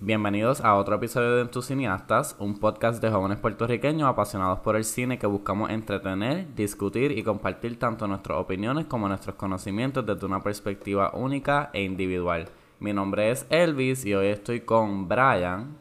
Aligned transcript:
Bienvenidos 0.00 0.62
a 0.62 0.74
otro 0.74 0.96
episodio 0.96 1.36
de 1.36 1.44
Tus 1.46 1.66
Cineastas, 1.66 2.34
un 2.38 2.58
podcast 2.58 3.02
de 3.02 3.10
jóvenes 3.10 3.38
puertorriqueños 3.40 4.08
apasionados 4.08 4.60
por 4.60 4.74
el 4.74 4.84
cine 4.84 5.18
que 5.18 5.26
buscamos 5.26 5.68
entretener, 5.68 6.54
discutir 6.54 7.12
y 7.12 7.22
compartir 7.22 7.78
tanto 7.78 8.06
nuestras 8.06 8.38
opiniones 8.38 8.86
como 8.86 9.06
nuestros 9.06 9.36
conocimientos 9.36 10.06
desde 10.06 10.24
una 10.24 10.42
perspectiva 10.42 11.10
única 11.14 11.68
e 11.74 11.82
individual. 11.82 12.48
Mi 12.80 12.94
nombre 12.94 13.30
es 13.30 13.46
Elvis 13.50 14.06
y 14.06 14.14
hoy 14.14 14.28
estoy 14.28 14.60
con 14.60 15.08
Brian. 15.08 15.76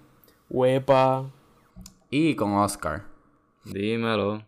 Huepa. 0.49 1.31
Y 2.09 2.35
con 2.35 2.51
Oscar. 2.51 3.03
Dímelo. 3.63 4.41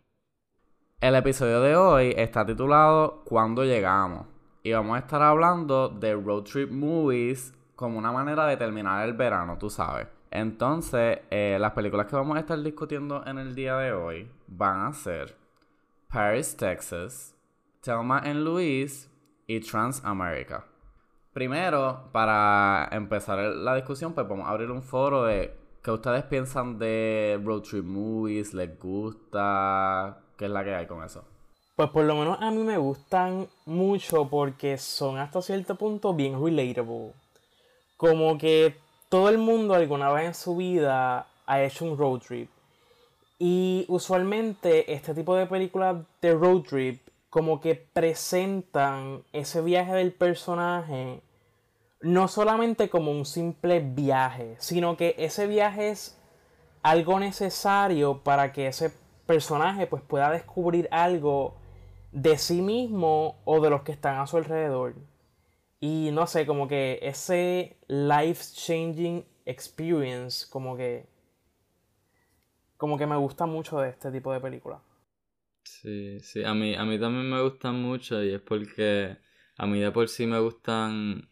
El 1.00 1.16
episodio 1.16 1.62
de 1.62 1.78
hoy 1.78 2.14
está 2.18 2.46
titulado 2.46 3.22
¿Cuándo 3.24 3.64
llegamos? 3.64 4.28
Y 4.62 4.74
vamos 4.74 4.98
a 4.98 5.00
estar 5.00 5.22
hablando 5.22 5.88
de 5.88 6.16
road 6.16 6.44
trip 6.44 6.70
movies 6.70 7.54
como 7.78 8.00
una 8.00 8.12
manera 8.12 8.48
de 8.48 8.58
terminar 8.58 9.08
el 9.08 9.14
verano, 9.14 9.58
tú 9.60 9.70
sabes. 9.70 10.08
Entonces, 10.32 11.20
eh, 11.30 11.58
las 11.60 11.74
películas 11.74 12.08
que 12.08 12.16
vamos 12.16 12.36
a 12.36 12.40
estar 12.40 12.62
discutiendo 12.62 13.24
en 13.26 13.38
el 13.38 13.54
día 13.54 13.78
de 13.78 13.94
hoy 13.94 14.30
van 14.48 14.88
a 14.88 14.94
ser 14.94 15.38
Paris, 16.12 16.58
Texas, 16.58 17.36
Thelma 17.82 18.18
and 18.18 18.40
Louise 18.40 19.08
y 19.46 19.60
Transamerica. 19.60 20.66
Primero, 21.34 22.10
para 22.12 22.90
empezar 22.92 23.38
la 23.38 23.76
discusión, 23.76 24.14
pues 24.14 24.28
vamos 24.28 24.48
a 24.48 24.50
abrir 24.50 24.72
un 24.72 24.82
foro 24.82 25.26
de 25.26 25.56
qué 25.84 25.92
ustedes 25.92 26.24
piensan 26.24 26.80
de 26.80 27.40
road 27.46 27.62
trip 27.62 27.86
movies, 27.86 28.56
les 28.56 28.78
gusta, 28.80 30.18
qué 30.36 30.46
es 30.46 30.52
la 30.52 30.64
que 30.64 30.74
hay 30.74 30.88
con 30.88 31.04
eso. 31.04 31.24
Pues 31.76 31.92
por 31.92 32.06
lo 32.06 32.16
menos 32.16 32.40
a 32.42 32.50
mí 32.50 32.64
me 32.64 32.80
gustan 32.80 33.48
mucho 33.68 34.28
porque 34.28 34.80
son 34.80 35.20
hasta 35.20 35.44
cierto 35.44 35.76
punto 35.76 36.16
bien 36.16 36.44
relatable 36.44 37.14
como 37.98 38.38
que 38.38 38.78
todo 39.10 39.30
el 39.30 39.38
mundo 39.38 39.74
alguna 39.74 40.12
vez 40.12 40.26
en 40.26 40.34
su 40.34 40.56
vida 40.56 41.28
ha 41.46 41.64
hecho 41.64 41.86
un 41.86 41.98
road 41.98 42.20
trip. 42.20 42.50
Y 43.40 43.86
usualmente 43.90 44.94
este 44.94 45.14
tipo 45.14 45.36
de 45.36 45.46
películas 45.46 45.98
de 46.22 46.34
road 46.34 46.62
trip 46.62 47.02
como 47.30 47.60
que 47.60 47.76
presentan 47.76 49.24
ese 49.34 49.62
viaje 49.62 49.94
del 49.94 50.14
personaje 50.14 51.22
no 52.02 52.28
solamente 52.28 52.90
como 52.90 53.12
un 53.12 53.26
simple 53.26 53.80
viaje, 53.80 54.56
sino 54.60 54.98
que 54.98 55.16
ese 55.18 55.48
viaje 55.48 55.90
es 55.90 56.18
algo 56.84 57.20
necesario 57.20 58.20
para 58.20 58.54
que 58.54 58.68
ese 58.68 58.92
personaje 59.26 59.88
pues 59.88 60.04
pueda 60.04 60.32
descubrir 60.32 60.88
algo 60.92 61.56
de 62.12 62.38
sí 62.38 62.62
mismo 62.62 63.36
o 63.46 63.60
de 63.62 63.70
los 63.70 63.82
que 63.82 63.92
están 63.92 64.20
a 64.20 64.28
su 64.28 64.38
alrededor. 64.38 64.94
Y 65.80 66.10
no 66.12 66.28
sé, 66.28 66.46
como 66.46 66.68
que 66.68 67.00
ese 67.02 67.78
life 67.88 68.44
changing 68.54 69.26
experience, 69.46 70.46
como 70.50 70.76
que. 70.78 71.08
Como 72.78 72.98
que 72.98 73.06
me 73.06 73.18
gusta 73.18 73.46
mucho 73.46 73.80
de 73.82 73.90
este 73.90 74.12
tipo 74.12 74.32
de 74.34 74.40
películas. 74.40 74.82
Sí, 75.64 76.20
sí, 76.22 76.44
a 76.44 76.54
mí, 76.54 76.76
a 76.76 76.86
mí 76.86 76.98
también 77.00 77.30
me 77.30 77.42
gustan 77.42 77.76
mucho 77.82 78.24
y 78.24 78.34
es 78.34 78.42
porque 78.42 79.18
a 79.58 79.68
mí 79.68 79.80
de 79.82 79.92
por 79.92 80.08
sí 80.08 80.26
me 80.26 80.40
gustan. 80.40 81.30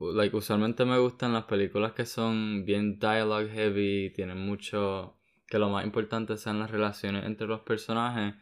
Like, 0.00 0.36
usualmente 0.36 0.84
me 0.84 0.98
gustan 0.98 1.32
las 1.34 1.44
películas 1.46 1.92
que 1.92 2.06
son 2.06 2.64
bien 2.66 2.98
dialogue 2.98 3.50
heavy, 3.50 4.12
tienen 4.14 4.38
mucho. 4.38 5.18
que 5.48 5.58
lo 5.58 5.70
más 5.70 5.84
importante 5.84 6.36
sean 6.38 6.60
las 6.60 6.70
relaciones 6.70 7.24
entre 7.26 7.46
los 7.46 7.60
personajes. 7.62 8.34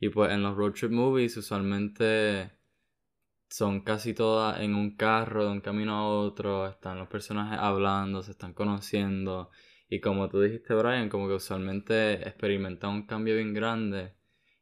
Y 0.00 0.08
pues 0.10 0.32
en 0.32 0.42
los 0.42 0.56
road 0.56 0.72
trip 0.72 0.90
movies 0.92 1.36
usualmente 1.36 2.52
son 3.52 3.82
casi 3.82 4.14
todas 4.14 4.60
en 4.60 4.74
un 4.74 4.96
carro, 4.96 5.44
de 5.44 5.50
un 5.52 5.60
camino 5.60 5.94
a 5.94 6.08
otro, 6.08 6.66
están 6.68 6.98
los 6.98 7.08
personajes 7.08 7.58
hablando, 7.60 8.22
se 8.22 8.30
están 8.32 8.54
conociendo. 8.54 9.50
Y 9.90 10.00
como 10.00 10.30
tú 10.30 10.40
dijiste, 10.40 10.72
Brian, 10.74 11.10
como 11.10 11.28
que 11.28 11.34
usualmente 11.34 12.14
experimentan 12.26 12.90
un 12.90 13.06
cambio 13.06 13.36
bien 13.36 13.52
grande. 13.52 14.14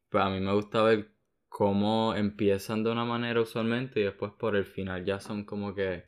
Pues 0.08 0.24
a 0.24 0.30
mí 0.30 0.40
me 0.40 0.52
gusta 0.52 0.82
ver 0.82 1.12
cómo 1.48 2.14
empiezan 2.16 2.82
de 2.82 2.90
una 2.90 3.04
manera 3.04 3.40
usualmente 3.40 4.00
y 4.00 4.04
después 4.04 4.32
por 4.32 4.56
el 4.56 4.64
final 4.64 5.04
ya 5.04 5.20
son 5.20 5.44
como 5.44 5.74
que 5.74 6.04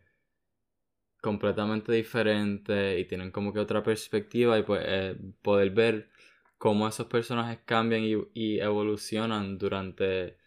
completamente 1.21 1.93
diferentes 1.93 2.99
y 3.01 3.05
tienen 3.05 3.31
como 3.31 3.53
que 3.53 3.61
otra 3.61 3.83
perspectiva 3.85 4.59
y 4.59 4.65
pues 4.65 4.83
eh, 4.85 5.17
poder 5.43 5.71
ver 5.71 6.11
cómo 6.59 6.89
esos 6.89 7.07
personajes 7.07 7.61
cambian 7.65 8.03
y 8.35 8.59
evolucionan 8.61 9.59
durante 9.59 10.42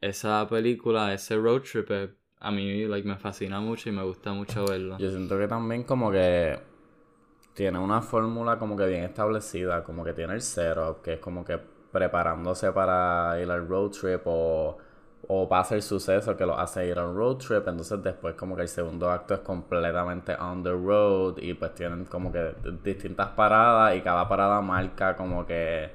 esa 0.00 0.46
película, 0.48 1.12
ese 1.12 1.36
road 1.36 1.62
trip, 1.62 1.90
eh, 1.90 2.14
a 2.40 2.50
mí 2.50 2.86
like, 2.86 3.06
me 3.06 3.16
fascina 3.16 3.60
mucho 3.60 3.88
y 3.88 3.92
me 3.92 4.02
gusta 4.02 4.32
mucho 4.32 4.64
verlo. 4.66 4.98
Yo 4.98 5.10
siento 5.10 5.38
que 5.38 5.48
también 5.48 5.84
como 5.84 6.10
que 6.10 6.58
tiene 7.54 7.78
una 7.78 8.00
fórmula 8.00 8.58
como 8.58 8.76
que 8.76 8.86
bien 8.86 9.02
establecida, 9.02 9.82
como 9.82 10.04
que 10.04 10.12
tiene 10.12 10.34
el 10.34 10.40
setup, 10.40 11.02
que 11.02 11.14
es 11.14 11.20
como 11.20 11.44
que 11.44 11.58
preparándose 11.90 12.70
para 12.72 13.40
ir 13.40 13.50
al 13.50 13.66
road 13.66 13.90
trip 13.90 14.20
o, 14.26 14.78
o 15.26 15.48
pasa 15.48 15.74
el 15.74 15.82
suceso 15.82 16.36
que 16.36 16.46
lo 16.46 16.56
hace 16.56 16.86
ir 16.86 16.98
al 16.98 17.14
road 17.14 17.38
trip, 17.38 17.66
entonces 17.66 18.00
después 18.02 18.36
como 18.36 18.54
que 18.54 18.62
el 18.62 18.68
segundo 18.68 19.10
acto 19.10 19.34
es 19.34 19.40
completamente 19.40 20.34
on 20.36 20.62
the 20.62 20.70
road 20.70 21.38
y 21.38 21.54
pues 21.54 21.74
tienen 21.74 22.04
como 22.04 22.30
que 22.30 22.54
distintas 22.84 23.30
paradas 23.30 23.96
y 23.96 24.02
cada 24.02 24.28
parada 24.28 24.60
marca 24.60 25.16
como 25.16 25.44
que 25.44 25.90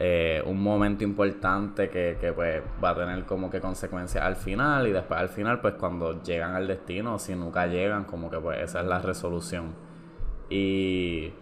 eh, 0.00 0.42
un 0.46 0.62
momento 0.62 1.02
importante 1.02 1.88
que, 1.88 2.32
pues 2.34 2.62
va 2.82 2.90
a 2.90 2.94
tener 2.94 3.24
como 3.24 3.50
que 3.50 3.60
consecuencias 3.60 4.24
al 4.24 4.36
final 4.36 4.86
y 4.86 4.92
después 4.92 5.18
al 5.18 5.28
final 5.28 5.60
pues 5.60 5.74
cuando 5.74 6.22
llegan 6.22 6.54
al 6.54 6.68
destino 6.68 7.18
si 7.18 7.34
nunca 7.34 7.66
llegan 7.66 8.04
como 8.04 8.30
que 8.30 8.38
pues 8.38 8.60
esa 8.60 8.80
es 8.80 8.86
la 8.86 9.00
resolución. 9.00 9.74
Y 10.50 11.32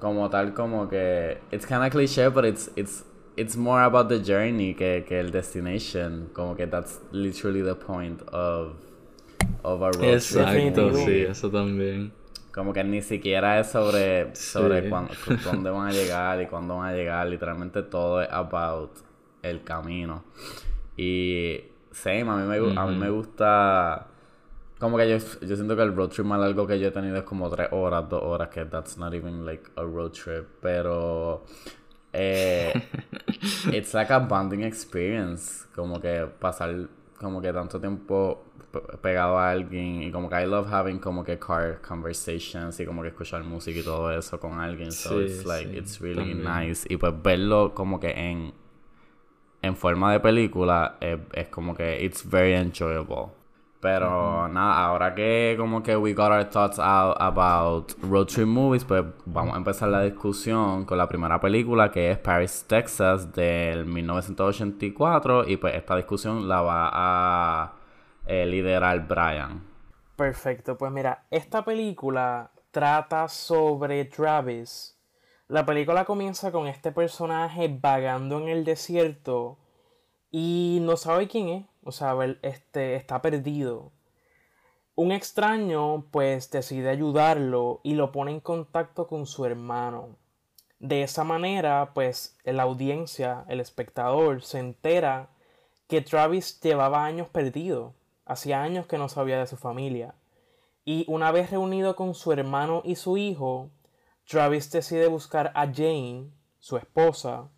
como 0.00 0.28
tal 0.28 0.54
como 0.54 0.88
que 0.88 1.38
it's 1.52 1.66
kind 1.66 1.82
of 1.82 1.90
cliché 1.90 2.28
but 2.28 2.44
it's 2.44 2.70
it's 2.76 3.04
it's 3.36 3.56
more 3.56 3.82
about 3.84 4.08
the 4.08 4.20
journey 4.20 4.74
que, 4.74 5.04
que 5.06 5.20
el 5.20 5.30
destination 5.30 6.30
como 6.32 6.56
que 6.56 6.66
that's 6.66 7.00
literally 7.12 7.62
the 7.62 7.74
point 7.74 8.20
of 8.32 8.74
of 9.62 9.82
a 9.82 9.90
road 9.92 10.04
Exacto, 10.04 10.92
sí, 10.94 11.20
eso 11.20 11.50
también. 11.50 12.12
Como 12.54 12.72
que 12.72 12.84
ni 12.84 13.02
siquiera 13.02 13.58
es 13.58 13.66
sobre, 13.66 14.32
sobre 14.36 14.88
cuándo, 14.88 15.12
dónde 15.44 15.70
van 15.70 15.88
a 15.88 15.90
llegar 15.90 16.40
y 16.40 16.46
cuándo 16.46 16.76
van 16.76 16.90
a 16.90 16.92
llegar. 16.92 17.26
Literalmente 17.26 17.82
todo 17.82 18.22
es 18.22 18.28
about 18.30 18.92
el 19.42 19.64
camino. 19.64 20.22
Y 20.96 21.60
same, 21.90 22.20
a 22.22 22.36
mí 22.36 22.46
me, 22.46 22.80
a 22.80 22.86
mí 22.86 22.96
me 22.96 23.10
gusta... 23.10 24.06
Como 24.78 24.96
que 24.96 25.08
yo, 25.10 25.16
yo 25.16 25.56
siento 25.56 25.74
que 25.74 25.82
el 25.82 25.96
road 25.96 26.10
trip 26.10 26.26
más 26.26 26.38
largo 26.38 26.64
que 26.64 26.78
yo 26.78 26.88
he 26.88 26.90
tenido 26.92 27.16
es 27.16 27.24
como 27.24 27.50
tres 27.50 27.68
horas, 27.72 28.08
dos 28.08 28.22
horas, 28.22 28.48
que 28.50 28.64
that's 28.66 28.98
not 28.98 29.12
even 29.14 29.44
like 29.44 29.68
a 29.74 29.82
road 29.82 30.12
trip. 30.12 30.46
Pero... 30.60 31.44
Eh, 32.12 32.72
it's 33.72 33.92
like 33.94 34.12
a 34.12 34.20
bonding 34.20 34.62
experience. 34.62 35.66
Como 35.74 36.00
que 36.00 36.28
pasar 36.38 36.88
como 37.18 37.40
que 37.40 37.52
tanto 37.52 37.80
tiempo 37.80 38.44
pegado 39.00 39.38
a 39.38 39.50
alguien 39.50 40.02
y 40.02 40.10
como 40.10 40.28
que 40.28 40.42
I 40.42 40.46
love 40.46 40.72
having 40.72 40.98
como 40.98 41.24
que 41.24 41.38
car 41.38 41.80
conversations 41.80 42.78
y 42.80 42.86
como 42.86 43.02
que 43.02 43.08
escuchar 43.08 43.44
música 43.44 43.78
y 43.78 43.82
todo 43.82 44.10
eso 44.10 44.38
con 44.38 44.60
alguien 44.60 44.92
so 44.92 45.20
it's 45.20 45.44
like 45.44 45.76
it's 45.76 46.00
really 46.00 46.34
nice. 46.34 46.86
Y 46.88 46.96
pues 46.96 47.12
verlo 47.22 47.74
como 47.74 48.00
que 48.00 48.10
en 48.10 48.52
en 49.64 49.76
forma 49.76 50.12
de 50.12 50.20
película 50.20 50.96
es, 51.00 51.48
como 51.48 51.74
que 51.74 52.04
it's 52.04 52.28
very 52.28 52.54
enjoyable. 52.54 53.32
Pero 53.80 54.48
nada, 54.48 54.86
ahora 54.86 55.14
que 55.14 55.56
como 55.58 55.82
que 55.82 55.94
we 55.94 56.14
got 56.14 56.30
our 56.30 56.44
thoughts 56.44 56.78
out 56.78 57.16
about 57.20 57.92
road 58.02 58.26
trip 58.26 58.46
movies, 58.46 58.82
pues 58.82 59.04
vamos 59.26 59.54
a 59.54 59.58
empezar 59.58 59.90
la 59.90 60.02
discusión 60.02 60.86
con 60.86 60.96
la 60.96 61.06
primera 61.06 61.38
película 61.38 61.90
que 61.90 62.10
es 62.10 62.18
Paris, 62.18 62.64
Texas 62.66 63.30
del 63.34 63.84
1984 63.84 65.48
y 65.48 65.58
pues 65.58 65.74
esta 65.74 65.96
discusión 65.96 66.48
la 66.48 66.62
va 66.62 66.90
a 66.92 67.72
eh, 68.26 68.46
liderar 68.46 69.06
Brian. 69.06 69.62
Perfecto, 70.16 70.78
pues 70.78 70.92
mira, 70.92 71.26
esta 71.30 71.64
película 71.64 72.52
trata 72.70 73.28
sobre 73.28 74.04
Travis. 74.04 74.96
La 75.48 75.66
película 75.66 76.04
comienza 76.04 76.50
con 76.50 76.66
este 76.66 76.92
personaje 76.92 77.68
vagando 77.68 78.38
en 78.38 78.48
el 78.48 78.64
desierto 78.64 79.58
y 80.30 80.78
no 80.82 80.96
sabe 80.96 81.28
quién 81.28 81.48
es, 81.48 81.64
o 81.84 81.92
sea, 81.92 82.16
este, 82.42 82.94
está 82.94 83.20
perdido. 83.20 83.92
Un 84.94 85.10
extraño 85.12 86.06
pues 86.10 86.50
decide 86.50 86.88
ayudarlo 86.88 87.80
y 87.82 87.94
lo 87.94 88.12
pone 88.12 88.30
en 88.30 88.40
contacto 88.40 89.06
con 89.06 89.26
su 89.26 89.44
hermano. 89.44 90.16
De 90.78 91.02
esa 91.02 91.24
manera 91.24 91.90
pues 91.92 92.38
la 92.44 92.62
audiencia, 92.62 93.44
el 93.48 93.60
espectador, 93.60 94.42
se 94.42 94.60
entera 94.60 95.30
que 95.88 96.00
Travis 96.00 96.60
llevaba 96.60 97.04
años 97.04 97.28
perdido 97.28 97.94
Hacía 98.26 98.62
años 98.62 98.86
que 98.86 98.98
no 98.98 99.08
sabía 99.08 99.38
de 99.38 99.46
su 99.46 99.56
familia. 99.56 100.14
Y 100.84 101.04
una 101.08 101.30
vez 101.32 101.50
reunido 101.50 101.96
con 101.96 102.14
su 102.14 102.32
hermano 102.32 102.82
y 102.84 102.96
su 102.96 103.16
hijo, 103.16 103.70
Travis 104.26 104.70
decide 104.70 105.06
buscar 105.06 105.52
a 105.54 105.66
Jane, 105.66 106.30
su 106.58 106.76
esposa, 106.76 107.48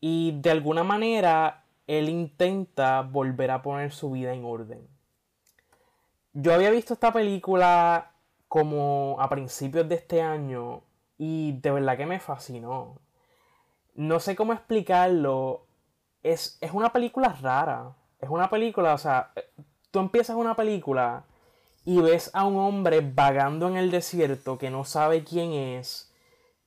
y 0.00 0.38
de 0.40 0.50
alguna 0.50 0.84
manera 0.84 1.64
él 1.86 2.08
intenta 2.08 3.02
volver 3.02 3.50
a 3.50 3.62
poner 3.62 3.92
su 3.92 4.10
vida 4.10 4.32
en 4.32 4.44
orden. 4.44 4.88
Yo 6.32 6.52
había 6.52 6.70
visto 6.70 6.94
esta 6.94 7.12
película 7.12 8.12
como 8.48 9.16
a 9.18 9.28
principios 9.28 9.88
de 9.88 9.94
este 9.94 10.20
año 10.20 10.82
y 11.18 11.52
de 11.60 11.70
verdad 11.70 11.96
que 11.96 12.06
me 12.06 12.20
fascinó. 12.20 13.00
No 13.94 14.20
sé 14.20 14.36
cómo 14.36 14.52
explicarlo. 14.52 15.66
Es, 16.22 16.58
es 16.60 16.72
una 16.72 16.92
película 16.92 17.30
rara. 17.40 17.94
Es 18.20 18.28
una 18.28 18.50
película, 18.50 18.94
o 18.94 18.98
sea, 18.98 19.32
tú 19.96 20.00
empiezas 20.00 20.36
una 20.36 20.54
película 20.54 21.24
y 21.86 22.02
ves 22.02 22.30
a 22.34 22.44
un 22.44 22.58
hombre 22.58 23.00
vagando 23.00 23.66
en 23.66 23.78
el 23.78 23.90
desierto 23.90 24.58
que 24.58 24.68
no 24.68 24.84
sabe 24.84 25.24
quién 25.24 25.54
es, 25.54 26.12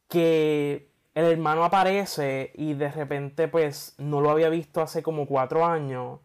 que 0.07 0.89
el 1.13 1.25
hermano 1.25 1.63
aparece 1.63 2.51
y 2.55 2.73
de 2.73 2.91
repente 2.91 3.47
pues 3.47 3.93
no 3.99 4.19
lo 4.19 4.31
había 4.31 4.49
visto 4.49 4.81
hace 4.81 5.03
como 5.03 5.27
cuatro 5.27 5.63
años, 5.63 6.21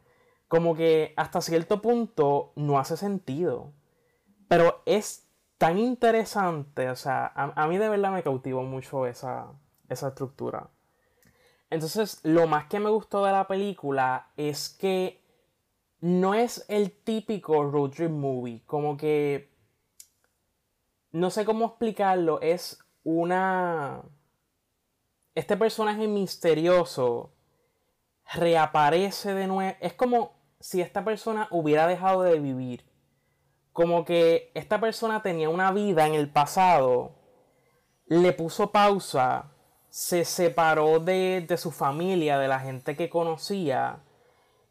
como 0.48 0.74
que 0.74 1.12
hasta 1.18 1.42
cierto 1.42 1.82
punto 1.82 2.54
no 2.56 2.78
hace 2.78 2.96
sentido. 2.96 3.74
Pero 4.48 4.80
es 4.86 5.28
tan 5.58 5.78
interesante, 5.78 6.88
o 6.88 6.96
sea, 6.96 7.26
a, 7.34 7.68
mí 7.68 7.76
de 7.76 7.90
verdad 7.90 8.12
me 8.12 8.22
cautivó 8.22 8.62
mucho 8.62 9.06
esa, 9.06 9.48
esa 9.90 10.08
estructura. 10.08 10.70
Entonces, 11.68 12.20
lo 12.22 12.46
más 12.46 12.64
que 12.64 12.80
me 12.80 12.88
gustó 12.88 13.26
de 13.26 13.32
la 13.32 13.46
película 13.46 14.28
es 14.38 14.70
que 14.70 15.22
no 16.04 16.34
es 16.34 16.66
el 16.68 16.92
típico 16.92 17.64
road 17.64 17.92
trip 17.92 18.10
movie, 18.10 18.60
como 18.66 18.94
que 18.98 19.48
no 21.12 21.30
sé 21.30 21.46
cómo 21.46 21.64
explicarlo, 21.64 22.42
es 22.42 22.78
una 23.04 24.02
este 25.34 25.56
personaje 25.56 26.06
misterioso 26.06 27.32
reaparece 28.34 29.32
de 29.32 29.46
nuevo. 29.46 29.78
Es 29.80 29.94
como 29.94 30.34
si 30.60 30.82
esta 30.82 31.06
persona 31.06 31.48
hubiera 31.50 31.86
dejado 31.86 32.20
de 32.20 32.38
vivir. 32.38 32.84
Como 33.72 34.04
que 34.04 34.50
esta 34.52 34.82
persona 34.82 35.22
tenía 35.22 35.48
una 35.48 35.72
vida 35.72 36.06
en 36.06 36.12
el 36.12 36.28
pasado, 36.28 37.14
le 38.08 38.34
puso 38.34 38.72
pausa, 38.72 39.52
se 39.88 40.26
separó 40.26 41.00
de, 41.00 41.46
de 41.48 41.56
su 41.56 41.70
familia, 41.70 42.38
de 42.38 42.48
la 42.48 42.60
gente 42.60 42.94
que 42.94 43.08
conocía, 43.08 44.00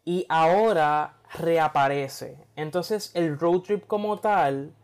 y 0.04 0.26
ahora 0.28 1.16
reaparece. 1.34 2.38
Entonces 2.56 3.10
el 3.14 3.38
road 3.38 3.60
trip 3.60 3.86
como 3.86 4.18
tal 4.20 4.74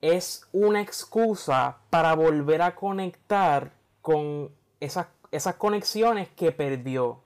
es 0.00 0.46
una 0.52 0.80
excusa 0.80 1.78
para 1.90 2.14
volver 2.14 2.62
a 2.62 2.74
conectar 2.74 3.72
con 4.00 4.54
esas, 4.80 5.08
esas 5.30 5.56
conexiones 5.56 6.28
que 6.28 6.52
perdió 6.52 7.22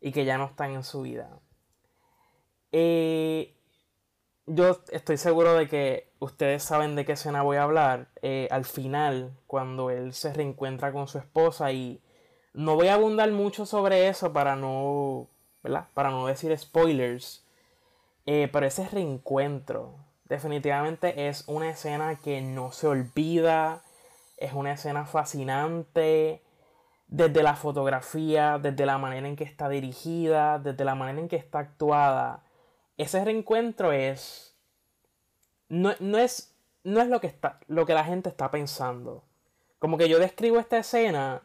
y 0.00 0.12
que 0.12 0.24
ya 0.24 0.38
no 0.38 0.46
están 0.46 0.72
en 0.72 0.84
su 0.84 1.02
vida. 1.02 1.40
Eh, 2.72 3.54
yo 4.46 4.80
estoy 4.90 5.16
seguro 5.16 5.54
de 5.54 5.68
que 5.68 6.12
ustedes 6.18 6.62
saben 6.62 6.96
de 6.96 7.04
qué 7.04 7.12
escena 7.12 7.42
voy 7.42 7.56
a 7.56 7.64
hablar. 7.64 8.08
Eh, 8.22 8.48
al 8.50 8.64
final, 8.64 9.36
cuando 9.46 9.90
él 9.90 10.14
se 10.14 10.32
reencuentra 10.32 10.92
con 10.92 11.06
su 11.08 11.18
esposa 11.18 11.72
y 11.72 12.02
no 12.54 12.74
voy 12.74 12.88
a 12.88 12.94
abundar 12.94 13.30
mucho 13.30 13.66
sobre 13.66 14.08
eso 14.08 14.32
para 14.32 14.56
no, 14.56 15.28
Para 15.94 16.10
no 16.10 16.26
decir 16.26 16.56
spoilers. 16.58 17.41
Eh, 18.26 18.48
pero 18.52 18.66
ese 18.66 18.88
reencuentro 18.88 19.96
definitivamente 20.24 21.28
es 21.28 21.44
una 21.46 21.70
escena 21.70 22.16
que 22.16 22.40
no 22.40 22.72
se 22.72 22.86
olvida. 22.86 23.82
Es 24.36 24.52
una 24.52 24.72
escena 24.72 25.04
fascinante 25.06 26.42
desde 27.12 27.42
la 27.42 27.56
fotografía, 27.56 28.58
desde 28.58 28.86
la 28.86 28.96
manera 28.96 29.28
en 29.28 29.36
que 29.36 29.44
está 29.44 29.68
dirigida, 29.68 30.58
desde 30.58 30.84
la 30.84 30.94
manera 30.94 31.20
en 31.20 31.28
que 31.28 31.36
está 31.36 31.58
actuada. 31.58 32.42
Ese 32.96 33.24
reencuentro 33.24 33.92
es. 33.92 34.56
No, 35.68 35.90
es. 36.18 36.54
No 36.84 37.00
es 37.00 37.08
lo 37.08 37.20
que 37.20 37.26
está. 37.26 37.60
lo 37.68 37.86
que 37.86 37.94
la 37.94 38.04
gente 38.04 38.30
está 38.30 38.50
pensando. 38.50 39.24
Como 39.78 39.98
que 39.98 40.08
yo 40.08 40.18
describo 40.18 40.58
esta 40.58 40.78
escena 40.78 41.42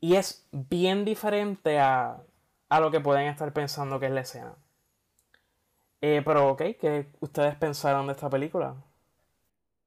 y 0.00 0.16
es 0.16 0.46
bien 0.52 1.04
diferente 1.04 1.78
a, 1.78 2.22
a 2.68 2.80
lo 2.80 2.90
que 2.90 3.00
pueden 3.00 3.26
estar 3.26 3.52
pensando 3.52 3.98
que 3.98 4.06
es 4.06 4.12
la 4.12 4.20
escena. 4.20 4.54
Eh, 6.00 6.22
pero 6.24 6.50
ok, 6.50 6.62
¿qué 6.80 7.12
ustedes 7.20 7.56
pensaron 7.56 8.06
de 8.06 8.12
esta 8.12 8.30
película? 8.30 8.74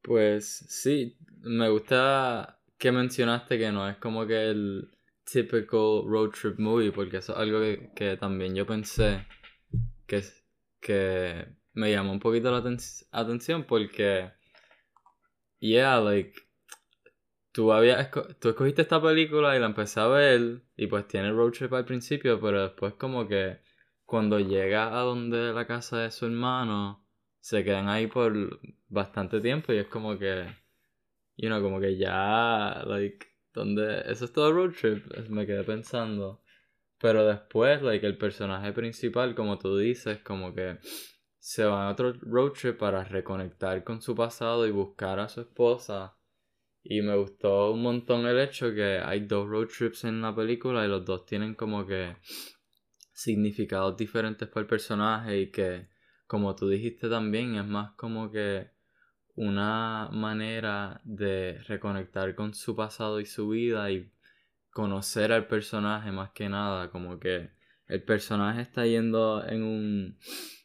Pues 0.01 0.65
sí, 0.67 1.17
me 1.41 1.69
gusta 1.69 2.59
que 2.77 2.91
mencionaste 2.91 3.57
que 3.57 3.71
no 3.71 3.89
es 3.89 3.97
como 3.97 4.27
que 4.27 4.49
el 4.49 4.91
typical 5.23 6.03
road 6.05 6.29
trip 6.29 6.59
movie, 6.59 6.91
porque 6.91 7.17
eso 7.17 7.33
es 7.33 7.39
algo 7.39 7.59
que, 7.95 8.17
también 8.17 8.53
yo 8.53 8.67
pensé 8.67 9.25
que, 10.05 10.21
que 10.79 11.47
me 11.73 11.91
llamó 11.91 12.11
un 12.11 12.19
poquito 12.19 12.51
la 12.51 12.63
atención 13.11 13.63
porque, 13.63 14.31
yeah, 15.59 15.99
like, 15.99 16.33
tú, 17.51 17.71
habías 17.71 18.11
tú 18.39 18.49
escogiste 18.49 18.81
esta 18.83 19.01
película 19.01 19.55
y 19.55 19.59
la 19.59 19.67
empecé 19.67 19.99
a 20.01 20.07
ver 20.07 20.61
y 20.75 20.87
pues 20.87 21.07
tiene 21.07 21.31
road 21.31 21.51
trip 21.53 21.73
al 21.73 21.85
principio, 21.85 22.39
pero 22.39 22.63
después 22.63 22.93
como 22.95 23.27
que 23.27 23.62
cuando 24.13 24.39
llega 24.39 24.95
a 24.95 25.01
donde 25.01 25.53
la 25.53 25.65
casa 25.65 26.01
de 26.01 26.11
su 26.11 26.27
hermano, 26.27 27.03
se 27.39 27.63
quedan 27.63 27.89
ahí 27.89 28.05
por 28.05 28.59
bastante 28.87 29.41
tiempo 29.41 29.73
y 29.73 29.77
es 29.77 29.87
como 29.87 30.19
que, 30.19 30.45
you 31.35 31.47
know, 31.47 31.59
como 31.63 31.79
que 31.79 31.97
ya, 31.97 32.83
like, 32.85 33.25
donde 33.55 34.03
eso 34.05 34.25
es 34.25 34.31
todo 34.31 34.53
road 34.53 34.75
trip, 34.79 35.03
me 35.29 35.47
quedé 35.47 35.63
pensando. 35.63 36.43
Pero 36.99 37.25
después, 37.25 37.81
like, 37.81 38.05
el 38.05 38.19
personaje 38.19 38.71
principal, 38.71 39.33
como 39.33 39.57
tú 39.57 39.79
dices, 39.79 40.19
como 40.19 40.53
que 40.53 40.77
se 41.39 41.65
va 41.65 41.87
a 41.87 41.91
otro 41.91 42.13
road 42.21 42.51
trip 42.51 42.77
para 42.77 43.03
reconectar 43.03 43.83
con 43.83 43.99
su 43.99 44.13
pasado 44.13 44.67
y 44.67 44.71
buscar 44.71 45.19
a 45.19 45.27
su 45.27 45.41
esposa. 45.41 46.19
Y 46.83 47.01
me 47.01 47.15
gustó 47.15 47.71
un 47.71 47.81
montón 47.81 48.27
el 48.27 48.39
hecho 48.39 48.75
que 48.75 48.99
hay 48.99 49.21
dos 49.21 49.49
road 49.49 49.69
trips 49.75 50.03
en 50.03 50.21
la 50.21 50.35
película 50.35 50.85
y 50.85 50.87
los 50.87 51.03
dos 51.03 51.25
tienen 51.25 51.55
como 51.55 51.87
que 51.87 52.15
significados 53.13 53.95
diferentes 53.97 54.47
para 54.47 54.61
el 54.61 54.67
personaje 54.67 55.39
y 55.39 55.51
que, 55.51 55.87
como 56.27 56.55
tú 56.55 56.67
dijiste 56.67 57.09
también, 57.09 57.55
es 57.55 57.65
más 57.65 57.93
como 57.93 58.31
que 58.31 58.71
una 59.35 60.09
manera 60.11 61.01
de 61.03 61.59
reconectar 61.67 62.35
con 62.35 62.53
su 62.53 62.75
pasado 62.75 63.19
y 63.19 63.25
su 63.25 63.49
vida 63.49 63.89
y 63.91 64.11
conocer 64.71 65.31
al 65.31 65.47
personaje 65.47 66.11
más 66.11 66.31
que 66.31 66.49
nada, 66.49 66.89
como 66.89 67.19
que 67.19 67.51
el 67.87 68.03
personaje 68.03 68.61
está 68.61 68.85
yendo 68.85 69.45
en 69.45 69.63
un, 69.63 70.17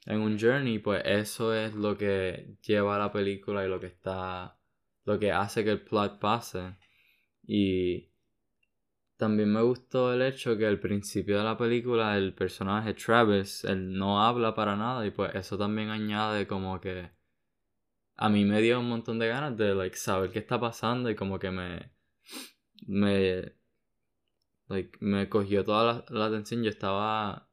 en 0.06 0.20
un 0.20 0.38
journey, 0.38 0.78
pues 0.78 1.02
eso 1.04 1.54
es 1.54 1.74
lo 1.74 1.96
que 1.96 2.56
lleva 2.66 2.96
a 2.96 2.98
la 2.98 3.12
película 3.12 3.64
y 3.64 3.68
lo 3.68 3.80
que 3.80 3.86
está, 3.86 4.58
lo 5.04 5.18
que 5.18 5.32
hace 5.32 5.64
que 5.64 5.72
el 5.72 5.82
plot 5.82 6.18
pase. 6.18 6.76
Y 7.46 8.07
también 9.18 9.52
me 9.52 9.62
gustó 9.62 10.14
el 10.14 10.22
hecho 10.22 10.56
que 10.56 10.64
al 10.66 10.78
principio 10.78 11.38
de 11.38 11.44
la 11.44 11.58
película 11.58 12.16
el 12.16 12.34
personaje 12.34 12.94
Travis, 12.94 13.64
él 13.64 13.92
no 13.98 14.22
habla 14.22 14.54
para 14.54 14.76
nada 14.76 15.04
y 15.06 15.10
pues 15.10 15.34
eso 15.34 15.58
también 15.58 15.90
añade 15.90 16.46
como 16.46 16.80
que 16.80 17.10
a 18.16 18.28
mí 18.28 18.44
me 18.44 18.60
dio 18.62 18.80
un 18.80 18.88
montón 18.88 19.18
de 19.18 19.28
ganas 19.28 19.56
de 19.56 19.74
like, 19.74 19.96
saber 19.96 20.30
qué 20.30 20.38
está 20.38 20.60
pasando 20.60 21.10
y 21.10 21.16
como 21.16 21.38
que 21.38 21.50
me 21.50 21.92
me 22.86 23.54
like, 24.68 24.96
me 25.00 25.28
cogió 25.28 25.64
toda 25.64 26.04
la, 26.08 26.26
atención. 26.26 26.62
Yo 26.62 26.70
estaba 26.70 27.50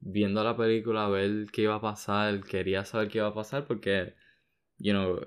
viendo 0.00 0.42
la 0.44 0.56
película 0.56 1.06
a 1.06 1.08
ver 1.08 1.46
qué 1.52 1.62
iba 1.62 1.76
a 1.76 1.80
pasar 1.80 2.42
quería 2.42 2.84
saber 2.84 3.08
qué 3.08 3.18
iba 3.18 3.28
a 3.28 3.34
pasar 3.34 3.64
porque 3.66 4.14
you 4.78 4.92
know 4.92 5.20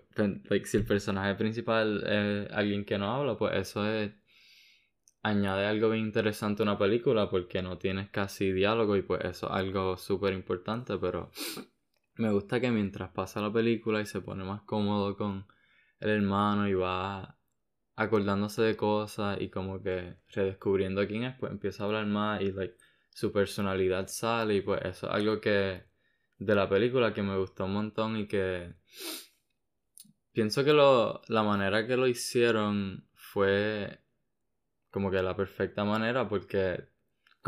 like, 0.50 0.66
si 0.68 0.78
el 0.78 0.86
personaje 0.86 1.36
principal 1.36 2.04
es 2.06 2.52
alguien 2.52 2.86
que 2.86 2.98
no 2.98 3.12
habla 3.16 3.38
pues 3.38 3.56
eso 3.56 3.86
es 3.90 4.12
añade 5.30 5.66
algo 5.66 5.90
bien 5.90 6.06
interesante 6.06 6.64
a 6.64 6.66
una 6.66 6.78
película 6.78 7.30
porque 7.30 7.62
no 7.62 7.78
tienes 7.78 8.10
casi 8.10 8.52
diálogo 8.52 8.96
y 8.96 9.02
pues 9.02 9.24
eso 9.26 9.48
es 9.48 9.54
algo 9.54 9.98
súper 9.98 10.34
importante 10.34 10.98
pero 10.98 11.32
me 12.16 12.32
gusta 12.32 12.60
que 12.60 12.72
mientras 12.72 13.10
pasa 13.12 13.42
la 13.42 13.52
película 13.52 14.02
y 14.02 14.06
se 14.06 14.22
pone 14.22 14.44
más 14.44 14.62
cómodo 14.64 15.16
con 15.16 15.46
el 16.00 16.10
hermano 16.10 16.68
y 16.68 16.74
va 16.74 17.38
acordándose 17.96 18.62
de 18.62 18.78
cosas 18.78 19.42
y 19.42 19.50
como 19.50 19.82
que 19.82 20.18
redescubriendo 20.30 21.06
quién 21.08 21.24
es, 21.24 21.36
pues 21.40 21.52
empieza 21.52 21.84
a 21.84 21.88
hablar 21.88 22.06
más 22.06 22.42
y 22.42 22.52
like, 22.52 22.78
su 23.10 23.32
personalidad 23.32 24.08
sale 24.08 24.56
y 24.56 24.62
pues 24.62 24.82
eso 24.86 25.08
es 25.08 25.14
algo 25.14 25.42
que 25.42 25.84
de 26.38 26.56
la 26.56 26.70
película 26.70 27.14
que 27.14 27.24
me 27.24 27.36
gustó 27.38 27.66
un 27.66 27.74
montón 27.74 28.18
y 28.18 28.28
que 28.28 28.76
pienso 30.32 30.64
que 30.64 30.74
lo, 30.74 31.22
la 31.28 31.42
manera 31.42 31.88
que 31.88 31.98
lo 31.98 32.08
hicieron 32.08 33.10
fue 33.16 34.00
como 34.92 35.12
que 35.12 35.22
la 35.22 35.36
perfecta 35.36 35.84
manera 35.84 36.28
porque 36.28 36.88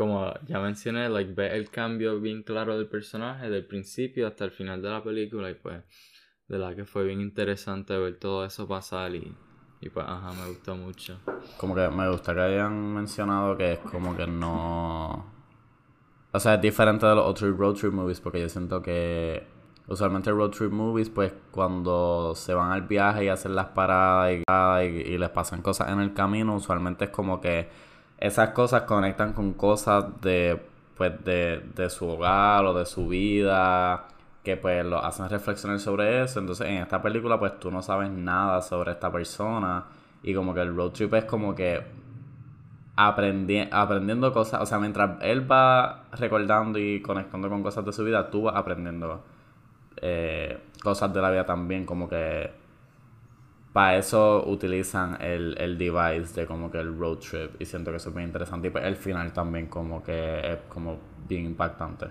como 0.00 0.32
ya 0.46 0.58
mencioné, 0.60 1.10
like, 1.10 1.34
ve 1.34 1.54
el 1.54 1.68
cambio 1.68 2.18
bien 2.20 2.42
claro 2.42 2.78
del 2.78 2.88
personaje, 2.88 3.50
del 3.50 3.66
principio 3.66 4.26
hasta 4.26 4.46
el 4.46 4.50
final 4.50 4.80
de 4.80 4.88
la 4.88 5.04
película, 5.04 5.50
y 5.50 5.54
pues, 5.54 5.82
de 6.48 6.58
la 6.58 6.74
que 6.74 6.86
fue 6.86 7.04
bien 7.04 7.20
interesante 7.20 7.94
ver 7.98 8.18
todo 8.18 8.46
eso 8.46 8.66
pasar 8.66 9.14
y, 9.14 9.36
y 9.82 9.90
pues, 9.90 10.06
ajá, 10.08 10.32
me 10.32 10.48
gustó 10.48 10.74
mucho. 10.74 11.20
Como 11.58 11.74
que 11.74 11.86
me 11.90 12.08
gusta 12.08 12.32
que 12.34 12.40
hayan 12.40 12.94
mencionado 12.94 13.58
que 13.58 13.72
es 13.72 13.78
como 13.80 14.16
que 14.16 14.26
no. 14.26 15.30
O 16.32 16.40
sea, 16.40 16.54
es 16.54 16.62
diferente 16.62 17.04
de 17.04 17.14
los 17.14 17.26
otros 17.26 17.54
road 17.58 17.74
trip 17.74 17.92
movies 17.92 18.20
porque 18.22 18.40
yo 18.40 18.48
siento 18.48 18.80
que 18.80 19.46
usualmente 19.90 20.30
road 20.30 20.50
trip 20.50 20.72
movies, 20.72 21.10
pues 21.10 21.32
cuando 21.50 22.34
se 22.34 22.54
van 22.54 22.72
al 22.72 22.82
viaje 22.82 23.24
y 23.24 23.28
hacen 23.28 23.54
las 23.54 23.66
paradas 23.66 24.32
y, 24.84 25.18
les 25.18 25.28
pasan 25.30 25.62
cosas 25.62 25.90
en 25.90 26.00
el 26.00 26.14
camino, 26.14 26.54
usualmente 26.54 27.06
es 27.06 27.10
como 27.10 27.40
que 27.40 27.68
esas 28.18 28.50
cosas 28.50 28.82
conectan 28.82 29.32
con 29.32 29.52
cosas 29.54 30.20
de, 30.22 30.60
pues, 30.96 31.24
de, 31.24 31.62
de 31.74 31.90
su 31.90 32.08
hogar 32.08 32.64
o 32.64 32.74
de 32.74 32.86
su 32.86 33.08
vida 33.08 34.06
que 34.44 34.56
pues 34.56 34.84
lo 34.86 35.04
hacen 35.04 35.28
reflexionar 35.28 35.78
sobre 35.80 36.22
eso. 36.22 36.40
Entonces 36.40 36.66
en 36.68 36.76
esta 36.76 37.02
película 37.02 37.38
pues 37.38 37.58
tú 37.58 37.70
no 37.70 37.82
sabes 37.82 38.10
nada 38.10 38.62
sobre 38.62 38.92
esta 38.92 39.10
persona 39.12 39.84
y 40.22 40.34
como 40.34 40.54
que 40.54 40.60
el 40.60 40.74
road 40.74 40.92
trip 40.92 41.12
es 41.14 41.24
como 41.24 41.54
que 41.54 41.82
aprendi 42.96 43.68
aprendiendo 43.70 44.32
cosas, 44.32 44.60
o 44.60 44.66
sea, 44.66 44.78
mientras 44.78 45.22
él 45.22 45.50
va 45.50 46.04
recordando 46.12 46.78
y 46.78 47.00
conectando 47.00 47.48
con 47.48 47.62
cosas 47.62 47.84
de 47.84 47.92
su 47.92 48.04
vida, 48.04 48.30
tú 48.30 48.42
vas 48.42 48.56
aprendiendo 48.56 49.22
eh, 50.00 50.58
cosas 50.82 51.12
de 51.12 51.20
la 51.20 51.30
vida 51.30 51.46
también, 51.46 51.86
como 51.86 52.08
que 52.08 52.50
para 53.72 53.96
eso 53.96 54.44
utilizan 54.46 55.20
el, 55.20 55.56
el 55.58 55.78
device 55.78 56.40
de 56.40 56.46
como 56.46 56.70
que 56.70 56.78
el 56.78 56.98
road 56.98 57.18
trip 57.18 57.60
y 57.60 57.64
siento 57.64 57.90
que 57.90 57.98
es 57.98 58.06
muy 58.12 58.24
interesante 58.24 58.68
y 58.68 58.70
pues 58.70 58.84
el 58.84 58.96
final 58.96 59.32
también 59.32 59.66
como 59.68 60.02
que 60.02 60.52
es 60.52 60.58
como 60.68 60.98
bien 61.28 61.46
impactante. 61.46 62.06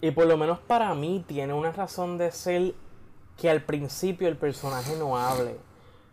Y 0.00 0.10
por 0.10 0.26
lo 0.26 0.36
menos 0.36 0.58
para 0.58 0.94
mí 0.94 1.24
tiene 1.26 1.52
una 1.52 1.72
razón 1.72 2.18
de 2.18 2.30
ser 2.30 2.74
que 3.36 3.50
al 3.50 3.62
principio 3.62 4.28
el 4.28 4.36
personaje 4.36 4.96
no 4.98 5.16
hable. 5.16 5.56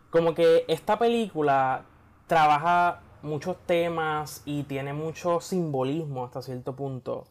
Como 0.09 0.33
que 0.33 0.65
esta 0.67 0.99
película 0.99 1.85
trabaja 2.27 3.01
muchos 3.23 3.57
temas 3.65 4.41
y 4.45 4.63
tiene 4.63 4.93
mucho 4.93 5.39
simbolismo 5.39 6.25
hasta 6.25 6.41
cierto 6.41 6.75
punto. 6.75 7.25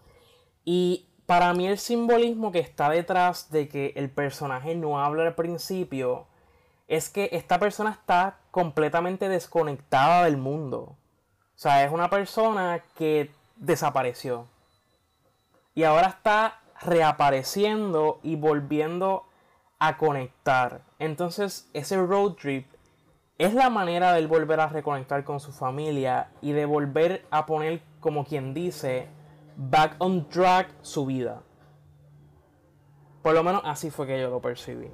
Y 0.65 1.07
para 1.33 1.55
mí 1.55 1.67
el 1.67 1.79
simbolismo 1.79 2.53
que 2.53 2.59
está 2.59 2.91
detrás 2.91 3.51
de 3.51 3.67
que 3.67 3.95
el 3.97 4.11
personaje 4.11 4.75
no 4.75 5.03
habla 5.03 5.23
al 5.23 5.35
principio 5.35 6.27
es 6.89 7.09
que 7.09 7.31
esta 7.33 7.59
persona 7.59 7.89
está 7.89 8.37
completamente 8.51 9.31
desconectada 9.31 10.25
del 10.25 10.37
mundo. 10.37 10.79
O 10.79 10.99
sea, 11.55 11.85
es 11.85 11.91
una 11.91 12.11
persona 12.11 12.83
que 12.99 13.31
desapareció. 13.57 14.47
Y 15.75 15.85
ahora 15.85 16.09
está 16.09 16.61
reapareciendo 16.83 18.21
y 18.23 18.37
volviendo 18.37 19.25
a 19.79 19.97
conectar. 19.97 20.83
Entonces 20.99 21.71
ese 21.73 21.97
road 21.97 22.33
trip 22.33 22.67
es 23.39 23.55
la 23.55 23.71
manera 23.71 24.13
de 24.13 24.19
él 24.19 24.27
volver 24.27 24.61
a 24.61 24.69
reconectar 24.69 25.25
con 25.25 25.41
su 25.41 25.51
familia 25.51 26.29
y 26.43 26.53
de 26.53 26.67
volver 26.67 27.25
a 27.31 27.47
poner, 27.47 27.81
como 28.01 28.27
quien 28.27 28.53
dice, 28.53 29.09
back 29.71 29.97
on 29.99 30.29
track 30.29 30.71
su 30.83 31.07
vida. 31.07 31.43
Por 33.23 33.35
lo 33.35 33.45
menos 33.45 33.63
así 33.65 33.91
fue 33.91 34.07
que 34.07 34.21
yo 34.21 34.31
lo 34.31 34.41
percibí. 34.41 34.89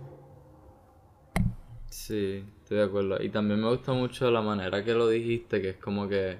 Sí, 1.86 2.44
estoy 2.60 2.78
de 2.78 2.84
acuerdo. 2.84 3.22
Y 3.22 3.30
también 3.30 3.60
me 3.60 3.68
gusta 3.68 3.92
mucho 3.92 4.30
la 4.30 4.42
manera 4.42 4.84
que 4.84 4.92
lo 4.92 5.08
dijiste, 5.08 5.62
que 5.62 5.70
es 5.70 5.76
como 5.76 6.08
que. 6.08 6.38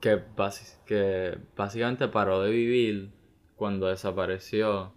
que, 0.00 0.22
que 0.84 1.38
básicamente 1.56 2.08
paró 2.08 2.42
de 2.42 2.50
vivir 2.50 3.12
cuando 3.56 3.88
desapareció. 3.88 4.92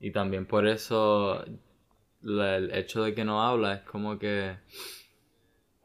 Y 0.00 0.12
también 0.12 0.46
por 0.46 0.66
eso 0.66 1.44
el 2.22 2.70
hecho 2.72 3.02
de 3.02 3.14
que 3.14 3.24
no 3.24 3.42
habla 3.42 3.74
es 3.74 3.82
como 3.82 4.18
que 4.18 4.56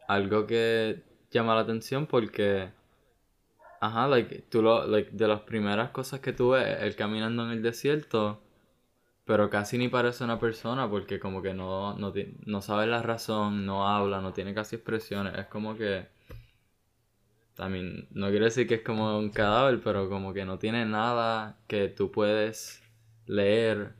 algo 0.08 0.46
que 0.46 1.04
llama 1.32 1.56
la 1.56 1.62
atención 1.62 2.06
porque 2.06 2.70
ajá, 3.84 4.08
like, 4.08 4.44
tú 4.50 4.62
lo, 4.62 4.88
like, 4.88 5.12
de 5.12 5.28
las 5.28 5.42
primeras 5.42 5.92
cosas 5.92 6.22
que 6.22 6.32
tú 6.32 6.52
ves, 6.52 6.82
él 6.82 6.96
caminando 6.96 7.44
en 7.46 7.52
el 7.52 7.62
desierto, 7.62 8.42
pero 9.26 9.50
casi 9.50 9.78
ni 9.78 9.90
parece 9.90 10.24
una 10.24 10.40
persona 10.40 10.90
porque 10.90 11.20
como 11.20 11.42
que 11.42 11.54
no, 11.54 11.98
no, 11.98 12.14
no 12.46 12.62
sabe 12.62 12.88
la 12.88 13.02
razón, 13.02 13.66
no 13.66 13.88
habla, 13.88 14.22
no 14.22 14.32
tiene 14.34 14.54
casi 14.54 14.78
expresiones, 14.78 15.38
es 15.38 15.48
como 15.48 15.76
que 15.76 16.08
también 17.56 18.08
no 18.12 18.30
quiero 18.30 18.46
decir 18.46 18.68
que 18.68 18.76
es 18.76 18.82
como 18.84 19.18
un 19.20 19.30
cadáver, 19.30 19.82
pero 19.84 20.10
como 20.10 20.34
que 20.34 20.46
no 20.46 20.58
tiene 20.60 20.86
nada 20.86 21.60
que 21.68 21.90
tú 21.90 22.10
puedes 22.10 22.82
leer 23.26 23.96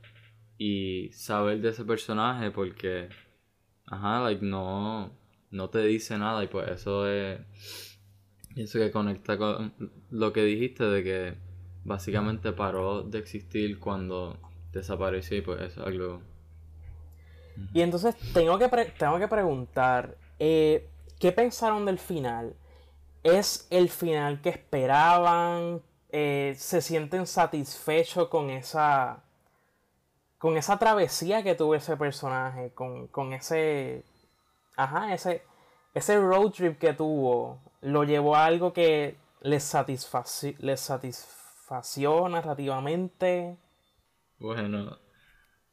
y 0.58 1.10
saber 1.12 1.60
de 1.60 1.70
ese 1.70 1.84
personaje 1.84 2.50
porque, 2.50 3.10
ajá, 3.86 4.20
like, 4.22 4.44
no, 4.44 5.12
no 5.50 5.70
te 5.70 5.80
dice 5.80 6.16
nada 6.18 6.42
y 6.42 6.48
pues 6.48 6.70
eso 6.70 7.06
es, 7.08 7.93
eso 8.56 8.78
que 8.78 8.90
conecta 8.90 9.36
con 9.36 9.74
lo 10.10 10.32
que 10.32 10.42
dijiste 10.44 10.84
de 10.84 11.02
que 11.04 11.34
básicamente 11.84 12.52
paró 12.52 13.02
de 13.02 13.18
existir 13.18 13.78
cuando 13.78 14.38
desapareció 14.72 15.38
y 15.38 15.40
pues 15.42 15.60
es 15.62 15.78
algo... 15.78 16.22
Y 17.72 17.82
entonces 17.82 18.16
tengo 18.32 18.58
que, 18.58 18.68
tengo 18.98 19.18
que 19.18 19.28
preguntar, 19.28 20.16
eh, 20.38 20.88
¿qué 21.20 21.30
pensaron 21.30 21.86
del 21.86 21.98
final? 21.98 22.56
¿Es 23.22 23.68
el 23.70 23.88
final 23.88 24.40
que 24.40 24.48
esperaban? 24.48 25.80
Eh, 26.10 26.54
¿Se 26.56 26.80
sienten 26.80 27.26
satisfechos 27.26 28.28
con 28.28 28.50
esa 28.50 29.24
con 30.44 30.58
esa 30.58 30.78
travesía 30.78 31.42
que 31.42 31.54
tuvo 31.54 31.74
ese 31.74 31.96
personaje, 31.96 32.70
con, 32.74 33.06
con 33.06 33.32
ese, 33.32 34.04
ajá, 34.76 35.14
ese, 35.14 35.42
ese 35.94 36.20
road 36.20 36.50
trip 36.50 36.78
que 36.78 36.92
tuvo, 36.92 37.62
lo 37.84 38.04
llevó 38.04 38.34
a 38.34 38.46
algo 38.46 38.72
que 38.72 39.16
les, 39.42 39.62
satisfació, 39.62 40.54
les 40.58 40.80
satisfació 40.80 42.28
narrativamente. 42.28 43.58
Bueno, 44.38 44.98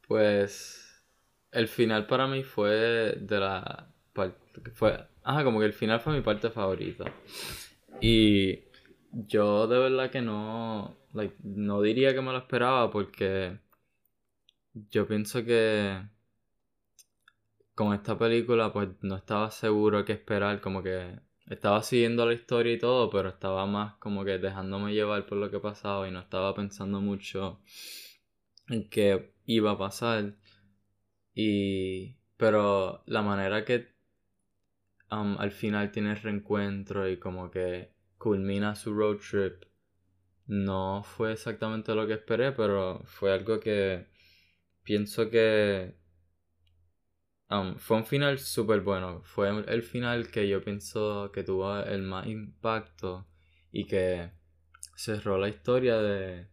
pues 0.06 1.02
el 1.50 1.68
final 1.68 2.06
para 2.06 2.26
mí 2.26 2.42
fue 2.42 3.16
de 3.18 3.40
la 3.40 3.88
ajá, 5.24 5.44
como 5.44 5.60
que 5.60 5.66
el 5.66 5.72
final 5.72 6.00
fue 6.00 6.12
mi 6.12 6.20
parte 6.20 6.50
favorita. 6.50 7.04
Y 8.00 8.64
yo 9.12 9.66
de 9.66 9.78
verdad 9.78 10.10
que 10.10 10.20
no, 10.20 10.96
like, 11.14 11.36
no 11.42 11.80
diría 11.80 12.14
que 12.14 12.20
me 12.20 12.32
lo 12.32 12.38
esperaba 12.38 12.90
porque 12.90 13.58
yo 14.74 15.06
pienso 15.06 15.44
que 15.44 16.02
con 17.74 17.94
esta 17.94 18.18
película 18.18 18.72
pues 18.72 18.88
no 19.00 19.16
estaba 19.16 19.50
seguro 19.50 20.04
qué 20.04 20.12
esperar, 20.12 20.60
como 20.60 20.82
que 20.82 21.18
estaba 21.54 21.82
siguiendo 21.82 22.26
la 22.26 22.34
historia 22.34 22.72
y 22.72 22.78
todo, 22.78 23.10
pero 23.10 23.28
estaba 23.30 23.66
más 23.66 23.94
como 23.96 24.24
que 24.24 24.38
dejándome 24.38 24.94
llevar 24.94 25.26
por 25.26 25.38
lo 25.38 25.50
que 25.50 25.60
pasaba 25.60 26.08
y 26.08 26.10
no 26.10 26.20
estaba 26.20 26.54
pensando 26.54 27.00
mucho 27.00 27.60
en 28.68 28.88
qué 28.88 29.34
iba 29.46 29.72
a 29.72 29.78
pasar. 29.78 30.36
Y 31.34 32.16
pero 32.36 33.02
la 33.06 33.22
manera 33.22 33.64
que 33.64 33.88
um, 35.10 35.36
al 35.38 35.52
final 35.52 35.92
tiene 35.92 36.12
el 36.12 36.20
reencuentro 36.20 37.08
y 37.08 37.18
como 37.18 37.50
que 37.50 37.92
culmina 38.18 38.74
su 38.74 38.94
road 38.94 39.18
trip 39.18 39.64
no 40.46 41.02
fue 41.04 41.32
exactamente 41.32 41.94
lo 41.94 42.06
que 42.06 42.14
esperé, 42.14 42.52
pero 42.52 43.02
fue 43.04 43.32
algo 43.32 43.60
que 43.60 44.06
pienso 44.82 45.30
que 45.30 45.96
um, 47.52 47.76
fue 47.76 47.98
un 47.98 48.06
final 48.06 48.38
súper 48.38 48.80
bueno. 48.80 49.22
Fue 49.24 49.48
el 49.48 49.82
final 49.82 50.28
que 50.28 50.48
yo 50.48 50.62
pienso 50.62 51.30
que 51.32 51.44
tuvo 51.44 51.78
el 51.78 52.02
más 52.02 52.26
impacto 52.26 53.26
y 53.70 53.86
que 53.86 54.30
cerró 54.96 55.38
la 55.38 55.48
historia 55.48 55.98
de, 55.98 56.48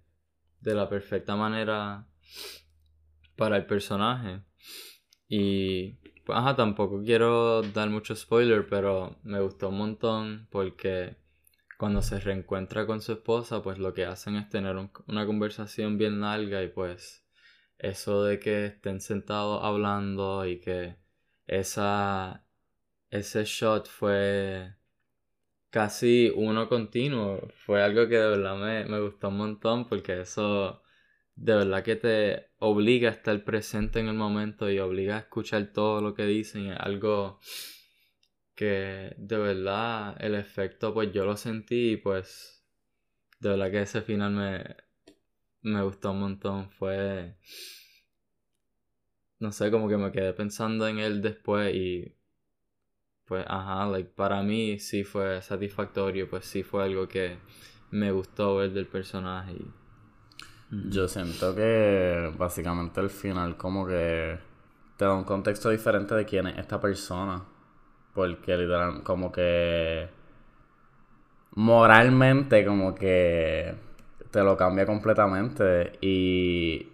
de 0.62 0.75
la 0.75 0.89
perfecta 0.89 1.36
manera 1.36 2.08
para 3.36 3.58
el 3.58 3.65
personaje. 3.65 4.41
Y 5.27 5.94
pues, 6.25 6.38
ajá, 6.38 6.56
tampoco 6.56 7.01
quiero 7.03 7.62
dar 7.62 7.89
mucho 7.89 8.15
spoiler, 8.15 8.68
pero 8.68 9.18
me 9.24 9.39
gustó 9.39 9.70
un 9.70 9.77
montón 9.77 10.48
porque 10.51 11.18
cuando 11.77 12.01
se 12.01 12.20
reencuentra 12.20 12.86
con 12.86 13.01
su 13.01 13.13
esposa, 13.13 13.63
pues 13.63 13.79
lo 13.79 13.94
que 13.94 14.06
hacen 14.06 14.36
es 14.36 14.50
tener 14.50 14.75
una 15.08 15.25
conversación 15.25 15.98
bien 15.98 16.20
larga 16.20 16.62
y 16.62 16.68
pues 16.68 17.25
eso 17.79 18.24
de 18.25 18.39
que 18.39 18.67
estén 18.67 19.01
sentados 19.01 19.63
hablando 19.63 20.45
y 20.45 20.59
que 20.59 20.98
esa, 21.48 22.45
ese 23.09 23.45
shot 23.45 23.88
fue 23.88 24.75
casi 25.69 26.31
uno 26.36 26.67
continuo, 26.69 27.48
fue 27.65 27.81
algo 27.83 28.07
que 28.07 28.17
de 28.17 28.29
verdad 28.29 28.57
me, 28.57 28.86
me 28.86 29.00
gustó 29.01 29.29
un 29.29 29.38
montón 29.38 29.88
porque 29.88 30.21
eso 30.21 30.81
de 31.36 31.55
verdad 31.55 31.83
que 31.83 31.95
te 31.95 32.50
obliga 32.59 33.09
a 33.09 33.13
estar 33.13 33.43
presente 33.45 34.00
en 34.00 34.07
el 34.07 34.15
momento 34.15 34.69
y 34.69 34.79
obliga 34.79 35.15
a 35.15 35.19
escuchar 35.19 35.71
todo 35.74 36.01
lo 36.01 36.13
que 36.13 36.25
dicen, 36.25 36.67
es 36.67 36.79
algo 36.79 37.39
que 38.55 39.15
de 39.17 39.38
verdad 39.38 40.17
el 40.19 40.36
efecto 40.36 40.93
pues 40.93 41.13
yo 41.13 41.25
lo 41.25 41.38
sentí 41.38 41.93
y 41.93 41.98
pues 41.98 42.65
de 43.39 43.50
verdad 43.50 43.71
que 43.71 43.81
ese 43.83 44.01
final 44.01 44.31
me, 44.33 44.88
me 45.61 45.81
gustó 45.83 46.11
un 46.11 46.19
montón. 46.19 46.69
Fue. 46.71 47.35
No 49.39 49.51
sé, 49.51 49.71
como 49.71 49.87
que 49.87 49.97
me 49.97 50.11
quedé 50.11 50.33
pensando 50.33 50.87
en 50.87 50.99
él 50.99 51.21
después 51.21 51.73
y. 51.73 52.15
Pues, 53.25 53.45
ajá, 53.47 53.85
like, 53.85 54.09
para 54.15 54.41
mí 54.41 54.79
sí 54.79 55.03
fue 55.03 55.41
satisfactorio, 55.41 56.29
pues 56.29 56.45
sí 56.45 56.63
fue 56.63 56.83
algo 56.83 57.07
que 57.07 57.37
me 57.91 58.11
gustó 58.11 58.55
ver 58.57 58.71
del 58.71 58.87
personaje. 58.87 59.55
Yo 60.71 61.07
siento 61.07 61.55
que 61.55 62.31
básicamente 62.37 63.01
el 63.01 63.09
final 63.09 63.57
como 63.57 63.87
que 63.87 64.37
te 64.97 65.05
da 65.05 65.13
un 65.13 65.23
contexto 65.23 65.69
diferente 65.69 66.13
de 66.15 66.25
quién 66.25 66.47
es 66.47 66.57
esta 66.57 66.79
persona. 66.79 67.43
Porque 68.13 68.57
literal, 68.57 69.03
como 69.03 69.31
que 69.31 70.09
moralmente 71.51 72.65
como 72.65 72.93
que 72.93 73.75
te 74.31 74.43
lo 74.43 74.57
cambia 74.57 74.86
completamente 74.86 75.93
y 76.01 76.89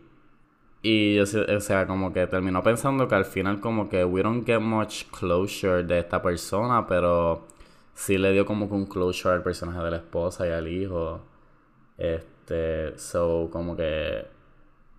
y 0.81 1.19
o 1.19 1.25
sea 1.25 1.87
como 1.87 2.13
que 2.13 2.27
terminó 2.27 2.61
pensando 2.61 3.07
que 3.07 3.15
al 3.15 3.25
final 3.25 3.59
como 3.59 3.89
que 3.89 4.05
we 4.05 4.21
don't 4.21 4.45
get 4.45 4.59
much 4.59 5.05
closure 5.11 5.83
de 5.83 5.99
esta 5.99 6.21
persona 6.21 6.85
pero 6.87 7.47
sí 7.95 8.17
le 8.17 8.31
dio 8.33 8.45
como 8.45 8.67
que 8.69 8.75
un 8.75 8.85
closure 8.85 9.35
al 9.35 9.43
personaje 9.43 9.79
de 9.79 9.91
la 9.91 9.97
esposa 9.97 10.47
y 10.47 10.51
al 10.51 10.67
hijo. 10.67 11.21
Este 11.97 12.97
so 12.99 13.49
como 13.51 13.75
que 13.75 14.27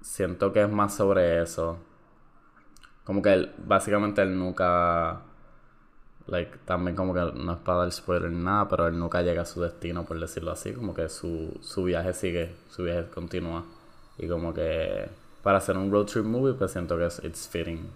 siento 0.01 0.53
que 0.53 0.63
es 0.63 0.71
más 0.71 0.97
sobre 0.97 1.43
eso. 1.43 1.79
Como 3.05 3.23
que 3.23 3.33
él, 3.35 3.55
básicamente 3.59 4.23
él 4.23 4.37
nunca 4.39 5.23
like, 6.27 6.59
también 6.65 6.97
como 6.97 7.15
que 7.15 7.21
no 7.21 7.53
es 7.53 7.59
para 7.59 7.79
dar 7.79 7.93
spoiler 7.93 8.31
ni 8.31 8.43
nada, 8.43 8.69
pero 8.69 8.87
él 8.87 8.99
nunca 8.99 9.23
llega 9.23 9.43
a 9.43 9.47
su 9.47 9.61
destino, 9.61 10.05
por 10.05 10.19
decirlo 10.19 10.51
así, 10.51 10.73
como 10.73 10.95
que 10.95 11.09
su, 11.09 11.59
su 11.63 11.85
viaje 11.85 12.13
sigue, 12.13 12.55
su 12.71 12.83
viaje 12.83 13.09
continúa. 13.11 13.65
Y 14.19 14.29
como 14.29 14.53
que 14.53 15.09
para 15.43 15.59
hacer 15.59 15.77
un 15.77 15.91
road 15.91 16.07
trip 16.07 16.25
movie, 16.25 16.55
pues 16.55 16.73
siento 16.73 16.97
que 16.97 17.07
es 17.07 17.23
it's 17.23 17.49
fitting. 17.49 17.89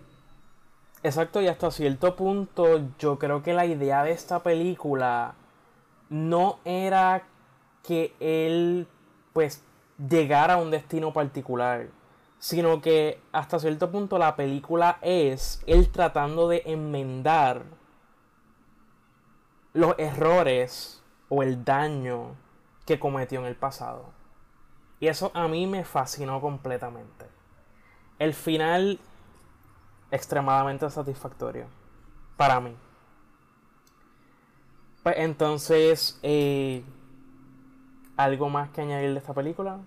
Exacto, 1.03 1.41
y 1.41 1.49
hasta 1.49 1.71
cierto 1.71 2.15
punto 2.15 2.83
yo 2.99 3.19
creo 3.19 3.43
que 3.43 3.55
la 3.55 3.65
idea 3.65 4.05
de 4.05 4.13
esta 4.13 4.43
película 4.43 5.35
no 6.11 6.59
era 6.65 7.23
que 7.83 8.13
él 8.21 8.87
pues 9.33 9.63
llegara 10.09 10.55
a 10.55 10.57
un 10.59 10.71
destino 10.71 11.13
particular, 11.13 11.89
sino 12.39 12.83
que 12.83 13.19
hasta 13.33 13.59
cierto 13.59 13.91
punto 13.91 14.19
la 14.19 14.37
película 14.37 14.99
es 15.01 15.63
él 15.67 15.89
tratando 15.89 16.49
de 16.49 16.63
enmendar 16.67 17.63
los 19.73 19.95
errores 19.99 21.03
o 21.29 21.43
el 21.43 21.65
daño 21.65 22.35
que 22.87 22.99
cometió 22.99 23.41
en 23.41 23.47
el 23.47 23.57
pasado. 23.57 24.07
Y 24.99 25.07
eso 25.07 25.31
a 25.35 25.49
mí 25.49 25.67
me 25.67 25.85
fascinó 25.85 26.41
completamente. 26.41 27.27
El 28.19 28.35
final 28.35 28.99
extremadamente 30.11 30.89
satisfactorio 30.91 31.67
para 32.37 32.61
mí. 32.61 32.75
Pues 35.03 35.15
entonces, 35.19 36.19
eh, 36.23 36.83
¿algo 38.17 38.51
más 38.51 38.71
que 38.71 38.83
añadir 38.83 39.13
de 39.13 39.19
esta 39.19 39.33
película? 39.33 39.79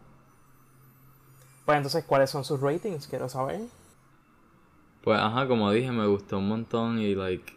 Pues 1.66 1.78
entonces, 1.78 2.04
¿cuáles 2.06 2.30
son 2.30 2.44
sus 2.44 2.60
ratings? 2.60 3.08
Quiero 3.08 3.30
saber. 3.30 3.62
Pues 5.04 5.20
ajá, 5.20 5.48
como 5.48 5.70
dije, 5.72 5.92
me 5.92 6.08
gustó 6.08 6.40
un 6.40 6.48
montón 6.48 7.00
y 7.00 7.14
like 7.14 7.54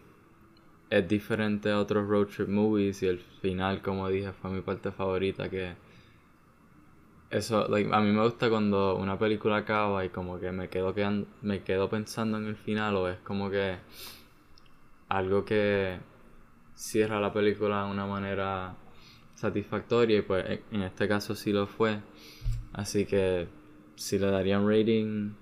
es 0.91 1.09
diferente 1.09 1.71
a 1.71 1.79
otros 1.81 2.07
road 2.09 2.27
trip 2.27 2.49
movies 2.49 3.03
y 3.03 3.07
el 3.07 3.19
final, 3.19 3.83
como 3.83 4.09
dije, 4.09 4.33
fue 4.33 4.51
mi 4.51 4.61
parte 4.61 4.93
favorita 4.93 5.49
que 5.49 5.75
eso, 7.31 7.67
like, 7.69 7.91
a 7.93 8.01
mí 8.01 8.13
me 8.13 8.23
gusta 8.23 8.49
cuando 8.49 8.97
una 8.97 9.19
película 9.19 9.57
acaba 9.57 10.05
y 10.05 10.11
como 10.11 10.39
que 10.39 10.53
me 10.53 10.69
quedo 10.69 10.95
me 11.43 11.63
quedo 11.63 11.89
pensando 11.89 12.39
en 12.39 12.47
el 12.47 12.57
final 12.57 12.97
o 12.97 13.09
es 13.09 13.19
como 13.19 13.51
que 13.51 13.77
algo 15.09 15.45
que 15.45 15.99
cierra 16.75 17.21
la 17.21 17.33
película 17.33 17.85
de 17.85 17.91
una 17.91 18.07
manera 18.07 18.77
satisfactoria 19.35 20.19
y 20.19 20.23
pues 20.23 20.61
en 20.71 20.83
este 20.83 21.09
caso 21.09 21.35
sí 21.35 21.53
lo 21.53 21.67
fue. 21.67 22.01
Así 22.73 23.07
que 23.07 23.49
si 23.97 24.19
le 24.19 24.31
daría 24.31 24.61
un 24.61 24.69
rating, 24.71 25.33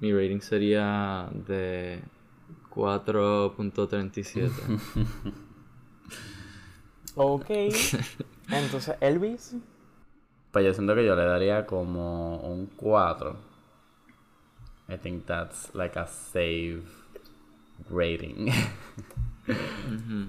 mi 0.00 0.12
rating 0.12 0.40
sería 0.40 1.28
de 1.46 2.00
4.37. 2.74 4.50
ok. 7.14 7.50
Entonces, 8.50 8.96
Elvis. 9.00 9.54
Pues 10.50 10.64
yo 10.64 10.74
siento 10.74 10.94
que 10.94 11.04
yo 11.04 11.16
le 11.16 11.24
daría 11.24 11.66
como 11.66 12.38
un 12.38 12.66
4. 12.76 13.36
I 14.88 14.96
think 14.98 15.26
that's 15.26 15.74
like 15.74 15.98
a 15.98 16.06
save 16.06 16.84
rating. 17.90 18.52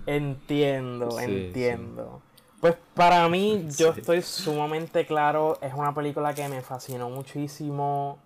Entiendo, 0.06 1.20
entiendo. 1.20 2.22
Pues 2.60 2.76
para 2.94 3.28
mí, 3.30 3.68
yo 3.78 3.92
estoy 3.92 4.22
sumamente 4.22 5.06
claro. 5.06 5.58
Es 5.62 5.74
una 5.74 5.94
película 5.94 6.34
que 6.34 6.48
me 6.48 6.62
fascinó 6.62 7.10
muchísimo. 7.10 8.18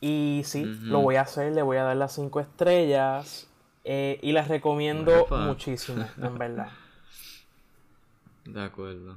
Y 0.00 0.42
sí, 0.44 0.64
lo 0.64 1.00
voy 1.00 1.16
a 1.16 1.22
hacer, 1.22 1.52
le 1.52 1.62
voy 1.62 1.76
a 1.76 1.84
dar 1.84 1.96
las 1.96 2.14
5 2.14 2.40
estrellas. 2.40 3.50
Eh, 3.84 4.18
y 4.22 4.32
las 4.32 4.48
recomiendo 4.48 5.26
muchísimo, 5.30 6.04
en 6.22 6.38
verdad. 6.38 6.68
De 8.44 8.62
acuerdo. 8.62 9.16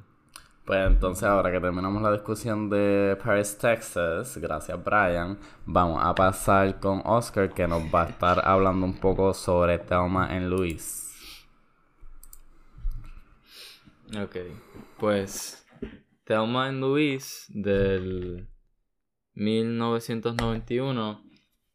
Pues 0.66 0.88
entonces 0.88 1.24
ahora 1.24 1.52
que 1.52 1.60
terminamos 1.60 2.02
la 2.02 2.12
discusión 2.14 2.70
de 2.70 3.18
Paris, 3.22 3.58
Texas, 3.58 4.38
gracias 4.38 4.82
Brian, 4.82 5.38
vamos 5.66 6.02
a 6.02 6.16
pasar 6.16 6.80
con 6.80 7.02
Oscar 7.04 7.54
que 7.54 7.68
nos 7.68 7.84
va 7.94 8.04
a 8.04 8.10
estar 8.10 8.48
hablando 8.48 8.86
un 8.86 8.98
poco 8.98 9.34
sobre 9.34 9.78
Thelma 9.80 10.34
en 10.34 10.50
Luis. 10.50 11.14
Ok, 14.18 14.38
pues 14.98 15.66
Thelma 16.24 16.70
en 16.70 16.80
Luis 16.80 17.46
del 17.50 18.48
1991 19.36 21.24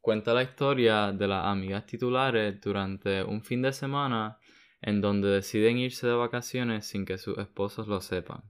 cuenta 0.00 0.32
la 0.32 0.42
historia 0.42 1.12
de 1.12 1.26
las 1.26 1.46
amigas 1.46 1.86
titulares 1.86 2.60
durante 2.60 3.22
un 3.22 3.42
fin 3.42 3.62
de 3.62 3.72
semana 3.72 4.38
en 4.80 5.00
donde 5.00 5.28
deciden 5.28 5.78
irse 5.78 6.06
de 6.06 6.14
vacaciones 6.14 6.86
sin 6.86 7.04
que 7.04 7.18
sus 7.18 7.36
esposos 7.38 7.88
lo 7.88 8.00
sepan. 8.00 8.42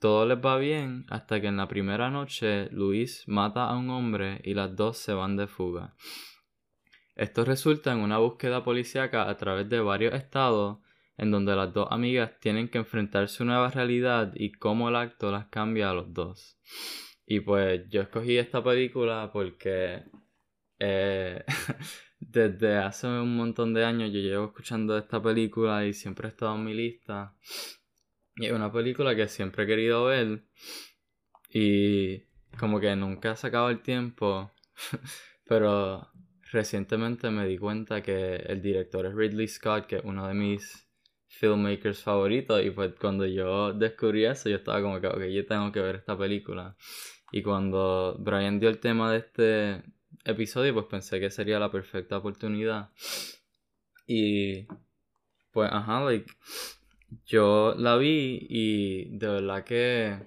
Todo 0.00 0.26
les 0.26 0.38
va 0.38 0.58
bien 0.58 1.06
hasta 1.08 1.40
que 1.40 1.48
en 1.48 1.56
la 1.56 1.68
primera 1.68 2.10
noche 2.10 2.68
Luis 2.70 3.24
mata 3.26 3.64
a 3.64 3.76
un 3.76 3.90
hombre 3.90 4.40
y 4.44 4.54
las 4.54 4.76
dos 4.76 4.98
se 4.98 5.12
van 5.12 5.36
de 5.36 5.46
fuga. 5.46 5.94
Esto 7.16 7.44
resulta 7.44 7.92
en 7.92 8.00
una 8.00 8.18
búsqueda 8.18 8.64
policíaca 8.64 9.28
a 9.28 9.36
través 9.36 9.68
de 9.68 9.80
varios 9.80 10.14
estados 10.14 10.78
en 11.16 11.30
donde 11.30 11.54
las 11.54 11.72
dos 11.72 11.88
amigas 11.90 12.38
tienen 12.40 12.68
que 12.68 12.78
enfrentarse 12.78 13.42
a 13.42 13.44
una 13.44 13.54
nueva 13.54 13.70
realidad 13.70 14.32
y 14.34 14.52
cómo 14.52 14.88
el 14.88 14.96
acto 14.96 15.30
las 15.30 15.46
cambia 15.46 15.90
a 15.90 15.94
los 15.94 16.12
dos. 16.12 16.58
Y 17.26 17.40
pues 17.40 17.88
yo 17.88 18.02
escogí 18.02 18.36
esta 18.36 18.62
película 18.62 19.30
porque 19.32 20.04
eh, 20.78 21.44
desde 22.20 22.76
hace 22.76 23.06
un 23.06 23.36
montón 23.36 23.72
de 23.74 23.84
años 23.84 24.12
yo 24.12 24.20
llevo 24.20 24.46
escuchando 24.46 24.98
esta 24.98 25.22
película 25.22 25.86
y 25.86 25.94
siempre 25.94 26.26
ha 26.28 26.30
estado 26.30 26.54
en 26.56 26.64
mi 26.64 26.74
lista. 26.74 27.34
Y 28.36 28.46
es 28.46 28.52
una 28.52 28.72
película 28.72 29.14
que 29.14 29.28
siempre 29.28 29.64
he 29.64 29.66
querido 29.66 30.04
ver 30.06 30.44
y 31.50 32.24
como 32.58 32.80
que 32.80 32.94
nunca 32.96 33.32
he 33.32 33.36
sacado 33.36 33.70
el 33.70 33.80
tiempo, 33.80 34.52
pero 35.46 36.08
recientemente 36.50 37.30
me 37.30 37.46
di 37.46 37.58
cuenta 37.58 38.02
que 38.02 38.36
el 38.36 38.60
director 38.60 39.06
es 39.06 39.14
Ridley 39.14 39.48
Scott, 39.48 39.86
que 39.86 39.96
es 39.96 40.04
uno 40.04 40.26
de 40.26 40.34
mis 40.34 40.88
filmmakers 41.28 42.02
favoritos 42.02 42.64
y 42.64 42.70
pues 42.70 42.94
cuando 43.00 43.26
yo 43.26 43.72
descubrí 43.72 44.24
eso 44.24 44.48
yo 44.48 44.56
estaba 44.56 44.80
como 44.82 45.00
que, 45.00 45.08
ok, 45.08 45.24
yo 45.24 45.46
tengo 45.46 45.72
que 45.72 45.80
ver 45.80 45.96
esta 45.96 46.16
película. 46.16 46.76
Y 47.32 47.42
cuando 47.42 48.16
Brian 48.20 48.60
dio 48.60 48.68
el 48.68 48.78
tema 48.78 49.10
de 49.10 49.18
este 49.18 49.82
episodio, 50.24 50.74
pues 50.74 50.86
pensé 50.86 51.20
que 51.20 51.30
sería 51.30 51.58
la 51.58 51.70
perfecta 51.70 52.18
oportunidad. 52.18 52.90
Y 54.06 54.66
pues, 55.52 55.70
ajá, 55.72 56.04
like, 56.04 56.30
yo 57.26 57.74
la 57.76 57.96
vi 57.96 58.46
y 58.48 59.16
de 59.18 59.26
verdad 59.26 59.64
que 59.64 60.18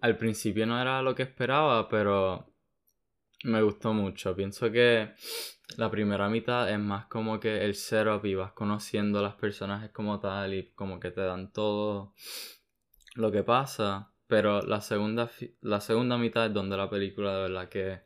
al 0.00 0.16
principio 0.16 0.66
no 0.66 0.80
era 0.80 1.02
lo 1.02 1.14
que 1.14 1.22
esperaba, 1.24 1.88
pero 1.88 2.46
me 3.44 3.62
gustó 3.62 3.92
mucho. 3.92 4.34
Pienso 4.34 4.70
que 4.70 5.12
la 5.76 5.90
primera 5.90 6.28
mitad 6.28 6.70
es 6.70 6.78
más 6.78 7.06
como 7.06 7.40
que 7.40 7.64
el 7.64 7.74
setup 7.74 8.24
y 8.24 8.34
vas 8.34 8.52
conociendo 8.52 9.20
a 9.20 9.22
las 9.22 9.34
personajes 9.34 9.90
como 9.90 10.20
tal 10.20 10.54
y 10.54 10.70
como 10.74 11.00
que 11.00 11.10
te 11.10 11.20
dan 11.20 11.52
todo 11.52 12.14
lo 13.14 13.30
que 13.30 13.42
pasa. 13.42 14.12
Pero 14.26 14.62
la 14.62 14.80
segunda, 14.80 15.30
la 15.60 15.80
segunda 15.80 16.16
mitad 16.16 16.46
es 16.46 16.54
donde 16.54 16.76
la 16.76 16.88
película 16.88 17.34
de 17.34 17.42
verdad 17.42 17.68
que 17.68 18.00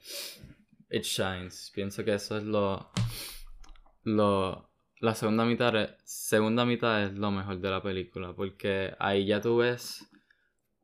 it 0.90 1.05
shines. 1.05 1.70
Pienso 1.74 2.05
que 2.05 2.14
eso 2.14 2.38
es 2.38 2.44
lo. 2.44 2.90
lo 4.05 4.70
la 5.00 5.14
segunda 5.14 5.44
mitad, 5.44 5.77
es, 5.77 5.90
segunda 6.05 6.64
mitad 6.64 7.03
es 7.05 7.12
lo 7.12 7.31
mejor 7.31 7.61
de 7.61 7.70
la 7.70 7.83
película. 7.83 8.33
Porque 8.35 8.94
ahí 8.98 9.27
ya 9.27 9.40
tú 9.40 9.59
ves 9.59 10.09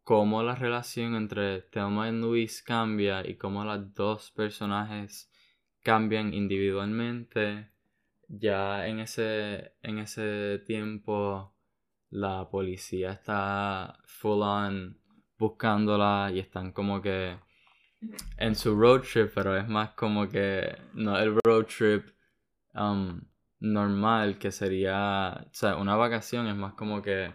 cómo 0.05 0.43
la 0.43 0.55
relación 0.55 1.14
entre 1.14 1.62
Thelma 1.62 2.09
y 2.09 2.12
Luis 2.12 2.62
cambia 2.62 3.27
y 3.27 3.37
cómo 3.37 3.64
las 3.64 3.95
dos 3.95 4.31
personajes 4.33 5.30
cambian 5.83 6.35
individualmente. 6.35 7.71
Ya 8.29 8.87
en 8.87 9.01
ese, 9.01 9.75
en 9.83 9.99
ese 9.99 10.61
tiempo 10.66 11.55
la 12.11 12.49
policía 12.51 13.12
está 13.12 13.99
full 14.05 14.43
on 14.43 15.01
buscándola 15.38 16.31
y 16.33 16.38
están 16.38 16.73
como 16.73 17.01
que 17.01 17.38
en 18.37 18.55
su 18.55 18.79
road 18.79 19.03
trip, 19.03 19.33
pero 19.35 19.57
es 19.57 19.69
más 19.69 19.90
como 19.90 20.29
que 20.29 20.77
no 20.95 21.19
el 21.19 21.38
road 21.45 21.66
trip 21.66 22.07
um, 22.75 23.21
normal 23.61 24.38
que 24.38 24.51
sería, 24.51 25.47
o 25.47 25.55
sea, 25.55 25.77
una 25.77 25.97
vacación 25.97 26.47
es 26.47 26.57
más 26.57 26.75
como 26.75 27.03
que 27.03 27.33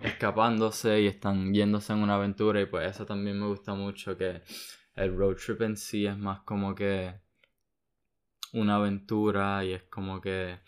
escapándose 0.00 1.00
y 1.00 1.06
están 1.06 1.52
yéndose 1.54 1.92
en 1.92 2.00
una 2.00 2.16
aventura 2.16 2.60
y 2.60 2.66
pues 2.66 2.90
eso 2.90 3.06
también 3.06 3.38
me 3.40 3.46
gusta 3.46 3.74
mucho 3.74 4.16
que 4.16 4.42
el 4.94 5.16
road 5.16 5.36
trip 5.36 5.62
en 5.62 5.76
sí 5.76 6.06
es 6.06 6.16
más 6.16 6.40
como 6.40 6.74
que 6.74 7.14
una 8.56 8.76
aventura 8.76 9.64
y 9.64 9.72
es 9.72 9.82
como 9.84 10.20
que 10.20 10.60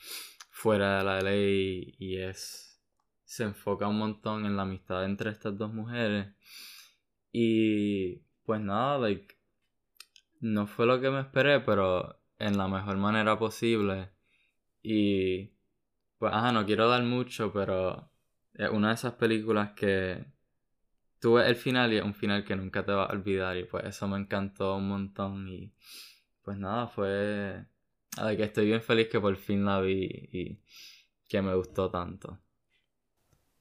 fuera 0.51 0.99
de 0.99 1.05
la 1.05 1.21
ley 1.21 1.95
y 1.99 2.19
es 2.19 2.81
se 3.25 3.45
enfoca 3.45 3.89
un 3.89 3.99
montón 3.99 4.47
en 4.47 4.57
la 4.57 4.63
amistad 4.63 5.05
entre 5.05 5.31
estas 5.31 5.57
dos 5.57 5.73
mujeres. 5.73 6.29
Y 7.33 8.17
pues 8.45 8.61
nada 8.61 8.99
like 8.99 9.37
no 10.41 10.67
fue 10.67 10.87
lo 10.87 11.01
que 11.01 11.11
me 11.11 11.21
esperé 11.21 11.61
pero 11.61 12.21
en 12.39 12.59
la 12.59 12.69
mejor 12.69 12.97
manera 12.99 13.39
posible. 13.39 14.11
Y 14.83 15.51
pues 16.19 16.33
ajá 16.33 16.53
no 16.53 16.67
quiero 16.67 16.89
dar 16.89 17.03
mucho 17.03 17.53
pero 17.53 18.11
es 18.55 18.71
una 18.71 18.89
de 18.89 18.95
esas 18.95 19.15
películas 19.15 19.73
que 19.73 20.27
tuve 21.21 21.49
el 21.49 21.57
final 21.57 21.93
y 21.93 21.99
es 21.99 22.05
un 22.05 22.15
final 22.15 22.45
que 22.45 22.57
nunca 22.57 22.85
te 22.85 22.93
va 22.93 23.05
a 23.05 23.13
olvidar 23.13 23.57
y 23.57 23.65
pues 23.65 23.85
eso 23.85 24.09
me 24.09 24.19
encantó 24.19 24.77
un 24.77 24.89
montón 24.89 25.49
y 25.49 25.73
pues 26.49 26.57
nada, 26.57 26.87
fue... 26.89 27.67
A 28.21 28.35
que 28.37 28.45
estoy 28.45 28.67
bien 28.67 28.83
feliz 28.83 29.09
que 29.09 29.21
por 29.21 29.37
fin 29.37 29.65
la 29.65 29.81
vi 29.81 30.29
y 30.33 30.61
que 31.29 31.41
me 31.41 31.55
gustó 31.55 31.91
tanto. 31.91 32.39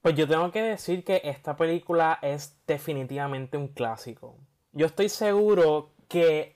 Pues 0.01 0.15
yo 0.15 0.27
tengo 0.27 0.51
que 0.51 0.61
decir 0.61 1.03
que 1.03 1.21
esta 1.23 1.55
película 1.55 2.17
es 2.21 2.59
definitivamente 2.65 3.57
un 3.57 3.67
clásico. 3.67 4.39
Yo 4.71 4.85
estoy 4.85 5.09
seguro 5.09 5.91
que 6.07 6.55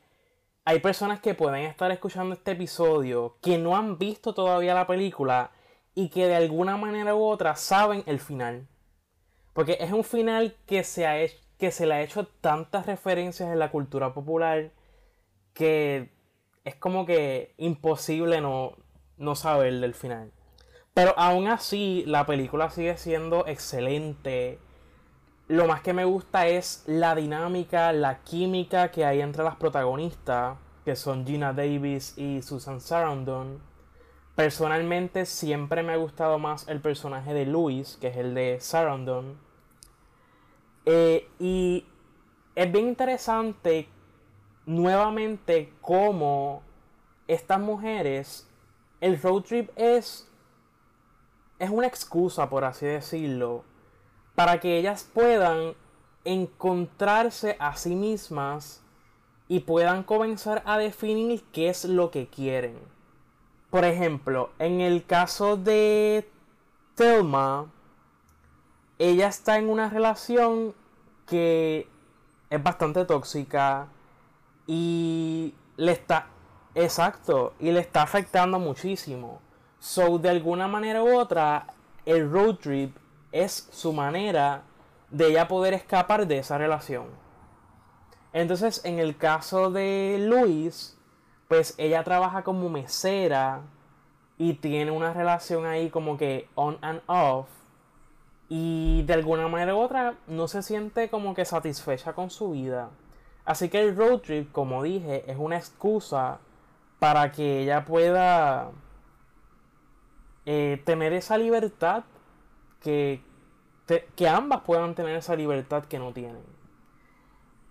hay 0.64 0.80
personas 0.80 1.20
que 1.20 1.34
pueden 1.34 1.66
estar 1.66 1.92
escuchando 1.92 2.34
este 2.34 2.52
episodio 2.52 3.38
que 3.42 3.58
no 3.58 3.76
han 3.76 3.98
visto 3.98 4.34
todavía 4.34 4.74
la 4.74 4.88
película 4.88 5.52
y 5.94 6.10
que 6.10 6.28
de 6.28 6.36
alguna 6.36 6.78
manera 6.78 7.16
u 7.16 7.24
otra 7.24 7.56
saben 7.56 8.04
el 8.06 8.20
final. 8.20 8.68
Porque 9.54 9.78
es 9.80 9.92
un 9.92 10.04
final 10.04 10.56
que 10.66 10.84
se, 10.84 11.06
ha 11.06 11.18
que 11.58 11.72
se 11.72 11.86
le 11.86 11.96
ha 11.96 12.02
hecho 12.02 12.26
tantas 12.26 12.86
referencias 12.86 13.52
en 13.52 13.60
la 13.60 13.70
cultura 13.70 14.14
popular 14.14 14.72
que 15.54 16.10
es 16.64 16.76
como 16.76 17.06
que 17.06 17.54
imposible 17.58 18.42
no, 18.42 18.74
no 19.18 19.36
saber 19.36 19.80
del 19.80 19.94
final. 19.94 20.32
Pero 20.94 21.14
aún 21.18 21.48
así, 21.48 22.04
la 22.06 22.26
película 22.26 22.70
sigue 22.70 22.98
siendo 22.98 23.48
excelente. 23.48 24.60
Lo 25.48 25.68
más 25.68 25.82
que 25.82 25.94
me 25.94 26.06
gusta 26.06 26.48
es 26.48 26.84
la 26.88 27.16
dinámica, 27.16 27.94
la 27.94 28.20
química 28.24 28.92
que 28.92 29.06
hay 29.06 29.22
entre 29.22 29.44
las 29.44 29.56
protagonistas, 29.56 30.58
que 30.86 30.96
son 30.96 31.26
Gina 31.26 31.54
Davis 31.54 32.18
y 32.18 32.42
Susan 32.42 32.82
Sarandon 32.82 33.72
Personalmente 34.36 35.26
siempre 35.26 35.84
me 35.84 35.94
ha 35.94 35.98
gustado 35.98 36.40
más 36.40 36.68
el 36.68 36.80
personaje 36.80 37.34
de 37.34 37.46
Louis, 37.46 37.98
que 38.00 38.08
es 38.08 38.18
el 38.18 38.34
de 38.34 38.60
Sarandon. 38.60 39.38
Eh, 40.86 41.30
y 41.38 41.86
es 42.56 42.72
bien 42.72 42.88
interesante 42.88 43.90
nuevamente 44.66 45.74
cómo 45.82 46.62
estas 47.28 47.60
mujeres, 47.60 48.48
el 49.00 49.22
road 49.22 49.44
trip 49.44 49.70
es, 49.76 50.28
es 51.60 51.70
una 51.70 51.88
excusa, 51.88 52.50
por 52.50 52.64
así 52.64 52.86
decirlo, 52.86 53.64
para 54.36 54.60
que 54.60 54.78
ellas 54.78 55.10
puedan 55.14 55.74
encontrarse 56.24 57.56
a 57.60 57.76
sí 57.76 57.96
mismas 57.96 58.84
y 59.48 59.62
puedan 59.62 60.04
comenzar 60.04 60.62
a 60.66 60.78
definir 60.78 61.44
qué 61.52 61.70
es 61.70 61.86
lo 61.86 62.12
que 62.12 62.28
quieren. 62.28 62.78
Por 63.70 63.86
ejemplo, 63.86 64.52
en 64.60 64.82
el 64.82 65.06
caso 65.06 65.58
de 65.58 66.30
Thelma, 66.96 67.72
ella 69.00 69.28
está 69.28 69.58
en 69.58 69.70
una 69.70 69.90
relación 69.90 70.74
que 71.26 71.88
es 72.50 72.64
bastante 72.64 73.06
tóxica 73.06 73.88
y 74.68 75.54
le 75.78 75.92
está 75.92 76.28
exacto 76.76 77.54
y 77.60 77.72
le 77.72 77.80
está 77.80 78.04
afectando 78.04 78.60
muchísimo. 78.60 79.42
So 79.80 80.20
de 80.20 80.30
alguna 80.30 80.68
manera 80.68 81.04
u 81.04 81.18
otra 81.18 81.68
el 82.06 82.32
road 82.32 82.56
trip 82.56 82.96
es 83.32 83.68
su 83.72 83.94
manera 83.94 84.64
de 85.10 85.28
ella 85.28 85.48
poder 85.48 85.74
escapar 85.74 86.28
de 86.28 86.40
esa 86.40 86.58
relación. 86.58 87.08
Entonces, 88.34 88.82
en 88.86 89.00
el 89.00 89.18
caso 89.18 89.72
de 89.72 90.18
Luis, 90.20 90.98
pues 91.48 91.76
ella 91.78 92.04
trabaja 92.04 92.44
como 92.44 92.70
mesera 92.70 93.62
y 94.38 94.54
tiene 94.54 94.92
una 94.92 95.14
relación 95.14 95.66
ahí 95.66 95.90
como 95.90 96.18
que 96.18 96.48
on 96.56 96.78
and 96.82 97.02
off 97.08 97.48
y 98.48 99.04
de 99.04 99.14
alguna 99.14 99.48
manera 99.48 99.76
u 99.76 99.80
otra 99.80 100.16
no 100.28 100.48
se 100.48 100.62
siente 100.62 101.10
como 101.10 101.34
que 101.34 101.46
satisfecha 101.46 102.14
con 102.14 102.30
su 102.30 102.52
vida. 102.52 102.90
Así 103.46 103.70
que 103.70 103.82
el 103.82 103.96
road 103.96 104.20
trip, 104.20 104.52
como 104.52 104.84
dije, 104.84 105.30
es 105.30 105.38
una 105.38 105.58
excusa 105.58 106.40
para 107.00 107.32
que 107.32 107.64
ella 107.64 107.86
pueda 107.86 108.72
eh, 110.46 110.82
tener 110.86 111.14
esa 111.14 111.38
libertad 111.38 112.04
que, 112.82 113.22
que 114.16 114.30
ambas 114.30 114.62
puedan 114.62 114.96
tener 114.96 115.16
esa 115.16 115.36
libertad 115.36 115.86
que 115.86 116.00
no 116.00 116.14
tienen. 116.14 116.44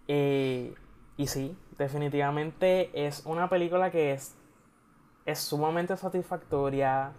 Eh, 0.08 0.74
y 1.16 1.26
sí, 1.28 1.56
definitivamente 1.78 2.90
es 3.06 3.22
una 3.24 3.48
película 3.48 3.90
que 3.90 4.12
es, 4.12 4.34
es 5.26 5.38
sumamente 5.38 5.96
satisfactoria, 5.96 7.12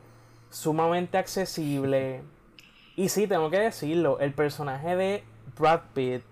sumamente 0.49 1.17
accesible. 1.17 2.21
Y 2.97 3.07
sí, 3.09 3.27
tengo 3.27 3.49
que 3.49 3.59
decirlo, 3.59 4.19
el 4.19 4.33
personaje 4.33 4.95
de 4.95 5.23
Brad 5.57 5.81
Pitt 5.93 6.23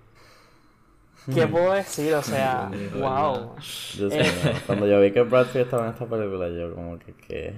¿Qué 1.34 1.47
puedo 1.47 1.73
decir? 1.73 2.13
O 2.13 2.23
sea, 2.23 2.71
wow. 2.95 3.55
Eh, 3.99 4.62
cuando 4.65 4.88
yo 4.88 5.01
vi 5.01 5.12
que 5.12 5.21
Brad 5.21 5.47
Pitt 5.47 5.63
estaba 5.63 5.88
en 5.88 5.93
esta 5.93 6.05
película, 6.05 6.49
yo 6.49 6.73
como 6.73 6.97
que... 6.99 7.13
¿qué? 7.13 7.55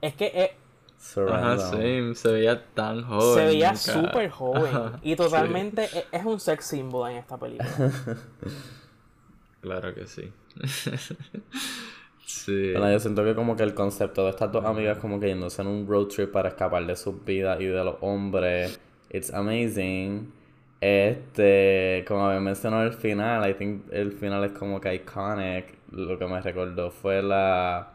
Es 0.00 0.14
que... 0.14 0.26
Eh, 0.26 0.56
Ajá, 1.28 1.58
sí, 1.58 2.14
se 2.14 2.32
veía 2.32 2.64
tan 2.72 3.02
joven. 3.02 3.34
Se 3.34 3.44
veía 3.44 3.76
súper 3.76 4.30
joven. 4.30 4.92
y 5.02 5.14
totalmente 5.16 5.84
e, 5.84 6.06
es 6.10 6.24
un 6.24 6.40
sex 6.40 6.64
symbol 6.64 7.10
en 7.10 7.18
esta 7.18 7.36
película. 7.36 7.68
Claro 9.60 9.94
que 9.94 10.06
sí. 10.06 10.30
sí. 12.26 12.72
Bueno, 12.72 12.92
yo 12.92 13.00
siento 13.00 13.24
que 13.24 13.34
como 13.34 13.56
que 13.56 13.62
el 13.62 13.72
concepto 13.72 14.24
de 14.24 14.28
estas 14.28 14.52
dos 14.52 14.62
amigas 14.62 14.98
como 14.98 15.18
que 15.18 15.28
yéndose 15.28 15.62
en 15.62 15.68
un 15.68 15.88
road 15.88 16.08
trip 16.08 16.30
para 16.32 16.50
escapar 16.50 16.84
de 16.84 16.94
sus 16.94 17.24
vidas 17.24 17.58
y 17.62 17.64
de 17.64 17.82
los 17.82 17.96
hombres, 18.02 18.78
it's 19.08 19.32
amazing. 19.32 20.30
Este, 20.84 22.04
como 22.06 22.26
había 22.26 22.40
mencionado 22.40 22.82
el 22.84 22.92
final, 22.92 23.48
I 23.48 23.54
think 23.54 23.84
el 23.92 24.12
final 24.12 24.44
es 24.44 24.52
como 24.52 24.80
que 24.80 24.94
iconic. 24.94 25.78
Lo 25.92 26.18
que 26.18 26.26
me 26.26 26.40
recordó 26.40 26.90
fue 26.90 27.22
la... 27.22 27.90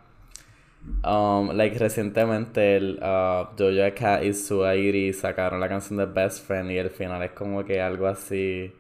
Um, 1.04 1.52
like 1.52 1.78
recientemente 1.78 2.78
el 2.78 3.00
uh, 3.02 3.54
Doja 3.56 3.94
Cat 3.94 4.24
y 4.24 4.34
Suairi 4.34 5.14
sacaron 5.14 5.60
la 5.60 5.68
canción 5.68 5.98
de 5.98 6.06
Best 6.06 6.48
Friend 6.48 6.72
y 6.72 6.78
el 6.78 6.90
final 6.90 7.22
es 7.22 7.32
como 7.32 7.66
que 7.66 7.82
algo 7.82 8.08
así 8.08 8.74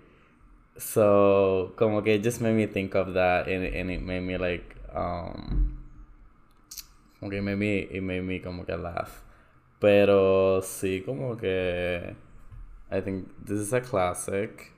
So, 0.79 1.73
como 1.75 2.01
que 2.03 2.21
just 2.23 2.39
made 2.39 2.55
me 2.55 2.65
think 2.65 2.95
of 2.95 3.13
that 3.13 3.49
and, 3.49 3.65
and 3.65 3.91
it 3.91 4.01
made 4.01 4.21
me 4.21 4.37
like, 4.37 4.75
um, 4.95 5.77
como 7.19 7.29
que 7.29 7.39
it 7.39 7.43
made 7.43 7.57
me, 7.57 7.79
it 7.79 8.01
made 8.01 8.23
me 8.23 8.39
como 8.39 8.63
que 8.63 8.77
laugh. 8.77 9.21
Pero 9.79 10.61
sí, 10.61 11.03
como 11.05 11.35
que, 11.35 12.15
I 12.91 13.01
think 13.01 13.27
this 13.45 13.59
is 13.59 13.73
a 13.73 13.81
classic. 13.81 14.73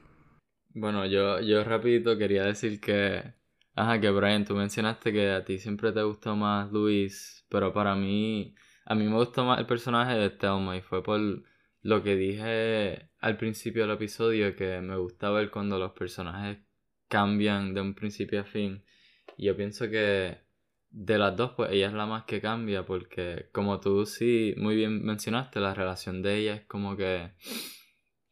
Bueno, 0.74 1.06
yo, 1.06 1.40
yo 1.40 1.64
rapidito 1.64 2.18
quería 2.18 2.44
decir 2.44 2.80
que, 2.82 3.34
ajá, 3.76 4.00
que 4.02 4.10
Brian, 4.10 4.46
tú 4.46 4.56
mencionaste 4.56 5.14
que 5.14 5.32
a 5.32 5.46
ti 5.46 5.60
siempre 5.60 5.92
te 5.92 6.02
gustó 6.02 6.36
más 6.36 6.72
Luis, 6.72 7.46
pero 7.50 7.72
para 7.74 7.96
mí, 7.96 8.54
a 8.86 8.96
mí 8.96 9.06
me 9.06 9.16
gustó 9.16 9.46
más 9.46 9.60
el 9.60 9.66
personaje 9.66 10.16
de 10.16 10.30
Thelma 10.30 10.76
y 10.76 10.82
fue 10.82 11.02
por 11.04 11.20
lo 11.82 12.04
que 12.04 12.16
dije 12.16 13.10
al 13.20 13.38
principio 13.38 13.84
del 13.84 13.96
episodio, 13.96 14.56
que 14.56 14.82
me 14.82 14.98
gusta 14.98 15.30
ver 15.32 15.50
cuando 15.50 15.80
los 15.80 15.92
personajes 15.92 16.58
cambian 17.08 17.74
de 17.74 17.82
un 17.82 17.94
principio 17.94 18.42
a 18.42 18.44
fin. 18.44 18.84
Y 19.38 19.46
yo 19.46 19.56
pienso 19.56 19.90
que 19.90 20.38
de 20.90 21.18
las 21.18 21.36
dos, 21.38 21.52
pues 21.56 21.72
ella 21.72 21.88
es 21.88 21.94
la 21.94 22.06
más 22.06 22.26
que 22.26 22.42
cambia, 22.42 22.86
porque 22.86 23.50
como 23.54 23.80
tú 23.80 24.06
sí 24.06 24.54
muy 24.58 24.76
bien 24.76 25.04
mencionaste, 25.04 25.60
la 25.60 25.74
relación 25.74 26.22
de 26.22 26.38
ella 26.38 26.56
es 26.56 26.66
como 26.66 26.98
que 26.98 27.32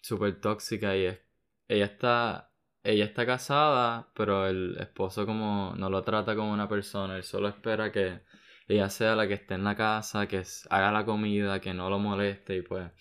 súper 0.02 0.40
tóxica 0.42 0.96
y 0.96 1.06
es, 1.06 1.20
ella 1.68 1.86
está 1.86 2.50
ella 2.84 3.06
está 3.06 3.26
casada, 3.26 4.12
pero 4.16 4.48
el 4.48 4.78
esposo 4.80 5.26
como 5.26 5.74
no 5.78 5.90
lo 5.90 6.02
trata 6.04 6.36
como 6.36 6.52
una 6.54 6.70
persona, 6.70 7.18
él 7.18 7.24
solo 7.24 7.50
espera 7.50 7.92
que 7.92 8.22
ella 8.68 8.90
sea 8.90 9.16
la 9.16 9.28
que 9.28 9.34
esté 9.36 9.56
en 9.56 9.64
la 9.64 9.76
casa, 9.76 10.28
que 10.28 10.44
haga 10.70 10.92
la 10.92 11.06
comida, 11.06 11.60
que 11.60 11.74
no 11.74 11.90
lo 11.90 12.00
moleste 12.00 12.58
y 12.58 12.62
pues 12.62 12.92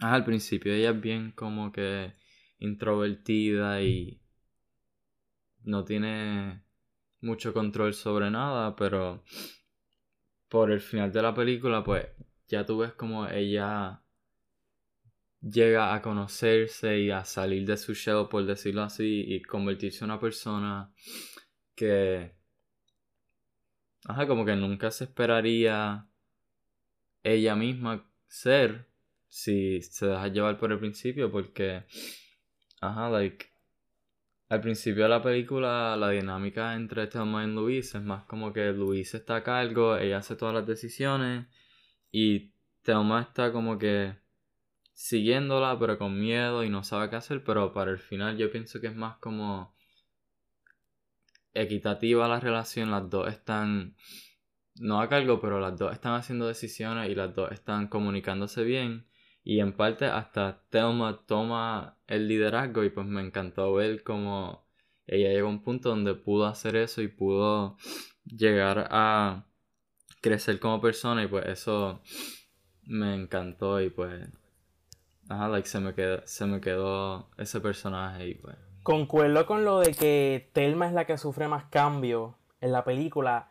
al 0.00 0.24
principio 0.24 0.72
ella 0.72 0.90
es 0.90 1.00
bien 1.00 1.32
como 1.32 1.72
que 1.72 2.12
introvertida 2.58 3.82
y 3.82 4.20
no 5.62 5.84
tiene 5.84 6.62
mucho 7.20 7.52
control 7.52 7.94
sobre 7.94 8.30
nada, 8.30 8.76
pero 8.76 9.24
por 10.48 10.70
el 10.70 10.80
final 10.80 11.10
de 11.10 11.22
la 11.22 11.34
película, 11.34 11.82
pues 11.82 12.06
ya 12.46 12.64
tú 12.66 12.78
ves 12.78 12.92
como 12.92 13.26
ella 13.26 14.03
llega 15.50 15.94
a 15.94 16.02
conocerse 16.02 16.98
y 17.00 17.10
a 17.10 17.24
salir 17.24 17.66
de 17.66 17.76
su 17.76 17.94
shell, 17.94 18.28
por 18.30 18.44
decirlo 18.46 18.82
así, 18.82 19.24
y 19.26 19.42
convertirse 19.42 20.04
en 20.04 20.10
una 20.10 20.20
persona 20.20 20.92
que, 21.74 22.32
ajá, 24.06 24.26
como 24.26 24.44
que 24.44 24.56
nunca 24.56 24.90
se 24.90 25.04
esperaría 25.04 26.06
ella 27.22 27.56
misma 27.56 28.10
ser 28.26 28.88
si 29.28 29.82
se 29.82 30.06
deja 30.06 30.28
llevar 30.28 30.58
por 30.58 30.72
el 30.72 30.78
principio, 30.78 31.30
porque, 31.30 31.84
ajá, 32.80 33.10
like, 33.10 33.46
al 34.48 34.60
principio 34.60 35.04
de 35.04 35.08
la 35.08 35.22
película 35.22 35.96
la 35.96 36.10
dinámica 36.10 36.74
entre 36.74 37.06
Thelma 37.06 37.44
y 37.44 37.48
Luis 37.48 37.94
es 37.94 38.02
más 38.02 38.24
como 38.24 38.52
que 38.52 38.72
Luis 38.72 39.14
está 39.14 39.36
a 39.36 39.42
cargo, 39.42 39.96
ella 39.96 40.18
hace 40.18 40.36
todas 40.36 40.54
las 40.54 40.66
decisiones 40.66 41.46
y 42.12 42.52
Thelma 42.82 43.22
está 43.22 43.52
como 43.52 43.78
que 43.78 44.23
siguiéndola 44.94 45.78
pero 45.78 45.98
con 45.98 46.18
miedo 46.18 46.64
y 46.64 46.70
no 46.70 46.82
sabe 46.84 47.10
qué 47.10 47.16
hacer, 47.16 47.44
pero 47.44 47.72
para 47.72 47.90
el 47.90 47.98
final 47.98 48.36
yo 48.38 48.50
pienso 48.50 48.80
que 48.80 48.86
es 48.88 48.96
más 48.96 49.18
como 49.18 49.74
equitativa 51.52 52.28
la 52.28 52.40
relación, 52.40 52.90
las 52.90 53.08
dos 53.10 53.28
están 53.28 53.96
no 54.76 55.00
a 55.00 55.08
cargo, 55.08 55.40
pero 55.40 55.60
las 55.60 55.78
dos 55.78 55.92
están 55.92 56.14
haciendo 56.14 56.46
decisiones 56.46 57.10
y 57.10 57.14
las 57.14 57.34
dos 57.34 57.52
están 57.52 57.88
comunicándose 57.88 58.64
bien. 58.64 59.06
Y 59.44 59.60
en 59.60 59.72
parte 59.76 60.06
hasta 60.06 60.64
Thelma 60.70 61.24
toma 61.26 61.98
el 62.06 62.28
liderazgo 62.28 62.82
y 62.82 62.90
pues 62.90 63.06
me 63.06 63.20
encantó 63.20 63.74
ver 63.74 64.02
cómo 64.02 64.66
ella 65.06 65.28
llegó 65.28 65.48
a 65.48 65.50
un 65.50 65.62
punto 65.62 65.90
donde 65.90 66.14
pudo 66.14 66.46
hacer 66.46 66.76
eso 66.76 67.02
y 67.02 67.08
pudo 67.08 67.76
llegar 68.24 68.88
a 68.90 69.46
crecer 70.22 70.58
como 70.58 70.80
persona 70.80 71.22
y 71.22 71.28
pues 71.28 71.46
eso 71.46 72.02
me 72.84 73.14
encantó 73.14 73.80
y 73.82 73.90
pues 73.90 74.26
ajá, 75.28 75.48
like 75.48 75.68
se 75.68 75.80
me 75.80 75.94
quedó, 75.94 76.22
se 76.26 76.46
me 76.46 76.60
quedó 76.60 77.28
ese 77.38 77.60
personaje 77.60 78.28
y 78.28 78.34
pues. 78.34 78.56
Concuerdo 78.82 79.46
con 79.46 79.64
lo 79.64 79.80
de 79.80 79.92
que 79.92 80.50
Thelma 80.52 80.86
es 80.86 80.92
la 80.92 81.06
que 81.06 81.16
sufre 81.16 81.48
más 81.48 81.64
cambio 81.64 82.36
en 82.60 82.72
la 82.72 82.84
película 82.84 83.48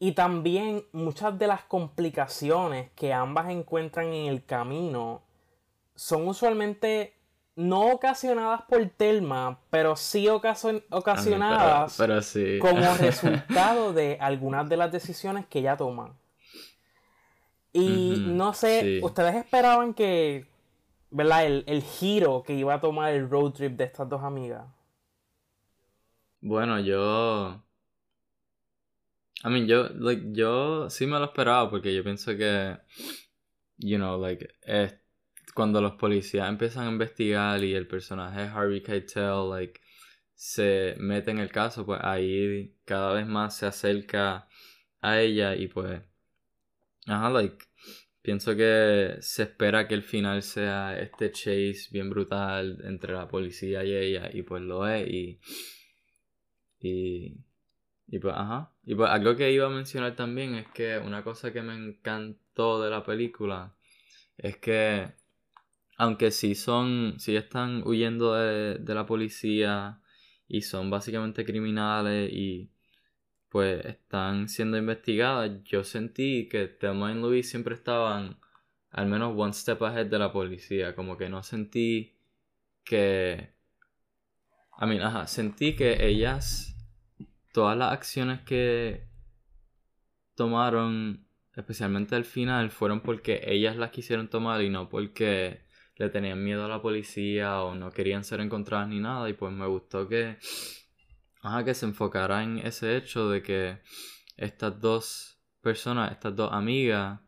y 0.00 0.12
también 0.12 0.84
muchas 0.90 1.38
de 1.38 1.46
las 1.46 1.62
complicaciones 1.62 2.90
que 2.96 3.12
ambas 3.12 3.50
encuentran 3.50 4.06
en 4.08 4.26
el 4.26 4.44
camino 4.44 5.22
son 5.94 6.26
usualmente 6.26 7.14
no 7.54 7.92
ocasionadas 7.92 8.62
por 8.62 8.84
Telma, 8.88 9.60
pero 9.70 9.94
sí 9.94 10.26
ocasionadas 10.28 11.96
como 12.60 12.94
resultado 12.98 13.92
de 13.92 14.18
algunas 14.20 14.68
de 14.68 14.76
las 14.76 14.90
decisiones 14.90 15.46
que 15.46 15.60
ella 15.60 15.76
toma. 15.76 16.16
Y 17.72 18.24
no 18.26 18.54
sé, 18.54 19.00
¿ustedes 19.02 19.36
esperaban 19.36 19.94
que, 19.94 20.46
¿verdad? 21.12 21.46
El, 21.46 21.64
el, 21.66 21.82
giro 21.82 22.42
que 22.42 22.54
iba 22.54 22.74
a 22.74 22.80
tomar 22.80 23.12
el 23.12 23.28
road 23.28 23.52
trip 23.52 23.76
de 23.76 23.84
estas 23.84 24.08
dos 24.08 24.22
amigas. 24.22 24.66
Bueno, 26.40 26.80
yo... 26.80 27.62
I 29.44 29.48
mean, 29.48 29.66
yo, 29.66 29.88
like, 29.88 30.22
yo 30.32 30.88
sí 30.88 31.06
me 31.06 31.18
lo 31.18 31.24
esperaba 31.24 31.68
porque 31.68 31.94
yo 31.94 32.04
pienso 32.04 32.36
que, 32.36 32.76
you 33.78 33.96
know, 33.96 34.20
like, 34.20 34.48
cuando 35.54 35.80
los 35.80 35.92
policías 35.92 36.48
empiezan 36.48 36.86
a 36.86 36.90
investigar 36.90 37.62
y 37.62 37.74
el 37.74 37.86
personaje 37.86 38.42
Harvey 38.42 38.82
Keitel 38.82 39.50
like 39.50 39.80
se 40.34 40.94
mete 40.98 41.30
en 41.30 41.38
el 41.38 41.50
caso, 41.50 41.84
pues 41.86 42.00
ahí 42.02 42.74
cada 42.84 43.12
vez 43.14 43.26
más 43.26 43.56
se 43.56 43.66
acerca 43.66 44.48
a 45.00 45.20
ella 45.20 45.54
y 45.54 45.68
pues 45.68 46.02
ajá, 47.06 47.30
like 47.30 47.64
pienso 48.22 48.56
que 48.56 49.16
se 49.20 49.42
espera 49.44 49.86
que 49.88 49.94
el 49.94 50.02
final 50.02 50.42
sea 50.42 50.98
este 50.98 51.32
chase 51.32 51.88
bien 51.90 52.08
brutal 52.10 52.78
entre 52.84 53.12
la 53.12 53.28
policía 53.28 53.84
y 53.84 53.94
ella 53.94 54.30
y 54.32 54.42
pues 54.42 54.62
lo 54.62 54.86
es 54.88 55.08
y 55.08 55.40
y 56.80 57.36
y 58.08 58.18
pues 58.18 58.34
ajá, 58.36 58.70
y 58.84 58.94
pues 58.94 59.10
algo 59.10 59.36
que 59.36 59.50
iba 59.52 59.66
a 59.66 59.70
mencionar 59.70 60.14
también 60.14 60.54
es 60.54 60.68
que 60.68 60.98
una 60.98 61.24
cosa 61.24 61.52
que 61.52 61.62
me 61.62 61.74
encantó 61.74 62.82
de 62.82 62.90
la 62.90 63.02
película 63.04 63.74
es 64.36 64.58
que 64.58 65.12
aunque 65.96 66.30
sí 66.30 66.54
son, 66.54 67.14
sí 67.18 67.36
están 67.36 67.82
huyendo 67.86 68.34
de, 68.34 68.94
la 68.94 69.06
policía 69.06 70.00
y 70.48 70.62
son 70.62 70.90
básicamente 70.90 71.44
criminales 71.44 72.30
y 72.32 72.71
pues 73.52 73.84
están 73.84 74.48
siendo 74.48 74.78
investigadas, 74.78 75.62
yo 75.64 75.84
sentí 75.84 76.48
que 76.48 76.68
Thelma 76.68 77.12
y 77.12 77.16
Louise 77.16 77.50
siempre 77.50 77.74
estaban 77.74 78.38
al 78.90 79.06
menos 79.08 79.34
one 79.36 79.52
step 79.52 79.82
ahead 79.82 80.06
de 80.06 80.18
la 80.18 80.32
policía, 80.32 80.96
como 80.96 81.18
que 81.18 81.28
no 81.28 81.42
sentí 81.42 82.16
que... 82.82 83.52
I 84.80 84.86
mean, 84.86 85.02
ajá, 85.02 85.26
sentí 85.26 85.76
que 85.76 86.06
ellas, 86.06 86.74
todas 87.52 87.76
las 87.76 87.92
acciones 87.92 88.40
que 88.40 89.06
tomaron, 90.34 91.26
especialmente 91.54 92.14
al 92.14 92.24
final, 92.24 92.70
fueron 92.70 93.02
porque 93.02 93.42
ellas 93.44 93.76
las 93.76 93.90
quisieron 93.90 94.28
tomar 94.28 94.62
y 94.62 94.70
no 94.70 94.88
porque 94.88 95.66
le 95.96 96.08
tenían 96.08 96.42
miedo 96.42 96.64
a 96.64 96.68
la 96.68 96.80
policía 96.80 97.62
o 97.62 97.74
no 97.74 97.90
querían 97.90 98.24
ser 98.24 98.40
encontradas 98.40 98.88
ni 98.88 98.98
nada. 98.98 99.28
Y 99.28 99.34
pues 99.34 99.52
me 99.52 99.66
gustó 99.66 100.08
que, 100.08 100.38
ajá, 101.42 101.64
que 101.64 101.74
se 101.74 101.86
enfocara 101.86 102.42
en 102.42 102.58
ese 102.58 102.96
hecho 102.96 103.28
de 103.28 103.42
que 103.42 103.82
estas 104.36 104.80
dos 104.80 105.38
personas, 105.60 106.12
estas 106.12 106.34
dos 106.34 106.52
amigas, 106.52 107.20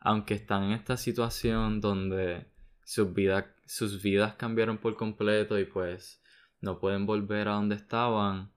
aunque 0.00 0.34
están 0.34 0.64
en 0.64 0.72
esta 0.72 0.96
situación 0.96 1.80
donde 1.80 2.46
sus 2.84 3.14
vidas, 3.14 3.46
sus 3.66 4.02
vidas 4.02 4.34
cambiaron 4.34 4.78
por 4.78 4.96
completo 4.96 5.58
y 5.58 5.64
pues 5.64 6.20
no 6.60 6.78
pueden 6.78 7.06
volver 7.06 7.48
a 7.48 7.52
donde 7.54 7.76
estaban, 7.76 8.52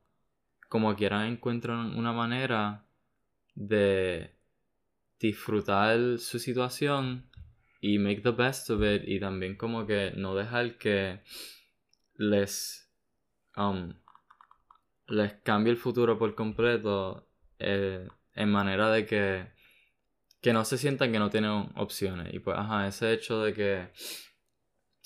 como 0.67 0.95
quieran 0.95 1.27
encuentran 1.27 1.97
una 1.97 2.11
manera 2.11 2.85
de 3.55 4.35
disfrutar 5.19 6.19
su 6.19 6.39
situación 6.39 7.29
y 7.79 7.99
make 7.99 8.21
the 8.21 8.31
best 8.31 8.69
of 8.69 8.81
it 8.83 9.03
y 9.07 9.19
también 9.19 9.55
como 9.55 9.85
que 9.85 10.11
no 10.15 10.35
dejar 10.35 10.77
que 10.77 11.21
les 12.15 12.91
um, 13.55 13.93
les 15.07 15.33
cambie 15.43 15.71
el 15.71 15.77
futuro 15.77 16.17
por 16.17 16.35
completo 16.35 17.27
eh, 17.59 18.07
en 18.33 18.49
manera 18.49 18.91
de 18.91 19.05
que 19.05 19.47
que 20.41 20.53
no 20.53 20.63
se 20.65 20.77
sientan 20.77 21.11
que 21.11 21.19
no 21.19 21.29
tienen 21.29 21.71
opciones 21.75 22.33
y 22.33 22.39
pues 22.39 22.57
ajá 22.57 22.87
ese 22.87 23.13
hecho 23.13 23.41
de 23.43 23.53
que 23.53 23.87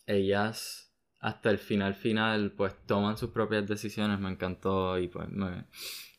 ellas 0.06 0.94
hasta 1.20 1.50
el 1.50 1.58
final 1.58 1.96
final 1.96 2.52
pues 2.52 2.76
toman 2.86 3.18
sus 3.18 3.30
propias 3.30 3.68
decisiones 3.68 4.20
me 4.20 4.30
encantó 4.30 4.98
y 5.00 5.08
pues 5.08 5.28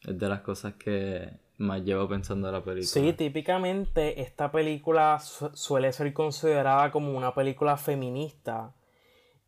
es 0.05 0.19
de 0.19 0.29
las 0.29 0.41
cosas 0.41 0.75
que 0.75 1.43
más 1.63 1.83
llevo 1.83 2.09
pensando 2.09 2.49
en 2.49 2.55
la 2.55 2.63
película. 2.63 2.87
Sí, 2.87 3.13
típicamente 3.13 4.21
esta 4.21 4.51
película 4.51 5.19
suele 5.21 5.93
ser 5.93 6.13
considerada 6.13 6.91
como 6.91 7.17
una 7.17 7.35
película 7.35 7.77
feminista. 7.77 8.75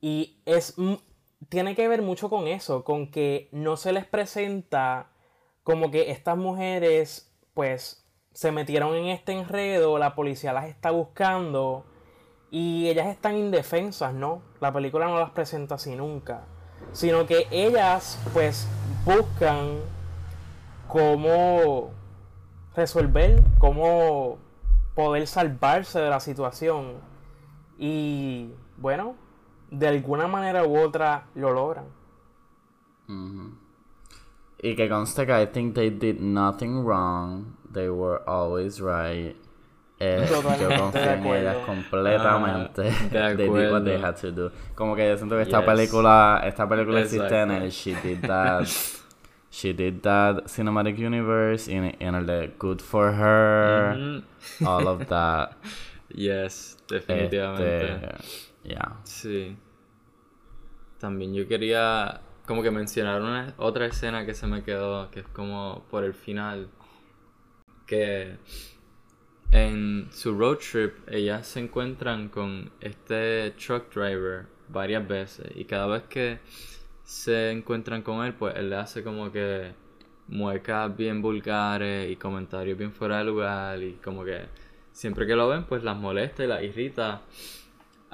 Y 0.01 0.39
es 0.45 0.75
tiene 1.49 1.75
que 1.75 1.89
ver 1.89 2.03
mucho 2.03 2.31
con 2.31 2.47
eso, 2.47 2.85
con 2.85 3.11
que 3.11 3.49
no 3.53 3.77
se 3.77 3.93
les 3.93 4.05
presenta 4.05 5.11
como 5.63 5.91
que 5.91 6.11
estas 6.11 6.37
mujeres 6.37 7.33
pues 7.55 8.05
se 8.33 8.53
metieron 8.53 8.95
en 8.95 9.07
este 9.07 9.33
enredo, 9.33 9.99
la 9.99 10.15
policía 10.15 10.53
las 10.53 10.67
está 10.67 10.91
buscando 10.91 11.85
y 12.51 12.89
ellas 12.89 13.07
están 13.07 13.37
indefensas, 13.37 14.13
¿no? 14.15 14.43
La 14.61 14.73
película 14.73 15.07
no 15.07 15.19
las 15.19 15.31
presenta 15.31 15.77
así 15.77 15.95
nunca, 15.97 16.45
sino 16.93 17.27
que 17.27 17.47
ellas 17.51 18.19
pues 18.33 18.69
buscan 19.05 19.81
cómo 20.89 21.91
resolver, 22.75 23.43
cómo 23.59 24.39
poder 24.95 25.27
salvarse 25.27 26.01
de 26.01 26.11
la 26.11 26.21
situación. 26.21 26.95
Y 27.79 28.53
bueno, 28.77 29.17
de 29.79 29.89
alguna 29.89 30.27
manera 30.27 30.65
u 30.65 30.77
otra 30.77 31.27
lo 31.35 31.53
logran. 31.53 31.87
Y 34.63 34.75
que 34.75 34.89
conste 34.89 35.27
que 35.27 35.43
I 35.43 35.47
think 35.47 35.75
they 35.75 35.91
did 35.91 36.21
nothing 36.21 36.85
wrong. 36.85 37.57
They 37.73 37.89
were 37.89 38.23
always 38.27 38.81
right. 38.81 39.37
Eh, 40.01 40.27
yo 40.29 40.43
confío 40.43 40.71
en 40.71 41.27
ellas 41.27 41.57
completamente. 41.67 42.91
Ah, 42.91 43.35
they 43.37 43.49
did 43.49 43.71
what 43.71 43.85
they 43.85 44.01
had 44.01 44.17
to 44.17 44.31
do. 44.33 44.51
Como 44.75 44.97
que 44.97 45.09
yo 45.09 45.17
siento 45.17 45.37
que 45.37 45.43
esta 45.43 45.65
película, 45.65 46.41
esta 46.45 46.69
película 46.69 47.01
existe 47.01 47.41
en 47.41 47.51
el 47.51 47.71
She 47.71 47.95
Did 47.95 48.27
That. 48.27 48.67
she 49.55 49.73
did 49.73 50.03
that 50.03 50.47
cinematic 50.47 50.99
universe 50.99 51.69
in 51.69 51.85
in 52.01 52.27
the 52.27 52.51
good 52.59 52.83
for 52.83 53.13
her 53.13 53.95
mm-hmm. 53.97 54.67
all 54.67 54.89
of 54.89 55.07
that 55.07 55.57
yes 56.11 56.77
definitivamente 56.89 57.95
este, 57.95 58.25
yeah 58.65 58.99
sí 59.05 59.57
también 60.99 61.35
yo 61.35 61.47
quería 61.49 62.21
como 62.47 62.63
que 62.63 62.71
mencionar 62.71 63.23
una, 63.23 63.55
otra 63.57 63.87
escena 63.87 64.27
que 64.27 64.35
se 64.35 64.47
me 64.47 64.63
quedó, 64.63 65.11
que 65.11 65.21
es 65.21 65.29
como 65.29 65.85
por 65.91 66.05
el 66.05 66.15
final, 66.15 66.69
que 67.87 68.37
en 69.51 70.09
su 70.11 70.37
road 70.37 70.59
trip 70.59 70.95
ellas 71.09 71.47
se 71.47 71.61
encuentran 71.61 72.29
con 72.29 72.71
este 72.81 73.53
truck 73.53 73.93
driver 73.95 74.47
varias 74.69 75.07
veces 75.07 75.47
y 75.55 75.65
cada 75.65 75.87
vez 75.87 76.03
que 76.05 76.39
se 77.05 77.51
encuentran 77.51 78.03
con 78.03 78.25
él, 78.25 78.35
pues 78.35 78.57
él 78.57 78.71
le 78.71 78.77
hace 78.77 79.03
como 79.05 79.31
que 79.31 79.73
muecas 80.29 80.97
bien 80.97 81.21
vulgares 81.23 82.11
y 82.11 82.17
comentarios 82.17 82.79
bien 82.79 82.93
fuera 82.93 83.19
de 83.19 83.25
lugar 83.25 83.83
y 83.83 83.93
como 84.03 84.25
que 84.25 84.47
siempre 84.93 85.27
que 85.27 85.37
lo 85.37 85.49
ven 85.49 85.65
pues 85.65 85.85
las 85.85 85.97
molesta 85.97 86.45
y 86.45 86.47
las 86.47 86.63
irrita 86.63 87.23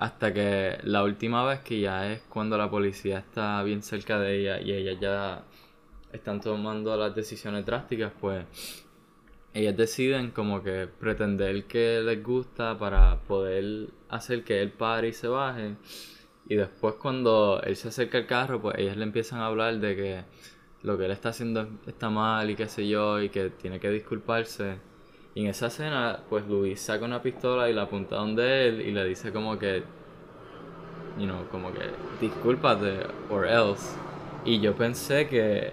hasta 0.00 0.32
que 0.34 0.78
la 0.82 1.04
última 1.04 1.44
vez 1.44 1.60
que 1.60 1.78
ya 1.78 2.10
es 2.10 2.22
cuando 2.22 2.58
la 2.58 2.70
policía 2.70 3.18
está 3.18 3.62
bien 3.62 3.82
cerca 3.82 4.18
de 4.18 4.40
ella 4.40 4.60
y 4.60 4.72
ellas 4.72 4.98
ya 5.00 5.44
están 6.12 6.40
tomando 6.40 6.96
las 6.96 7.14
decisiones 7.14 7.64
drásticas 7.64 8.12
pues 8.20 8.44
ellas 9.54 9.76
deciden 9.76 10.30
como 10.30 10.62
que 10.62 10.88
pretender 10.88 11.64
que 11.66 12.00
les 12.00 12.22
gusta 12.24 12.78
para 12.78 13.20
poder 13.20 13.90
hacer 14.08 14.42
que 14.42 14.62
él 14.62 14.72
pare 14.72 15.08
y 15.08 15.12
se 15.12 15.28
baje 15.28 15.76
y 16.48 16.56
después 16.56 16.94
cuando 16.94 17.60
él 17.62 17.76
se 17.76 17.88
acerca 17.88 18.18
al 18.18 18.26
carro 18.26 18.60
pues 18.60 18.78
ellas 18.78 18.96
le 18.96 19.04
empiezan 19.04 19.40
a 19.40 19.46
hablar 19.46 19.78
de 19.78 19.96
que 19.96 20.24
lo 20.82 20.96
que 20.96 21.04
él 21.04 21.10
está 21.10 21.28
haciendo 21.28 21.68
está 21.86 22.08
mal 22.10 22.48
y 22.50 22.56
qué 22.56 22.68
sé 22.68 22.88
yo, 22.88 23.20
y 23.20 23.28
que 23.28 23.50
tiene 23.50 23.78
que 23.78 23.90
disculparse. 23.90 24.78
Y 25.34 25.42
en 25.42 25.46
esa 25.48 25.66
escena, 25.68 26.20
pues 26.28 26.46
Luis 26.46 26.80
saca 26.80 27.04
una 27.04 27.22
pistola 27.22 27.70
y 27.70 27.72
la 27.72 27.82
apunta 27.82 28.16
donde 28.16 28.68
él 28.68 28.80
y 28.80 28.92
le 28.92 29.04
dice 29.04 29.32
como 29.32 29.58
que, 29.58 29.84
you 31.18 31.26
know, 31.26 31.46
como 31.50 31.72
que 31.72 31.90
discúlpate 32.20 33.06
or 33.30 33.46
else. 33.46 33.96
Y 34.44 34.60
yo 34.60 34.74
pensé 34.74 35.28
que 35.28 35.72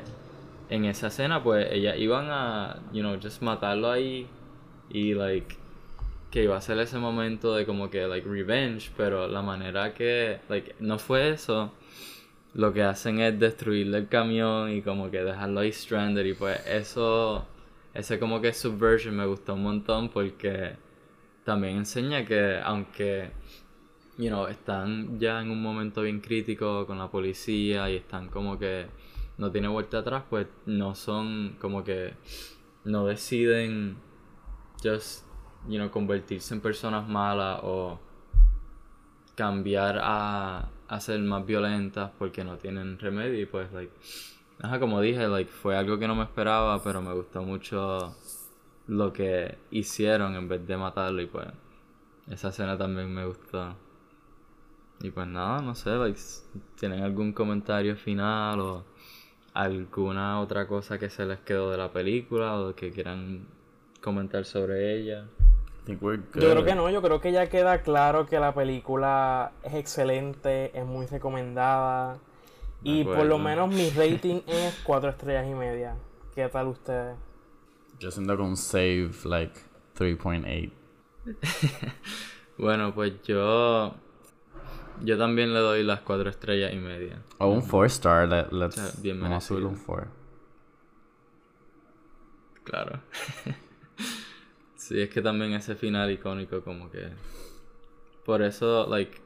en 0.70 0.86
esa 0.86 1.08
escena, 1.08 1.44
pues 1.44 1.68
ellas 1.72 1.96
iban 1.98 2.28
a, 2.30 2.80
you 2.92 3.02
know, 3.02 3.18
just 3.22 3.42
matarlo 3.42 3.90
ahí 3.90 4.28
y 4.90 5.14
like 5.14 5.56
que 6.32 6.44
iba 6.44 6.58
a 6.58 6.62
ser 6.62 6.78
ese 6.80 6.98
momento 6.98 7.56
de 7.56 7.66
como 7.66 7.90
que 7.90 8.06
like 8.06 8.28
revenge, 8.28 8.92
pero 8.96 9.28
la 9.28 9.42
manera 9.42 9.94
que 9.94 10.40
like 10.50 10.76
no 10.80 11.00
fue 11.00 11.30
eso 11.30 11.72
lo 12.58 12.74
que 12.74 12.84
hacen 12.84 13.20
es 13.20 13.40
destruirle 13.40 14.00
el 14.00 14.08
camión 14.08 14.72
y 14.72 14.82
como 14.82 15.12
que 15.12 15.24
dejarlo 15.24 15.60
ahí 15.60 15.72
stranded 15.72 16.26
y 16.26 16.34
pues 16.34 16.66
eso, 16.66 17.46
ese 17.98 18.20
como 18.20 18.40
que 18.42 18.54
subversion 18.54 19.16
me 19.16 19.26
gustó 19.26 19.56
un 19.56 19.64
montón 19.64 20.10
porque 20.10 20.76
también 21.44 21.78
enseña 21.78 22.26
que 22.26 22.60
aunque, 22.64 23.32
you 24.18 24.28
know, 24.28 24.48
están 24.48 25.20
ya 25.20 25.42
en 25.42 25.50
un 25.50 25.62
momento 25.62 26.02
bien 26.04 26.22
crítico 26.22 26.86
con 26.86 27.00
la 27.00 27.10
policía 27.10 27.90
y 27.90 27.96
están 27.96 28.30
como 28.30 28.60
que 28.60 28.88
no 29.38 29.52
tiene 29.52 29.68
vuelta 29.68 30.00
atrás, 30.00 30.24
pues 30.30 30.48
no 30.66 30.96
son 30.96 31.58
como 31.60 31.84
que 31.84 32.14
no 32.84 33.06
deciden 33.06 33.98
just, 34.84 35.26
you 35.68 35.78
know, 35.78 35.90
convertirse 35.90 36.54
en 36.54 36.62
personas 36.62 37.08
malas 37.08 37.60
o 37.64 38.00
cambiar 39.36 40.00
a 40.02 40.70
a 40.88 41.00
ser 41.00 41.20
más 41.20 41.46
violentas 41.46 42.12
porque 42.18 42.44
no 42.44 42.58
tienen 42.58 42.98
remedio 42.98 43.42
y 43.42 43.46
pues 43.46 43.72
like 43.74 43.92
ajá 44.60 44.80
como 44.80 45.02
dije 45.02 45.28
like 45.28 45.52
fue 45.52 45.78
algo 45.78 46.00
que 46.00 46.08
no 46.08 46.16
me 46.16 46.24
esperaba 46.24 46.82
pero 46.84 47.02
me 47.02 47.14
gustó 47.14 47.44
mucho 47.44 48.16
lo 48.88 49.14
que 49.14 49.58
hicieron 49.72 50.36
en 50.36 50.48
vez 50.48 50.66
de 50.66 50.78
matarlo 50.78 51.22
y 51.22 51.28
pues 51.28 51.48
esa 52.30 52.50
escena 52.50 52.78
también 52.78 53.14
me 53.14 53.26
gustó. 53.26 53.76
Y 55.02 55.12
pues 55.12 55.28
nada 55.28 55.62
no 55.62 55.76
sé 55.76 55.92
like 55.92 56.20
tienen 56.80 57.04
algún 57.04 57.34
comentario 57.34 57.96
final 57.96 58.60
o 58.62 58.86
alguna 59.54 60.40
otra 60.40 60.68
cosa 60.68 60.98
que 60.98 61.10
se 61.10 61.26
les 61.26 61.40
quedó 61.40 61.72
de 61.72 61.78
la 61.78 61.92
película 61.92 62.60
o 62.60 62.76
que 62.76 62.92
quieran 62.92 63.48
comentar 64.02 64.46
sobre 64.46 64.98
ella 65.00 65.26
yo 65.88 65.98
creo 66.34 66.66
que 66.66 66.76
no, 66.76 66.90
yo 66.90 67.02
creo 67.02 67.22
que 67.22 67.32
ya 67.32 67.48
queda 67.48 67.82
claro 67.82 68.26
que 68.26 68.40
la 68.40 68.54
película 68.54 69.54
es 69.64 69.74
excelente, 69.74 70.78
es 70.78 70.86
muy 70.86 71.06
recomendada. 71.06 72.18
Y 72.84 73.04
por 73.04 73.26
lo 73.26 73.38
menos 73.38 73.70
mi 73.74 73.90
rating 73.96 74.42
es 74.48 74.80
4 74.84 75.10
estrellas 75.10 75.48
y 75.48 75.54
media. 75.54 75.96
¿Qué 76.36 76.48
tal 76.50 76.68
ustedes? 76.68 77.18
Yo 78.00 78.12
siento 78.12 78.38
que 78.38 78.44
un 78.44 78.58
save 78.58 79.12
like 79.26 79.60
3.8. 79.98 80.72
bueno, 82.58 82.94
pues 82.94 83.14
yo 83.24 83.96
yo 85.02 85.18
también 85.18 85.54
le 85.54 85.60
doy 85.60 85.84
las 85.84 86.02
4 86.02 86.30
estrellas 86.30 86.74
y 86.74 86.78
media. 86.78 87.22
O 87.38 87.48
un 87.48 87.62
4 87.62 87.86
star, 87.86 88.54
let's, 88.54 89.02
bien 89.02 89.20
vamos 89.20 89.50
a 89.50 89.54
un 89.54 89.78
4. 89.78 90.08
Claro. 92.64 93.02
Sí, 94.76 95.02
es 95.02 95.10
que 95.10 95.22
también 95.22 95.52
ese 95.52 95.76
final 95.76 96.10
icónico 96.12 96.64
como 96.64 96.90
que... 96.90 97.10
Por 98.24 98.42
eso, 98.42 98.88
like... 98.88 99.20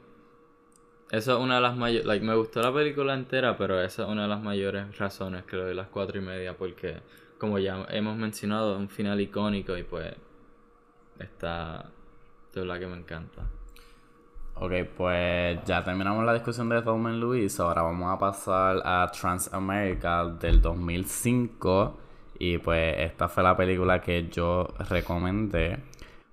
Eso 1.12 1.36
es 1.36 1.44
una 1.44 1.56
de 1.56 1.60
las 1.60 1.76
mayores... 1.76 2.06
Like, 2.06 2.24
me 2.24 2.34
gustó 2.34 2.62
la 2.62 2.72
película 2.72 3.12
entera, 3.12 3.54
pero 3.58 3.78
esa 3.82 4.04
es 4.04 4.08
una 4.08 4.22
de 4.22 4.28
las 4.28 4.42
mayores 4.42 4.96
razones 4.96 5.44
que 5.44 5.56
le 5.56 5.64
doy 5.64 5.74
las 5.74 5.88
cuatro 5.88 6.18
y 6.18 6.22
media, 6.22 6.56
porque 6.56 7.00
como 7.36 7.58
ya 7.58 7.84
hemos 7.90 8.16
mencionado, 8.16 8.78
un 8.78 8.88
final 8.88 9.20
icónico 9.20 9.76
y 9.76 9.82
pues... 9.82 10.14
Está... 11.18 11.84
De 12.54 12.62
verdad 12.62 12.80
que 12.80 12.86
me 12.86 12.96
encanta. 12.96 13.42
Ok, 14.54 14.72
pues 14.96 15.58
ya 15.66 15.84
terminamos 15.84 16.24
la 16.24 16.32
discusión 16.32 16.70
de 16.70 16.80
Thelma 16.80 17.12
Luis. 17.12 17.60
Ahora 17.60 17.82
vamos 17.82 18.10
a 18.10 18.18
pasar 18.18 18.80
a 18.82 19.10
Transamerica 19.12 20.24
del 20.24 20.62
2005. 20.62 21.98
Y 22.38 22.56
pues 22.56 22.94
esta 22.98 23.28
fue 23.28 23.42
la 23.42 23.54
película 23.54 24.00
que 24.00 24.28
yo 24.30 24.66
recomendé. 24.88 25.78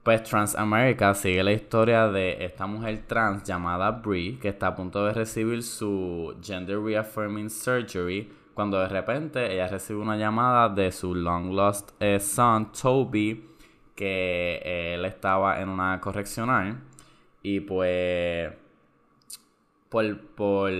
Pues 0.09 0.23
Transamerica 0.23 1.13
sigue 1.13 1.43
la 1.43 1.51
historia 1.51 2.07
de 2.07 2.43
esta 2.43 2.65
mujer 2.65 3.03
trans 3.05 3.43
llamada 3.43 3.91
Brie 3.91 4.39
que 4.39 4.47
está 4.47 4.65
a 4.65 4.75
punto 4.75 5.05
de 5.05 5.13
recibir 5.13 5.61
su 5.61 6.35
gender 6.41 6.79
reaffirming 6.79 7.47
surgery 7.47 8.27
cuando 8.55 8.79
de 8.79 8.87
repente 8.87 9.53
ella 9.53 9.67
recibe 9.67 9.99
una 9.99 10.17
llamada 10.17 10.67
de 10.67 10.91
su 10.91 11.13
long 11.13 11.53
lost 11.53 11.91
eh, 11.99 12.19
son 12.19 12.71
Toby 12.71 13.49
que 13.93 14.59
eh, 14.65 14.95
él 14.95 15.05
estaba 15.05 15.61
en 15.61 15.69
una 15.69 16.01
correccional 16.01 16.81
y 17.43 17.59
pues 17.59 18.51
por, 19.89 20.21
por 20.33 20.71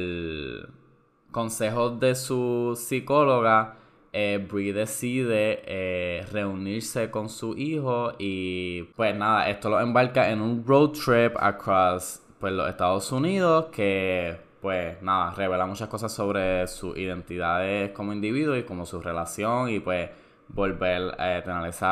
consejos 1.30 2.00
de 2.00 2.15
su 2.15 2.74
psicóloga 2.76 3.79
eh, 4.13 4.45
Brie 4.52 4.74
decide 4.74 5.62
eh, 5.65 6.26
reunirse 6.32 7.12
con 7.12 7.30
su 7.30 7.58
hijo 7.58 8.13
y 8.17 8.84
pues 8.95 9.15
nada, 9.15 9.50
esto 9.50 9.69
lo 9.69 9.80
embarca 9.80 10.30
en 10.30 10.41
un 10.41 10.65
road 10.65 10.91
trip 10.91 11.36
across 11.39 12.22
pues, 12.39 12.54
los 12.54 12.69
Estados 12.69 13.12
Unidos 13.12 13.67
que 13.72 14.38
pues 14.62 15.02
nada, 15.02 15.32
revela 15.32 15.65
muchas 15.65 15.88
cosas 15.88 16.12
sobre 16.12 16.67
sus 16.67 16.98
identidades 16.98 17.91
como 17.91 18.12
individuo 18.13 18.58
y 18.58 18.63
como 18.63 18.86
su 18.86 19.02
relación 19.02 19.69
y 19.69 19.80
pues 19.80 20.10
volver 20.50 21.15
a 21.19 21.38
eh, 21.38 21.41
tener 21.41 21.65
ese 21.67 21.86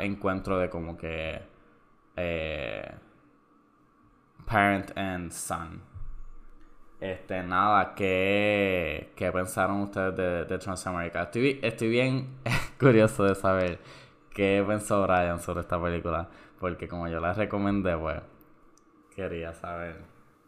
encuentro 0.00 0.58
de 0.58 0.70
como 0.70 0.96
que 0.96 1.40
eh, 2.16 2.94
parent 4.46 4.96
and 4.96 5.32
son. 5.32 5.91
Este, 7.02 7.42
nada, 7.42 7.96
¿qué, 7.96 9.10
qué 9.16 9.32
pensaron 9.32 9.80
ustedes 9.80 10.16
de, 10.16 10.44
de 10.44 10.58
Transamerica? 10.58 11.24
Estoy, 11.24 11.58
estoy 11.60 11.88
bien 11.88 12.28
curioso 12.78 13.24
de 13.24 13.34
saber 13.34 13.80
qué 14.32 14.64
pensó 14.64 15.02
Brian 15.02 15.40
sobre 15.40 15.62
esta 15.62 15.82
película, 15.82 16.28
porque 16.60 16.86
como 16.86 17.08
yo 17.08 17.18
la 17.18 17.32
recomendé, 17.32 17.98
pues 17.98 18.20
quería 19.16 19.52
saber. 19.52 19.96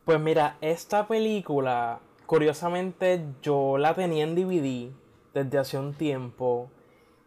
Pues 0.05 0.21
mira, 0.21 0.57
esta 0.61 1.09
película, 1.09 1.99
curiosamente, 2.25 3.25
yo 3.43 3.77
la 3.77 3.93
tenía 3.95 4.23
en 4.23 4.37
DVD 4.37 4.93
desde 5.35 5.59
hace 5.59 5.77
un 5.77 5.93
tiempo 5.93 6.71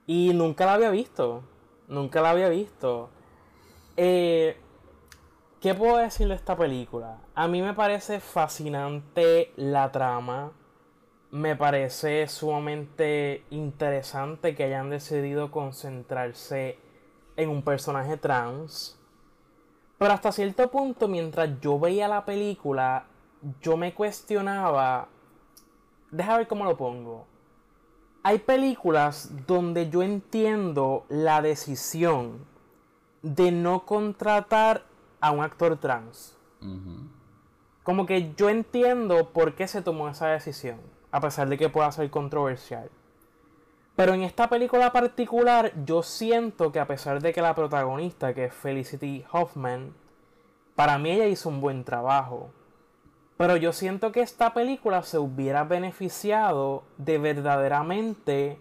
y 0.06 0.32
nunca 0.34 0.66
la 0.66 0.76
había 0.76 0.90
visto. 0.90 1.44
Nunca 1.90 2.22
la 2.22 2.30
había 2.30 2.48
visto. 2.48 3.10
Eh, 3.98 4.56
¿Qué 5.62 5.74
puedo 5.74 5.98
decir 5.98 6.28
de 6.28 6.36
esta 6.36 6.56
película? 6.56 7.18
A 7.34 7.48
mí 7.48 7.64
me 7.64 7.74
parece 7.74 8.20
fascinante 8.20 9.54
la 9.56 9.92
trama. 9.92 10.52
Me 11.32 11.56
parece 11.56 12.28
sumamente 12.28 13.44
interesante 13.50 14.54
que 14.54 14.66
hayan 14.66 14.92
decidido 14.92 15.50
concentrarse 15.50 16.78
en 17.36 17.50
un 17.50 17.64
personaje 17.64 18.18
trans. 18.18 19.00
Pero 19.98 20.14
hasta 20.14 20.32
cierto 20.32 20.70
punto, 20.70 21.08
mientras 21.08 21.60
yo 21.60 21.80
veía 21.80 22.08
la 22.08 22.24
película, 22.24 23.08
yo 23.60 23.78
me 23.78 23.96
cuestionaba. 23.96 25.10
Deja 26.12 26.38
ver 26.38 26.48
cómo 26.48 26.66
lo 26.66 26.78
pongo. 26.78 27.26
Hay 28.22 28.38
películas 28.38 29.32
donde 29.48 29.90
yo 29.90 30.04
entiendo 30.04 31.08
la 31.10 31.42
decisión 31.42 32.46
de 33.24 33.52
no 33.52 33.86
contratar 33.86 34.84
a 35.20 35.32
un 35.32 35.44
actor 35.44 35.78
trans. 35.78 36.38
como 37.84 38.06
que 38.06 38.34
yo 38.36 38.50
entiendo 38.50 39.30
por 39.30 39.56
qué 39.56 39.68
se 39.68 39.82
tomó 39.82 40.10
esa 40.10 40.28
decisión, 40.28 40.80
a 41.12 41.22
pesar 41.22 41.48
de 41.48 41.58
que 41.58 41.70
pueda 41.70 41.92
ser 41.92 42.10
controversial. 42.10 42.90
Pero 43.96 44.14
en 44.14 44.22
esta 44.22 44.48
película 44.48 44.92
particular, 44.92 45.72
yo 45.86 46.04
siento 46.04 46.72
que 46.72 46.80
a 46.80 46.86
pesar 46.86 47.22
de 47.22 47.34
que 47.34 47.42
la 47.42 47.56
protagonista, 47.56 48.34
que 48.34 48.46
es 48.46 48.54
Felicity 48.54 49.26
Hoffman, 49.32 49.94
para 50.76 51.00
mí 51.00 51.10
ella 51.10 51.26
hizo 51.26 51.50
un 51.50 51.62
buen 51.62 51.84
trabajo. 51.84 52.52
Pero 53.38 53.56
yo 53.58 53.74
siento 53.74 54.12
que 54.12 54.22
esta 54.22 54.54
película 54.54 55.02
se 55.02 55.18
hubiera 55.18 55.64
beneficiado 55.64 56.84
de 56.98 57.18
verdaderamente 57.18 58.60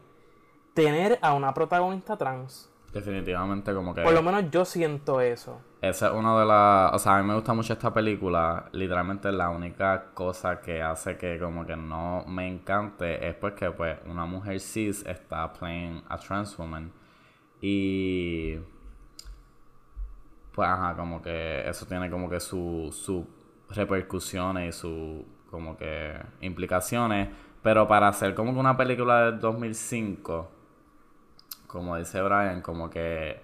tener 0.73 1.19
a 1.21 1.35
una 1.35 1.53
protagonista 1.53 2.17
trans. 2.17 2.71
Definitivamente 2.93 3.75
como 3.75 3.95
que... 3.95 4.03
Por 4.03 4.15
lo 4.15 4.23
menos 4.23 4.51
yo 4.51 4.65
siento 4.65 5.21
eso. 5.21 5.61
Esa 5.91 6.09
es 6.09 6.13
una 6.13 6.39
de 6.39 6.47
las... 6.47 6.95
O 6.95 6.99
sea, 6.99 7.17
a 7.17 7.23
mí 7.23 7.29
me 7.29 7.35
gusta 7.35 7.55
mucho 7.55 7.73
esta 7.73 7.93
película. 7.93 8.69
Literalmente 8.73 9.31
la 9.33 9.51
única 9.51 10.13
cosa 10.15 10.61
que 10.61 10.83
hace 10.83 11.17
que 11.17 11.39
como 11.39 11.67
que 11.67 11.77
no 11.77 12.25
me 12.27 12.47
encante 12.49 13.29
es 13.29 13.35
pues 13.37 13.55
que 13.55 13.71
pues 13.71 13.99
una 14.07 14.27
mujer 14.27 14.61
cis 14.61 15.05
está 15.07 15.53
playing 15.53 16.03
a 16.09 16.19
trans 16.19 16.57
woman. 16.57 16.93
Y... 17.61 18.57
Pues 20.53 20.69
ajá, 20.69 20.97
como 20.97 21.21
que 21.21 21.69
eso 21.69 21.87
tiene 21.87 22.11
como 22.11 22.31
que 22.31 22.41
sus 22.41 22.97
su 22.97 23.27
repercusiones 23.71 24.75
y 24.75 24.79
sus 24.79 25.25
como 25.51 25.77
que 25.77 26.19
implicaciones. 26.41 27.29
Pero 27.63 27.87
para 27.89 28.09
hacer 28.09 28.35
como 28.35 28.53
que 28.55 28.59
una 28.61 28.77
película 28.77 29.33
de 29.33 29.39
2005 29.39 30.57
como 31.67 31.97
dice 31.97 32.23
Brian, 32.23 32.63
como 32.63 32.89
que, 32.89 33.41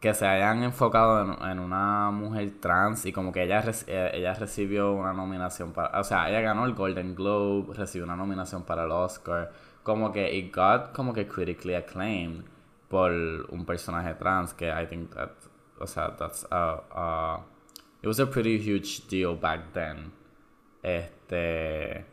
que 0.00 0.14
se 0.14 0.26
hayan 0.26 0.62
enfocado 0.62 1.36
en, 1.46 1.58
una 1.58 2.10
mujer 2.10 2.52
trans 2.58 3.04
y 3.04 3.12
como 3.12 3.32
que 3.32 3.42
ella, 3.42 3.62
eh, 3.86 4.10
ella 4.14 4.32
recibió 4.32 4.92
una 4.92 5.12
nominación 5.12 5.72
para, 5.72 6.00
o 6.00 6.04
sea, 6.04 6.28
ella 6.30 6.40
ganó 6.40 6.64
el 6.64 6.74
Golden 6.74 7.14
Globe, 7.14 7.74
recibió 7.74 8.06
una 8.06 8.16
nominación 8.16 8.62
para 8.62 8.84
el 8.84 8.90
Oscar, 8.92 9.52
como 9.82 10.10
que 10.10 10.34
it 10.34 10.54
got 10.54 10.92
como 10.92 11.12
que 11.12 11.26
critically 11.28 11.74
acclaimed 11.74 12.44
por 12.88 13.12
un 13.12 13.64
personaje 13.66 14.14
trans 14.14 14.54
que 14.54 14.68
I 14.70 14.86
think 14.86 15.14
that, 15.14 15.32
o 15.78 15.86
sea, 15.86 16.16
that's 16.16 16.46
a, 16.50 17.40
it 18.02 18.06
was 18.06 18.18
a 18.20 18.26
pretty 18.26 18.58
huge 18.58 19.06
deal 19.06 19.36
back 19.36 19.72
then. 19.74 20.12
Este, 20.82 22.06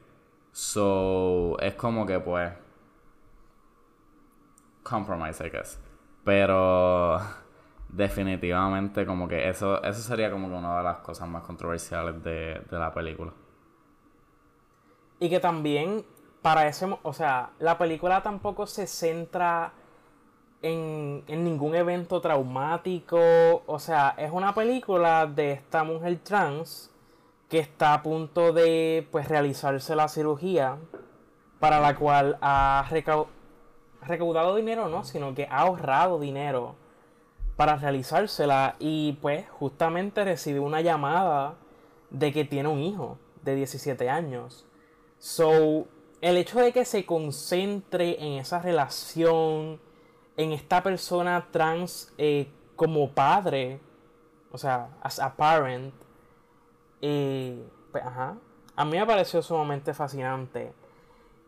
so, 0.52 1.58
es 1.60 1.74
como 1.76 2.06
que 2.06 2.20
pues 2.20 2.52
compromise, 4.84 5.42
I 5.42 5.50
guess. 5.50 5.80
Pero 6.26 7.47
definitivamente 7.90 9.06
como 9.06 9.28
que 9.28 9.50
eso, 9.50 9.82
eso 9.84 10.02
sería 10.02 10.32
como 10.32 10.50
que 10.50 10.56
una 10.56 10.78
de 10.78 10.84
las 10.84 10.98
cosas 10.98 11.28
más 11.28 11.44
controversiales 11.44 12.24
de, 12.24 12.62
la 12.72 12.94
película. 12.94 13.34
Y 15.20 15.30
que 15.30 15.40
también 15.40 16.06
para 16.42 16.68
ese, 16.68 16.88
o 17.02 17.14
sea, 17.14 17.52
la 17.60 17.78
película 17.78 18.22
tampoco 18.22 18.68
se 18.68 18.88
centra 18.88 19.74
en, 20.62 21.24
en, 21.28 21.44
ningún 21.44 21.76
evento 21.76 22.22
traumático. 22.22 23.18
O 23.66 23.80
sea, 23.80 24.14
es 24.18 24.32
una 24.32 24.54
película 24.54 25.26
de 25.26 25.54
esta 25.54 25.84
mujer 25.84 26.20
trans 26.24 26.92
que 27.50 27.60
está 27.60 27.94
a 27.94 28.04
punto 28.04 28.54
de 28.54 29.08
pues 29.12 29.28
realizarse 29.28 29.96
la 29.96 30.08
cirugía 30.08 30.78
para 31.60 31.80
la 31.80 31.96
cual 31.96 32.38
ha, 32.42 32.86
recaudado 34.02 34.56
dinero, 34.56 34.90
no, 34.90 35.04
sino 35.04 35.34
que 35.34 35.48
ha 35.50 35.60
ahorrado 35.60 36.20
dinero 36.20 36.76
para 37.58 37.76
realizársela 37.76 38.76
y 38.80 39.18
pues 39.22 39.50
justamente 39.50 40.24
recibe 40.24 40.60
una 40.60 40.80
llamada 40.82 41.56
de 42.10 42.32
que 42.32 42.46
tiene 42.46 42.70
un 42.70 42.80
hijo 42.80 43.18
de 43.44 43.56
17 43.56 44.10
años. 44.10 44.66
So, 45.20 45.88
el 46.22 46.38
hecho 46.38 46.60
de 46.60 46.72
que 46.72 46.86
se 46.86 47.06
concentre 47.06 48.24
en 48.24 48.34
esa 48.40 48.62
relación, 48.62 49.82
en 50.38 50.54
esta 50.54 50.82
persona 50.84 51.48
trans 51.52 52.14
eh, 52.18 52.48
como 52.76 53.12
padre, 53.12 53.82
o 54.52 54.58
sea, 54.58 54.90
as 55.02 55.20
a 55.20 55.36
parent, 55.36 55.94
eh, 57.02 57.68
pues, 57.92 58.04
ajá, 58.04 58.38
a 58.76 58.86
mí 58.86 58.98
me 58.98 59.06
pareció 59.06 59.42
sumamente 59.42 59.94
fascinante. 59.94 60.72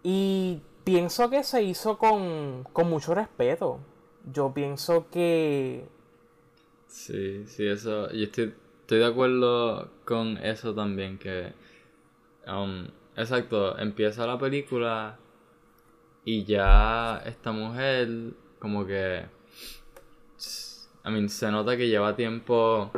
Y 0.01 0.61
pienso 0.83 1.29
que 1.29 1.43
se 1.43 1.61
hizo 1.61 1.97
con, 1.97 2.65
mucho 2.85 3.13
respeto. 3.13 3.79
Yo 4.31 4.53
pienso 4.53 5.09
que... 5.09 5.87
Sí, 6.89 7.45
sí, 7.45 7.67
eso... 7.67 8.11
Yo 8.11 8.23
estoy, 8.23 8.53
estoy 8.81 8.99
de 8.99 9.05
acuerdo 9.05 9.91
con 10.05 10.37
eso 10.37 10.73
también, 10.73 11.19
que... 11.19 11.53
Um, 12.47 12.87
exacto, 13.15 13.77
empieza 13.77 14.25
la 14.25 14.39
película 14.39 15.19
y 16.25 16.43
ya 16.45 17.21
esta 17.25 17.51
mujer 17.51 18.33
como 18.57 18.85
que... 18.87 19.25
I 21.05 21.11
mean, 21.11 21.29
se 21.29 21.51
nota 21.51 21.77
que 21.77 21.87
lleva 21.87 22.15
tiempo, 22.15 22.91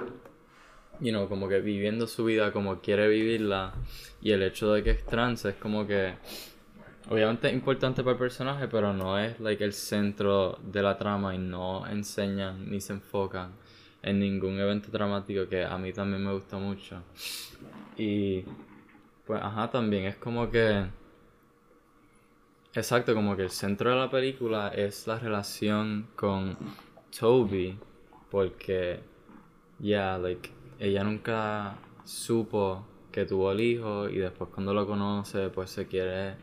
you 1.02 1.12
know, 1.12 1.28
como 1.28 1.50
que 1.50 1.60
viviendo 1.60 2.08
su 2.08 2.24
vida 2.26 2.54
como 2.54 2.80
quiere 2.80 3.10
vivirla 3.10 3.74
y 4.22 4.32
el 4.32 4.42
hecho 4.44 4.72
de 4.74 4.84
que 4.84 4.92
es 4.92 5.06
trans 5.06 5.46
es 5.46 5.56
como 5.56 5.86
que 5.86 6.16
obviamente 7.10 7.50
es 7.50 7.54
importante 7.54 8.04
para 8.04 8.14
el 8.14 8.20
personaje, 8.20 8.68
pero 8.70 8.94
no 8.94 9.20
es 9.20 9.40
like 9.40 9.64
el 9.64 9.74
centro 9.74 10.58
de 10.64 10.82
la 10.82 10.98
trama 10.98 11.36
y 11.36 11.38
no 11.38 11.86
enseñan 11.88 12.70
ni 12.70 12.80
se 12.80 12.94
enfocan 12.94 13.54
en 14.04 14.20
ningún 14.20 14.60
evento 14.60 14.90
dramático 14.92 15.48
que 15.48 15.64
a 15.64 15.78
mí 15.78 15.94
también 15.94 16.24
me 16.24 16.34
gusta 16.34 16.58
mucho. 16.58 17.04
Y 17.98 18.44
pues 19.26 19.42
ajá, 19.42 19.70
también 19.70 20.06
es 20.06 20.16
como 20.16 20.50
que 20.50 20.86
exacto, 22.74 23.14
como 23.14 23.36
que 23.36 23.44
el 23.44 23.50
centro 23.52 23.92
de 23.92 23.96
la 23.98 24.10
película 24.10 24.70
es 24.70 25.08
la 25.08 25.20
relación 25.20 26.08
con 26.16 26.58
Toby 27.18 27.78
porque 28.30 29.02
ya 29.80 30.18
like 30.18 30.50
ella 30.80 31.04
nunca 31.04 31.76
supo 32.04 32.86
que 33.12 33.26
tuvo 33.26 33.52
el 33.52 33.60
hijo 33.60 34.10
y 34.10 34.18
después 34.18 34.50
cuando 34.54 34.74
lo 34.74 34.88
conoce 34.88 35.50
pues 35.50 35.70
se 35.70 35.88
quiere 35.88 36.36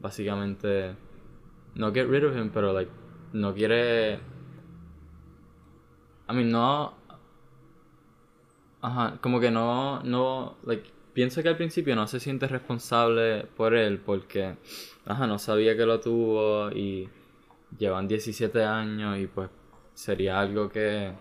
básicamente 0.00 0.94
no 1.74 1.92
get 1.92 2.06
rid 2.08 2.24
of 2.26 2.36
him, 2.36 2.50
pero 2.50 2.72
like 2.72 2.90
no 3.32 3.54
quiere 3.54 4.18
I 6.28 6.34
mean, 6.34 6.50
no. 6.50 6.94
Ajá, 8.80 9.18
como 9.20 9.40
que 9.40 9.50
no 9.50 10.02
no 10.04 10.56
like 10.64 10.90
pienso 11.12 11.42
que 11.42 11.48
al 11.48 11.56
principio 11.56 11.96
no 11.96 12.06
se 12.06 12.20
siente 12.20 12.46
responsable 12.46 13.44
por 13.56 13.74
él 13.74 13.98
porque 13.98 14.56
ajá, 15.04 15.26
no 15.26 15.38
sabía 15.38 15.76
que 15.76 15.84
lo 15.84 16.00
tuvo 16.00 16.70
y 16.70 17.08
llevan 17.76 18.06
17 18.06 18.64
años 18.64 19.18
y 19.18 19.26
pues 19.26 19.50
sería 19.94 20.38
algo 20.40 20.68
que 20.70 21.12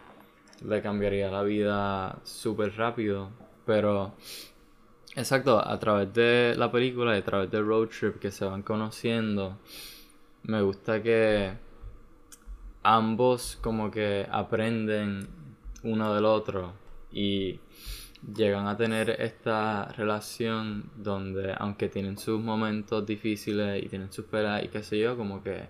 le 0.66 0.82
cambiaría 0.82 1.32
la 1.32 1.44
vida 1.44 2.20
súper 2.24 2.76
rápido, 2.78 3.32
pero 3.66 4.14
Exacto, 5.18 5.60
a 5.60 5.80
través 5.80 6.14
de 6.14 6.54
la 6.56 6.72
película 6.72 7.16
y 7.16 7.20
a 7.20 7.24
través 7.26 7.50
del 7.50 7.66
road 7.66 7.88
trip 7.88 8.20
que 8.20 8.30
se 8.32 8.46
van 8.46 8.62
conociendo, 8.62 9.58
me 10.44 10.62
gusta 10.62 11.02
que 11.02 11.54
ambos 12.88 13.58
como 13.62 13.92
que 13.92 14.26
aprenden 14.32 15.28
uno 15.84 16.14
del 16.14 16.24
otro 16.24 16.74
y 17.12 17.60
llegan 18.34 18.66
a 18.68 18.78
tener 18.78 19.10
esta 19.10 19.86
relación 19.98 20.90
donde 20.96 21.54
aunque 21.58 21.90
tienen 21.90 22.18
sus 22.18 22.40
momentos 22.40 23.06
difíciles 23.06 23.84
y 23.84 23.90
tienen 23.90 24.12
sus 24.14 24.24
peleas 24.26 24.64
y 24.64 24.70
qué 24.70 24.84
sé 24.84 25.00
yo, 25.00 25.18
como 25.18 25.44
que 25.44 25.68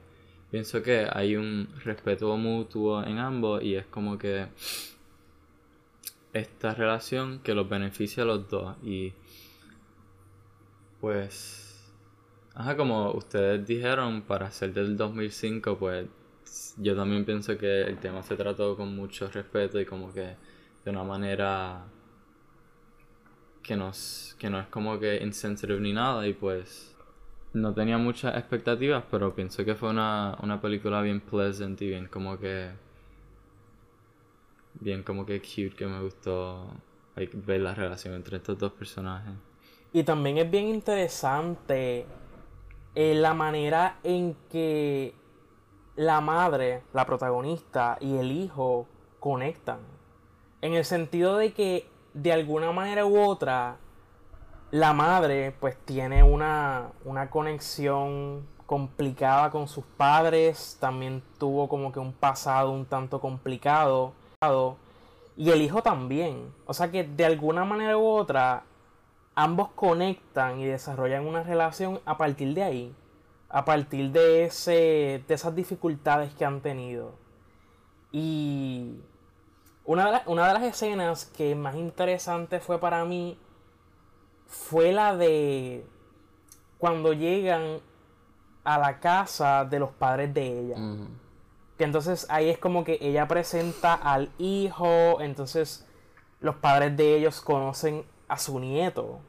pienso 0.51 0.83
que 0.83 1.07
hay 1.11 1.35
un 1.35 1.67
respeto 1.83 2.37
mutuo 2.37 3.03
en 3.03 3.17
ambos 3.17 3.63
y 3.63 3.75
es 3.75 3.87
como 3.87 4.19
que 4.19 4.47
esta 6.33 6.75
relación 6.75 7.39
que 7.39 7.55
los 7.55 7.67
beneficia 7.67 8.21
a 8.23 8.25
los 8.27 8.47
dos 8.47 8.75
y 8.83 9.11
pues, 11.01 11.83
ajá, 12.53 12.77
como 12.77 13.11
ustedes 13.11 13.65
dijeron, 13.65 14.21
para 14.21 14.51
ser 14.51 14.73
del 14.73 14.97
2005, 14.97 15.77
pues 15.77 16.07
yo 16.77 16.95
también 16.95 17.25
pienso 17.25 17.57
que 17.57 17.81
el 17.81 17.97
tema 17.97 18.23
se 18.23 18.35
trató 18.35 18.75
con 18.75 18.95
mucho 18.95 19.29
respeto 19.29 19.79
y 19.79 19.85
como 19.85 20.13
que 20.13 20.35
de 20.85 20.91
una 20.91 21.03
manera 21.03 21.85
que, 23.63 23.75
nos, 23.75 24.35
que 24.39 24.49
no 24.49 24.59
es 24.59 24.67
como 24.67 24.99
que 24.99 25.17
insensitive 25.17 25.79
ni 25.79 25.93
nada 25.93 26.27
y 26.27 26.33
pues 26.33 26.95
no 27.53 27.73
tenía 27.73 27.97
muchas 27.97 28.37
expectativas, 28.37 29.03
pero 29.09 29.33
pienso 29.33 29.65
que 29.65 29.75
fue 29.75 29.89
una, 29.89 30.37
una 30.41 30.61
película 30.61 31.01
bien 31.01 31.19
pleasant 31.19 31.81
y 31.81 31.87
bien 31.87 32.07
como 32.07 32.37
que 32.37 32.69
bien 34.79 35.03
como 35.03 35.25
que 35.25 35.41
cute 35.41 35.75
que 35.75 35.87
me 35.87 36.01
gustó 36.01 36.67
ver 37.15 37.61
la 37.61 37.73
relación 37.73 38.13
entre 38.13 38.37
estos 38.37 38.57
dos 38.57 38.71
personajes. 38.73 39.33
Y 39.91 40.03
también 40.03 40.37
es 40.37 40.49
bien 40.49 40.67
interesante 40.67 42.05
eh, 42.93 43.15
la 43.15 43.33
manera 43.33 43.99
en 44.03 44.35
que 44.51 45.13
la 45.97 46.21
madre, 46.21 46.83
la 46.93 47.05
protagonista 47.05 47.97
y 47.99 48.17
el 48.17 48.31
hijo 48.31 48.85
conectan. 49.19 49.79
En 50.61 50.73
el 50.73 50.85
sentido 50.85 51.37
de 51.37 51.51
que 51.53 51.89
de 52.13 52.31
alguna 52.31 52.71
manera 52.71 53.05
u 53.05 53.19
otra 53.19 53.77
la 54.71 54.93
madre 54.93 55.55
pues 55.59 55.75
tiene 55.85 56.23
una, 56.23 56.91
una 57.03 57.29
conexión 57.29 58.45
complicada 58.67 59.49
con 59.49 59.67
sus 59.67 59.85
padres, 59.85 60.77
también 60.79 61.23
tuvo 61.39 61.67
como 61.67 61.91
que 61.91 61.99
un 61.99 62.13
pasado 62.13 62.71
un 62.71 62.85
tanto 62.85 63.19
complicado 63.19 64.13
y 65.35 65.49
el 65.49 65.61
hijo 65.61 65.81
también. 65.81 66.53
O 66.65 66.73
sea 66.73 66.91
que 66.91 67.03
de 67.03 67.25
alguna 67.25 67.65
manera 67.65 67.97
u 67.97 68.05
otra 68.05 68.63
ambos 69.33 69.69
conectan 69.69 70.59
y 70.59 70.65
desarrollan 70.65 71.25
una 71.25 71.41
relación 71.41 72.01
a 72.05 72.17
partir 72.17 72.53
de 72.53 72.63
ahí, 72.63 72.95
a 73.49 73.65
partir 73.65 74.11
de, 74.11 74.45
ese, 74.45 75.23
de 75.27 75.33
esas 75.33 75.55
dificultades 75.55 76.33
que 76.33 76.45
han 76.45 76.61
tenido. 76.61 77.15
Y 78.11 78.99
una 79.85 80.11
de, 80.11 80.19
una 80.25 80.47
de 80.47 80.53
las 80.53 80.63
escenas 80.63 81.25
que 81.25 81.55
más 81.55 81.75
interesante 81.75 82.59
fue 82.59 82.79
para 82.79 83.05
mí 83.05 83.37
fue 84.47 84.91
la 84.91 85.15
de 85.15 85.85
cuando 86.77 87.13
llegan 87.13 87.79
a 88.63 88.77
la 88.77 88.99
casa 88.99 89.65
de 89.65 89.79
los 89.79 89.91
padres 89.91 90.33
de 90.33 90.59
ella. 90.59 90.75
Que 91.77 91.83
entonces 91.83 92.25
ahí 92.29 92.49
es 92.49 92.57
como 92.57 92.83
que 92.83 92.97
ella 93.01 93.27
presenta 93.27 93.93
al 93.93 94.31
hijo, 94.37 95.21
entonces 95.21 95.85
los 96.39 96.55
padres 96.55 96.95
de 96.97 97.15
ellos 97.15 97.41
conocen 97.41 98.03
a 98.27 98.37
su 98.37 98.59
nieto. 98.59 99.19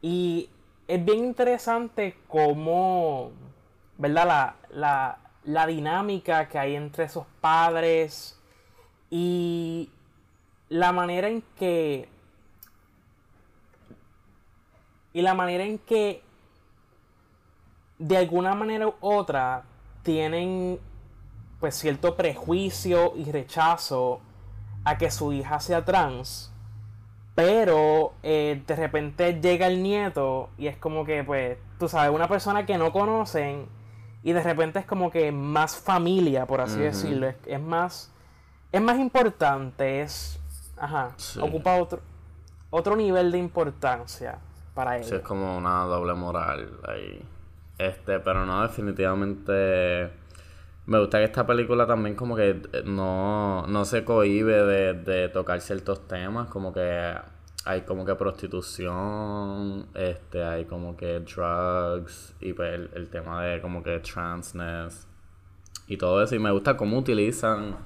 Y 0.00 0.50
es 0.88 1.04
bien 1.04 1.18
interesante 1.18 2.18
cómo, 2.26 3.30
¿verdad? 3.98 4.54
La, 4.70 5.18
la 5.44 5.66
dinámica 5.66 6.48
que 6.48 6.58
hay 6.58 6.74
entre 6.74 7.04
esos 7.04 7.26
padres 7.40 8.38
y 9.10 9.90
la 10.68 10.92
manera 10.92 11.28
en 11.28 11.42
que... 11.56 12.08
Y 15.12 15.22
la 15.22 15.34
manera 15.34 15.64
en 15.64 15.78
que 15.78 16.22
de 17.98 18.16
alguna 18.16 18.54
manera 18.54 18.86
u 18.88 18.94
otra 19.00 19.64
tienen 20.02 20.78
pues 21.60 21.74
cierto 21.74 22.16
prejuicio 22.16 23.14
y 23.16 23.30
rechazo 23.30 24.20
a 24.84 24.96
que 24.96 25.10
su 25.10 25.32
hija 25.32 25.60
sea 25.60 25.84
trans. 25.84 26.47
Pero 27.38 28.14
eh, 28.24 28.64
de 28.66 28.74
repente 28.74 29.40
llega 29.40 29.68
el 29.68 29.80
nieto 29.80 30.48
y 30.58 30.66
es 30.66 30.76
como 30.76 31.04
que, 31.04 31.22
pues, 31.22 31.56
tú 31.78 31.88
sabes, 31.88 32.10
una 32.10 32.26
persona 32.26 32.66
que 32.66 32.76
no 32.76 32.90
conocen 32.90 33.66
y 34.24 34.32
de 34.32 34.42
repente 34.42 34.80
es 34.80 34.86
como 34.86 35.12
que 35.12 35.30
más 35.30 35.76
familia, 35.76 36.46
por 36.46 36.60
así 36.60 36.80
decirlo. 36.80 37.32
Es, 37.46 37.60
más, 37.60 38.12
es 38.72 38.82
más 38.82 38.98
importante, 38.98 40.00
es, 40.02 40.40
ajá, 40.76 41.12
ocupa 41.40 41.76
otro, 41.76 42.00
otro 42.70 42.96
nivel 42.96 43.30
de 43.30 43.38
importancia 43.38 44.40
para 44.74 44.96
él. 44.96 45.04
Sí, 45.04 45.14
es 45.14 45.22
como 45.22 45.56
una 45.56 45.84
doble 45.84 46.14
moral 46.14 46.80
ahí. 46.88 47.24
Este, 47.78 48.18
pero 48.18 48.46
no, 48.46 48.62
definitivamente. 48.62 50.10
Me 50.88 50.98
gusta 50.98 51.18
que 51.18 51.24
esta 51.24 51.46
película 51.46 51.86
también 51.86 52.16
como 52.16 52.34
que 52.34 52.62
eh, 52.72 52.82
no, 52.86 53.66
no 53.66 53.84
se 53.84 54.04
cohibe 54.04 54.64
de, 54.64 54.94
de 54.94 55.28
tocar 55.28 55.60
ciertos 55.60 56.08
temas, 56.08 56.48
como 56.48 56.72
que 56.72 57.14
hay 57.66 57.82
como 57.82 58.06
que 58.06 58.14
prostitución, 58.14 59.86
este, 59.94 60.42
hay 60.42 60.64
como 60.64 60.96
que 60.96 61.20
drugs 61.20 62.34
y 62.40 62.54
pues 62.54 62.72
el, 62.72 62.90
el, 62.94 63.10
tema 63.10 63.44
de 63.44 63.60
como 63.60 63.82
que 63.82 64.00
transness 64.00 65.06
y 65.88 65.98
todo 65.98 66.22
eso. 66.22 66.34
Y 66.34 66.38
me 66.38 66.50
gusta 66.52 66.74
cómo 66.78 66.96
utilizan 66.96 67.76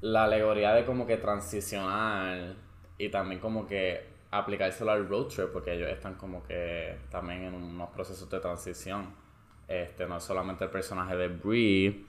la 0.00 0.24
alegoría 0.24 0.72
de 0.72 0.86
como 0.86 1.06
que 1.06 1.18
transicionar 1.18 2.54
y 2.96 3.10
también 3.10 3.38
como 3.38 3.66
que 3.66 4.06
aplicárselo 4.30 4.92
al 4.92 5.06
road 5.06 5.26
trip 5.26 5.52
porque 5.52 5.74
ellos 5.74 5.90
están 5.90 6.14
como 6.14 6.42
que 6.44 6.96
también 7.10 7.44
en 7.44 7.54
unos 7.54 7.90
procesos 7.90 8.30
de 8.30 8.40
transición. 8.40 9.27
Este, 9.68 10.06
no 10.06 10.18
solamente 10.18 10.64
el 10.64 10.70
personaje 10.70 11.14
de 11.14 11.28
Brie 11.28 12.04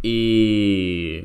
y 0.00 1.24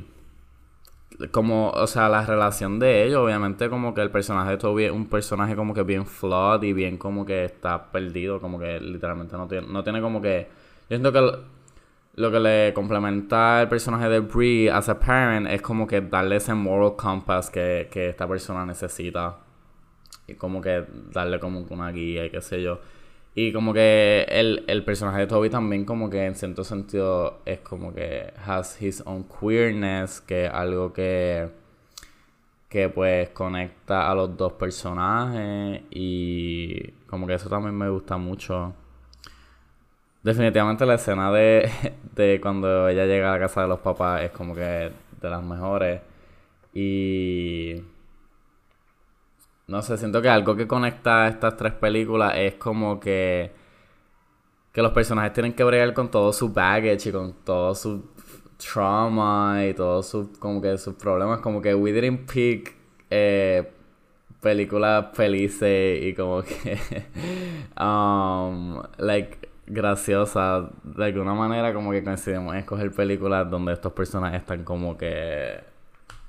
como, 1.32 1.70
o 1.72 1.86
sea, 1.86 2.08
la 2.10 2.26
relación 2.26 2.80
de 2.80 3.04
ellos, 3.06 3.20
obviamente 3.20 3.70
como 3.70 3.94
que 3.94 4.02
el 4.02 4.10
personaje 4.10 4.52
de 4.52 4.58
Toby 4.58 4.86
es 4.86 4.92
un 4.92 5.08
personaje 5.08 5.56
como 5.56 5.74
que 5.74 5.84
bien 5.84 6.06
flawed 6.06 6.64
y 6.64 6.74
bien 6.74 6.98
como 6.98 7.26
que 7.26 7.46
está 7.46 7.92
perdido, 7.92 8.40
como 8.40 8.58
que 8.58 8.80
literalmente 8.80 9.36
no 9.36 9.48
tiene, 9.48 9.68
no 9.68 9.84
tiene 9.84 10.02
como 10.02 10.22
que... 10.22 10.48
Yo 10.90 10.98
siento 10.98 11.12
que 11.12 11.20
lo, 12.16 12.32
que 12.32 12.40
le 12.40 12.74
complementa 12.74 13.62
el 13.62 13.68
personaje 13.68 14.10
de 14.10 14.22
Brie 14.22 14.72
as 14.72 14.90
a 14.90 15.00
parent 15.00 15.48
es 15.48 15.62
como 15.62 15.86
que 15.86 16.02
darle 16.02 16.38
ese 16.38 16.54
moral 16.54 16.96
compass 16.96 17.50
que, 17.50 17.90
que 17.92 18.10
esta 18.10 18.28
persona 18.28 18.66
necesita 18.66 19.40
y 20.26 20.36
como 20.36 20.62
que 20.62 20.86
darle 21.12 21.40
como 21.40 21.60
una 21.70 21.92
guía 21.92 22.26
y 22.26 22.30
qué 22.30 22.42
sé 22.42 22.62
yo. 22.64 22.80
Y 23.36 23.54
como 23.54 23.74
que 23.74 24.26
el, 24.30 24.66
el 24.68 24.84
personaje 24.84 25.20
de 25.20 25.28
Toby 25.28 25.50
también 25.50 25.86
como 25.86 26.10
que 26.10 26.26
en 26.26 26.36
cierto 26.36 26.64
sentido 26.64 27.40
es 27.46 27.60
como 27.60 27.94
que 27.94 28.34
has 28.46 28.82
his 28.82 29.02
own 29.06 29.24
queerness, 29.24 30.22
que 30.22 30.46
es 30.46 30.52
algo 30.52 30.92
que 30.94 31.50
que 32.70 32.88
pues 32.90 33.30
conecta 33.32 34.10
a 34.10 34.16
los 34.16 34.38
dos 34.38 34.54
personajes 34.54 35.82
y 35.90 36.92
como 37.08 37.26
que 37.28 37.34
eso 37.34 37.50
también 37.50 37.76
me 37.76 37.90
gusta 37.90 38.18
mucho. 38.18 38.74
Definitivamente 40.24 40.86
la 40.86 40.96
escena 40.96 41.32
de, 41.32 41.70
de 42.16 42.40
cuando 42.42 42.88
ella 42.88 43.06
llega 43.06 43.30
a 43.30 43.34
la 43.34 43.40
casa 43.40 43.62
de 43.64 43.68
los 43.70 43.80
papás 43.80 44.22
es 44.24 44.32
como 44.32 44.54
que 44.54 44.62
de 45.22 45.30
las 45.30 45.44
mejores 45.44 46.02
y 46.74 47.82
no 49.70 49.84
sé, 49.84 49.98
siento 49.98 50.22
que 50.22 50.30
algo 50.30 50.56
que 50.56 50.68
conecta 50.68 51.28
estas 51.28 51.56
tres 51.56 51.74
películas 51.74 52.34
es 52.38 52.56
como 52.56 53.00
que. 53.00 53.52
Que 54.74 54.82
los 54.82 54.92
personajes 54.92 55.34
tienen 55.34 55.54
que 55.54 55.64
bregar 55.64 55.94
con 55.94 56.10
todo 56.12 56.32
su 56.34 56.50
baggage 56.52 57.10
y 57.10 57.12
con 57.12 57.34
todo 57.44 57.74
su 57.76 58.10
trauma 58.58 59.66
y 59.66 59.74
todos 59.74 60.08
sus 60.08 60.38
como 60.40 60.62
que 60.62 60.78
sus 60.78 60.96
problemas. 60.96 61.40
Como 61.42 61.62
que 61.62 61.76
We 61.76 61.92
Didn't 61.94 62.32
Pick 62.32 62.76
eh, 63.10 63.72
películas 64.42 65.08
felices 65.14 66.04
y 66.04 66.14
como 66.16 66.42
que. 66.44 66.80
um, 67.80 68.82
like 68.98 69.50
graciosa 69.68 70.70
de 70.84 71.06
alguna 71.06 71.36
manera 71.36 71.74
como 71.74 71.92
que 71.92 72.04
coincidimos 72.04 72.54
en 72.54 72.62
escoger 72.62 72.92
películas 72.92 73.50
donde 73.52 73.74
estos 73.74 73.94
personajes 73.94 74.42
están 74.42 74.64
como 74.64 74.98
que 74.98 75.60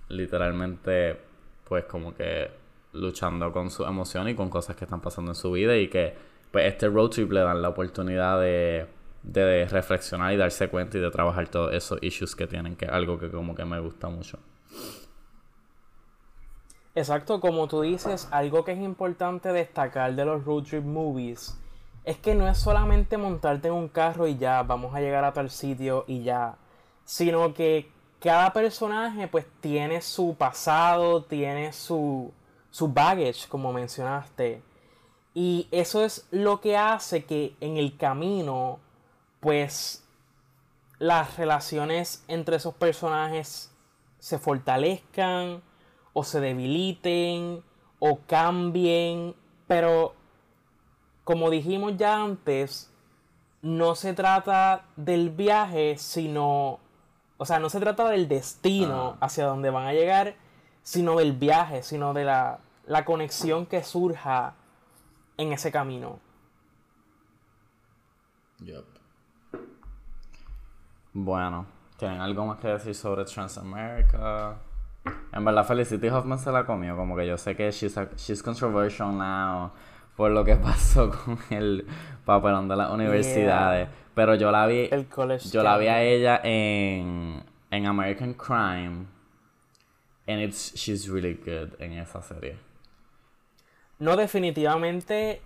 literalmente 0.08 1.16
pues 1.64 1.84
como 1.84 2.14
que 2.14 2.59
luchando 2.92 3.52
con 3.52 3.70
su 3.70 3.84
emoción 3.84 4.28
y 4.28 4.34
con 4.34 4.48
cosas 4.48 4.76
que 4.76 4.84
están 4.84 5.00
pasando 5.00 5.30
en 5.32 5.34
su 5.34 5.52
vida 5.52 5.76
y 5.76 5.88
que 5.88 6.14
pues 6.50 6.66
este 6.66 6.88
road 6.88 7.10
trip 7.10 7.30
le 7.30 7.40
dan 7.40 7.62
la 7.62 7.68
oportunidad 7.68 8.40
de, 8.40 8.86
de 9.22 9.66
reflexionar 9.66 10.32
y 10.32 10.36
darse 10.36 10.68
cuenta 10.68 10.98
y 10.98 11.00
de 11.00 11.10
trabajar 11.10 11.48
todos 11.48 11.72
esos 11.72 11.98
issues 12.02 12.34
que 12.34 12.46
tienen, 12.46 12.76
que 12.76 12.86
es 12.86 12.90
algo 12.90 13.18
que 13.18 13.30
como 13.30 13.54
que 13.54 13.64
me 13.64 13.78
gusta 13.78 14.08
mucho. 14.08 14.38
Exacto, 16.94 17.40
como 17.40 17.68
tú 17.68 17.82
dices, 17.82 18.28
algo 18.32 18.64
que 18.64 18.72
es 18.72 18.80
importante 18.80 19.52
destacar 19.52 20.14
de 20.14 20.24
los 20.24 20.44
road 20.44 20.64
trip 20.64 20.84
movies 20.84 21.56
es 22.04 22.16
que 22.16 22.34
no 22.34 22.48
es 22.48 22.58
solamente 22.58 23.16
montarte 23.16 23.68
en 23.68 23.74
un 23.74 23.88
carro 23.88 24.26
y 24.26 24.36
ya 24.36 24.62
vamos 24.62 24.94
a 24.94 25.00
llegar 25.00 25.24
a 25.24 25.32
tal 25.32 25.50
sitio 25.50 26.04
y 26.08 26.22
ya, 26.22 26.56
sino 27.04 27.54
que 27.54 27.90
cada 28.20 28.52
personaje 28.52 29.28
pues 29.28 29.46
tiene 29.60 30.00
su 30.00 30.34
pasado, 30.36 31.22
tiene 31.22 31.72
su, 31.72 32.32
su 32.70 32.88
baggage, 32.88 33.48
como 33.48 33.72
mencionaste. 33.72 34.62
Y 35.34 35.68
eso 35.70 36.04
es 36.04 36.26
lo 36.30 36.60
que 36.60 36.76
hace 36.76 37.24
que 37.24 37.54
en 37.60 37.76
el 37.76 37.96
camino, 37.96 38.80
pues, 39.40 40.04
las 40.98 41.36
relaciones 41.36 42.24
entre 42.28 42.56
esos 42.56 42.74
personajes 42.74 43.72
se 44.18 44.38
fortalezcan 44.38 45.62
o 46.12 46.24
se 46.24 46.40
debiliten 46.40 47.62
o 47.98 48.18
cambien. 48.26 49.34
Pero, 49.66 50.14
como 51.24 51.48
dijimos 51.50 51.96
ya 51.96 52.22
antes, 52.22 52.90
no 53.62 53.94
se 53.94 54.14
trata 54.14 54.84
del 54.96 55.30
viaje, 55.30 55.96
sino... 55.98 56.80
O 57.38 57.46
sea, 57.46 57.58
no 57.58 57.70
se 57.70 57.80
trata 57.80 58.06
del 58.10 58.28
destino 58.28 59.16
ah. 59.18 59.24
hacia 59.24 59.46
donde 59.46 59.70
van 59.70 59.86
a 59.86 59.94
llegar, 59.94 60.34
sino 60.82 61.16
del 61.16 61.32
viaje, 61.32 61.82
sino 61.82 62.12
de 62.14 62.24
la, 62.24 62.58
conexión 63.04 63.66
que 63.66 63.82
surja 63.82 64.54
en 65.36 65.52
ese 65.52 65.70
camino. 65.70 66.18
Yep. 68.60 68.84
Bueno, 71.12 71.66
¿tienen 71.96 72.20
algo 72.20 72.46
más 72.46 72.58
que 72.58 72.68
decir 72.68 72.94
sobre 72.94 73.24
Transamerica? 73.24 74.56
En 75.32 75.44
verdad, 75.44 75.64
Felicity 75.64 76.08
Hoffman 76.08 76.38
se 76.38 76.52
la 76.52 76.66
comió. 76.66 76.96
Como 76.96 77.16
que 77.16 77.26
yo 77.26 77.38
sé 77.38 77.56
que 77.56 77.70
she's, 77.70 77.98
she's 78.16 78.42
controversial 78.42 79.16
now 79.16 79.70
por 80.16 80.30
lo 80.30 80.44
que 80.44 80.56
pasó 80.56 81.10
con 81.10 81.38
el 81.48 81.86
papelón 82.26 82.68
de 82.68 82.76
las 82.76 82.90
universidades. 82.90 83.88
Pero 84.14 84.34
yo 84.34 84.50
la 84.50 84.66
vi. 84.66 84.88
El 84.90 85.08
yo 85.50 85.62
la 85.62 85.78
vi 85.78 85.86
a 85.86 86.02
ella 86.02 86.40
en, 86.44 87.42
en 87.70 87.86
American 87.86 88.34
Crime 88.34 89.06
And 90.30 90.40
it's, 90.40 90.72
she's 90.76 91.08
really 91.08 91.34
good 91.34 91.74
en 91.80 91.92
esa 91.92 92.22
serie. 92.22 92.56
no, 93.98 94.16
definitivamente 94.16 95.42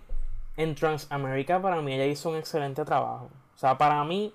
en 0.57 0.75
Transamerica 0.75 1.59
para 1.59 1.81
mí 1.81 1.93
ella 1.93 2.05
hizo 2.05 2.29
un 2.29 2.37
excelente 2.37 2.85
trabajo. 2.85 3.29
O 3.55 3.57
sea, 3.57 3.77
para 3.77 4.03
mí 4.03 4.31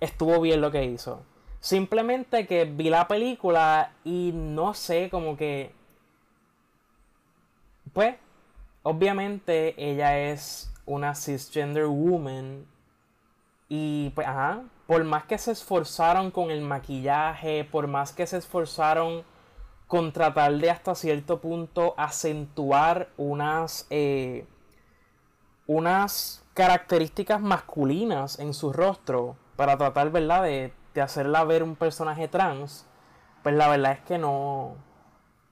estuvo 0.00 0.40
bien 0.40 0.60
lo 0.60 0.70
que 0.72 0.84
hizo. 0.84 1.22
Simplemente 1.60 2.46
que 2.46 2.64
vi 2.64 2.90
la 2.90 3.06
película 3.06 3.92
y 4.04 4.32
no 4.34 4.74
sé, 4.74 5.08
como 5.10 5.36
que... 5.36 5.72
Pues, 7.92 8.16
obviamente 8.82 9.74
ella 9.78 10.18
es 10.18 10.72
una 10.84 11.14
cisgender 11.14 11.86
woman 11.86 12.66
y 13.68 14.10
pues, 14.10 14.26
ajá, 14.26 14.64
por 14.86 15.04
más 15.04 15.24
que 15.24 15.38
se 15.38 15.52
esforzaron 15.52 16.30
con 16.30 16.50
el 16.50 16.60
maquillaje, 16.60 17.64
por 17.64 17.86
más 17.86 18.12
que 18.12 18.26
se 18.26 18.38
esforzaron 18.38 19.24
con 19.94 20.10
tratar 20.10 20.52
de 20.58 20.70
hasta 20.70 20.96
cierto 20.96 21.40
punto 21.40 21.94
acentuar 21.96 23.10
unas, 23.16 23.86
eh, 23.90 24.44
unas 25.68 26.44
características 26.52 27.40
masculinas 27.40 28.40
en 28.40 28.54
su 28.54 28.72
rostro 28.72 29.36
para 29.54 29.78
tratar, 29.78 30.10
¿verdad?, 30.10 30.42
de, 30.42 30.72
de, 30.94 31.00
hacerla 31.00 31.44
ver 31.44 31.62
un 31.62 31.76
personaje 31.76 32.26
trans, 32.26 32.88
pues 33.44 33.54
la 33.54 33.68
verdad 33.68 33.92
es 33.92 34.00
que 34.00 34.18
no, 34.18 34.74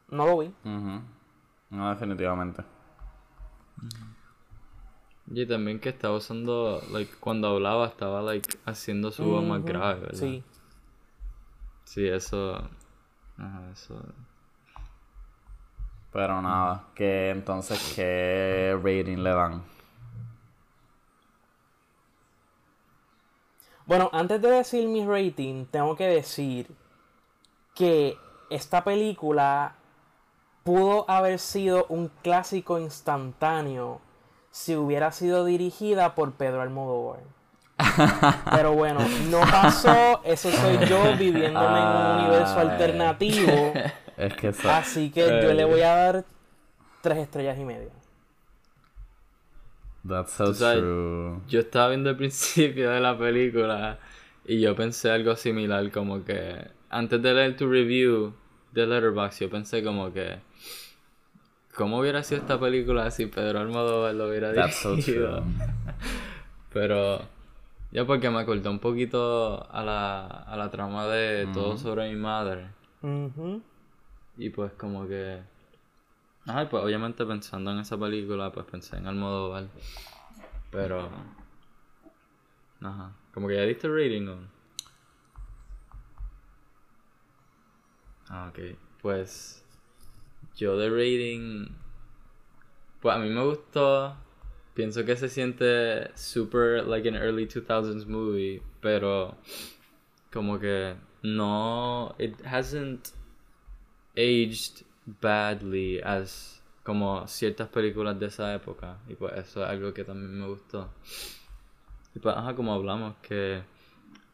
no 0.09 0.27
lo 0.27 0.39
vi. 0.39 0.53
No, 1.71 1.91
definitivamente. 1.91 2.65
Y 5.31 5.47
también 5.47 5.79
que 5.79 5.91
estaba 5.91 6.17
usando, 6.17 6.83
like, 6.91 7.15
cuando 7.21 7.47
hablaba 7.47 7.87
estaba, 7.87 8.23
like, 8.23 8.59
haciendo 8.67 9.13
su 9.13 9.23
voz 9.23 9.45
más 9.45 9.63
grave, 9.63 10.01
¿verdad? 10.01 10.19
Sí. 10.19 10.43
Sí, 11.85 12.09
eso... 12.09 12.57
Ajá, 13.39 13.71
eso... 13.73 14.03
Pero 16.13 16.43
nada, 16.43 16.85
que 16.95 17.31
entonces, 17.31 17.95
¿qué 17.97 18.79
rating 18.83 19.23
le 19.23 19.31
dan? 19.31 19.63
Bueno, 23.87 24.11
antes 24.13 24.41
de 24.43 24.51
decir 24.51 24.89
mi 24.89 25.05
rating, 25.07 25.65
tengo 25.67 25.97
que 25.97 26.07
decir 26.07 26.71
que 27.75 28.17
esta 28.51 28.85
película 28.85 29.75
pudo 30.65 31.09
haber 31.11 31.39
sido 31.39 31.87
un 31.89 32.09
clásico 32.23 32.79
instantáneo 32.79 34.01
si 34.51 34.77
hubiera 34.77 35.13
sido 35.13 35.45
dirigida 35.45 36.15
por 36.15 36.33
Pedro 36.33 36.61
Almodóvar. 36.61 37.21
Pero 38.53 38.75
bueno, 38.75 39.01
no 39.31 39.41
pasó, 39.41 40.21
eso 40.25 40.51
soy 40.51 40.79
yo 40.87 41.17
viviéndome 41.17 41.81
en 41.81 41.87
un 41.87 42.21
universo 42.21 42.61
alternativo. 42.61 43.73
Es 44.17 44.35
que 44.35 44.49
Así 44.49 45.11
que 45.11 45.21
yo 45.21 45.53
le 45.53 45.65
voy 45.65 45.81
a 45.81 45.95
dar 45.95 46.25
tres 47.01 47.19
estrellas 47.19 47.59
y 47.59 47.65
media. 47.65 47.93
That's 50.07 50.33
so 50.33 50.53
true. 50.53 51.41
Yo 51.49 51.61
estaba 51.61 51.91
viendo 51.91 52.11
el 52.11 52.17
principio 52.23 52.91
de 52.91 53.01
la 53.01 53.17
película 53.17 53.99
y 54.45 54.61
yo 54.61 54.75
pensé 54.75 55.11
algo 55.11 55.37
similar, 55.37 55.91
como 55.91 56.25
que 56.25 56.69
antes 56.91 57.23
de 57.23 57.35
leer 57.35 57.57
tu 57.57 57.71
review 57.71 58.35
de 58.73 58.87
Letterboxd, 58.87 59.41
yo 59.41 59.51
pensé 59.51 59.83
como 59.85 60.13
que 60.13 60.41
¿Cómo 61.75 61.99
hubiera 61.99 62.23
sido 62.23 62.43
esta 62.43 62.61
película 62.61 63.11
si 63.11 63.27
Pedro 63.27 63.61
Almodóvar 63.61 64.15
lo 64.15 64.29
hubiera 64.29 64.53
dirigido? 64.53 65.43
Pero 66.73 67.23
ya 67.91 68.05
porque 68.05 68.29
me 68.29 68.41
acordé 68.41 68.69
un 68.69 68.79
poquito 68.79 69.67
a 69.71 69.83
la, 69.83 70.27
a 70.27 70.57
la 70.57 70.71
trama 70.71 71.07
de 71.07 71.47
Todo 71.55 71.79
sobre 71.79 72.11
mi 72.11 72.17
madre. 72.17 72.67
Y 74.37 74.51
pues 74.51 74.73
como 74.73 75.07
que... 75.07 75.43
Ajá, 76.47 76.69
pues 76.69 76.83
obviamente 76.83 77.25
pensando 77.25 77.71
en 77.71 77.79
esa 77.79 77.99
película, 77.99 78.51
pues 78.53 78.67
pensé 78.67 78.97
en 78.97 79.07
Almodóvar. 79.07 79.69
Pero... 80.71 81.09
Ajá. 82.81 83.13
Como 83.33 83.49
que 83.49 83.57
ya 83.57 83.63
diste 83.63 83.89
rating 83.89 84.29
o... 84.29 84.39
Ah, 88.29 88.49
ok. 88.51 88.77
Pues 89.01 89.65
yo 90.57 90.77
de 90.77 90.89
rating. 90.89 91.69
Pues 93.01 93.17
a 93.17 93.19
mí 93.19 93.29
me 93.29 93.45
gustó. 93.45 94.17
Pienso 94.75 95.05
que 95.05 95.17
se 95.17 95.29
siente 95.29 96.17
super 96.17 96.87
like 96.87 97.07
an 97.09 97.17
early 97.17 97.47
2000s 97.47 98.07
movie, 98.07 98.63
pero 98.81 99.37
como 100.33 100.59
que 100.59 100.95
no. 101.23 102.15
It 102.19 102.41
hasn't 102.47 103.13
aged 104.17 104.85
badly 105.21 106.01
as 106.03 106.63
como 106.83 107.27
ciertas 107.29 107.69
películas 107.69 108.19
de 108.19 108.27
esa 108.27 108.55
época. 108.55 108.99
Y 109.09 109.15
pues 109.15 109.33
eso 109.35 109.63
es 109.63 109.71
algo 109.71 109.93
que 109.95 110.05
también 110.05 110.39
me 110.39 110.47
gustó. 110.47 110.91
Y 112.15 112.19
pues, 112.19 112.37
ajá, 112.37 112.55
como 112.55 112.75
hablamos, 112.75 113.17
que 113.23 113.63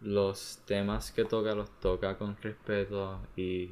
los 0.00 0.58
temas 0.66 1.10
que 1.10 1.24
toca 1.24 1.54
los 1.54 1.70
toca 1.80 2.16
con 2.16 2.36
respeto 2.40 3.20
y 3.36 3.70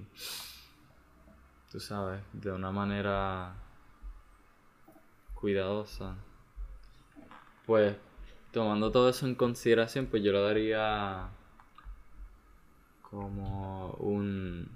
tú 1.70 1.80
sabes, 1.80 2.20
de 2.32 2.52
una 2.52 2.70
manera 2.70 3.54
cuidadosa. 5.34 6.16
Pues, 7.66 7.96
tomando 8.52 8.92
todo 8.92 9.08
eso 9.08 9.26
en 9.26 9.34
consideración, 9.34 10.06
pues 10.06 10.22
yo 10.22 10.32
le 10.32 10.40
daría 10.40 11.28
como 13.02 13.90
un 13.98 14.68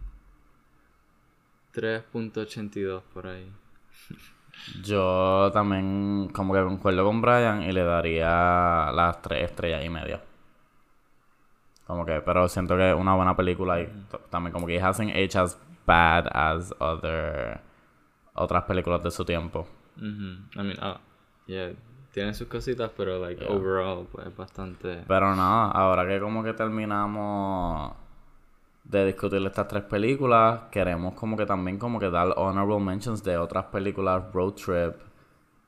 3.82 1.75 3.03
por 3.13 3.27
ahí. 3.27 3.51
Yo 4.83 5.51
también 5.53 6.29
como 6.33 6.53
que 6.53 6.63
concuerdo 6.63 7.05
con 7.05 7.23
Brian 7.23 7.63
y 7.63 7.73
le 7.73 7.83
daría 7.83 8.91
las 8.93 9.23
3 9.23 9.45
estrellas 9.45 9.85
y 9.85 9.89
media. 9.89 10.23
Como 11.87 12.05
que, 12.05 12.21
pero 12.21 12.49
siento 12.49 12.77
que 12.77 12.91
es 12.91 12.97
una 12.97 13.15
buena 13.15 13.37
película 13.37 13.81
y 13.81 13.89
también 14.31 14.53
como 14.53 14.67
que 14.67 14.81
hacen 14.81 15.11
hechas 15.11 15.59
bad 15.87 16.29
as 16.33 16.73
other 16.79 17.61
otras 18.35 18.65
películas 18.65 19.03
de 19.03 19.11
su 19.11 19.25
tiempo. 19.25 19.67
I 19.97 20.03
mean, 20.55 20.77
uh, 20.83 20.99
yeah, 21.47 21.73
tiene 22.13 22.33
sus 22.33 22.49
cositas, 22.49 22.91
pero 22.97 23.19
like 23.19 23.45
overall 23.45 24.07
pues 24.11 24.35
bastante. 24.37 25.05
Pero 25.07 25.35
no, 25.35 25.43
ahora 25.43 26.07
que 26.07 26.21
como 26.21 26.43
que 26.43 26.53
terminamos 26.53 27.93
de 28.85 29.07
discutir 29.07 29.45
estas 29.47 29.69
tres 29.69 29.85
películas, 29.85 30.63
queremos 30.71 31.15
como 31.15 31.37
que 31.37 31.47
también 31.47 31.79
como 31.79 31.99
que 31.99 32.11
dar 32.11 32.35
honorable 32.37 32.81
mentions 32.81 33.23
de 33.23 33.37
otras 33.37 33.67
películas 33.67 34.33
road 34.33 34.55
trip 34.55 34.95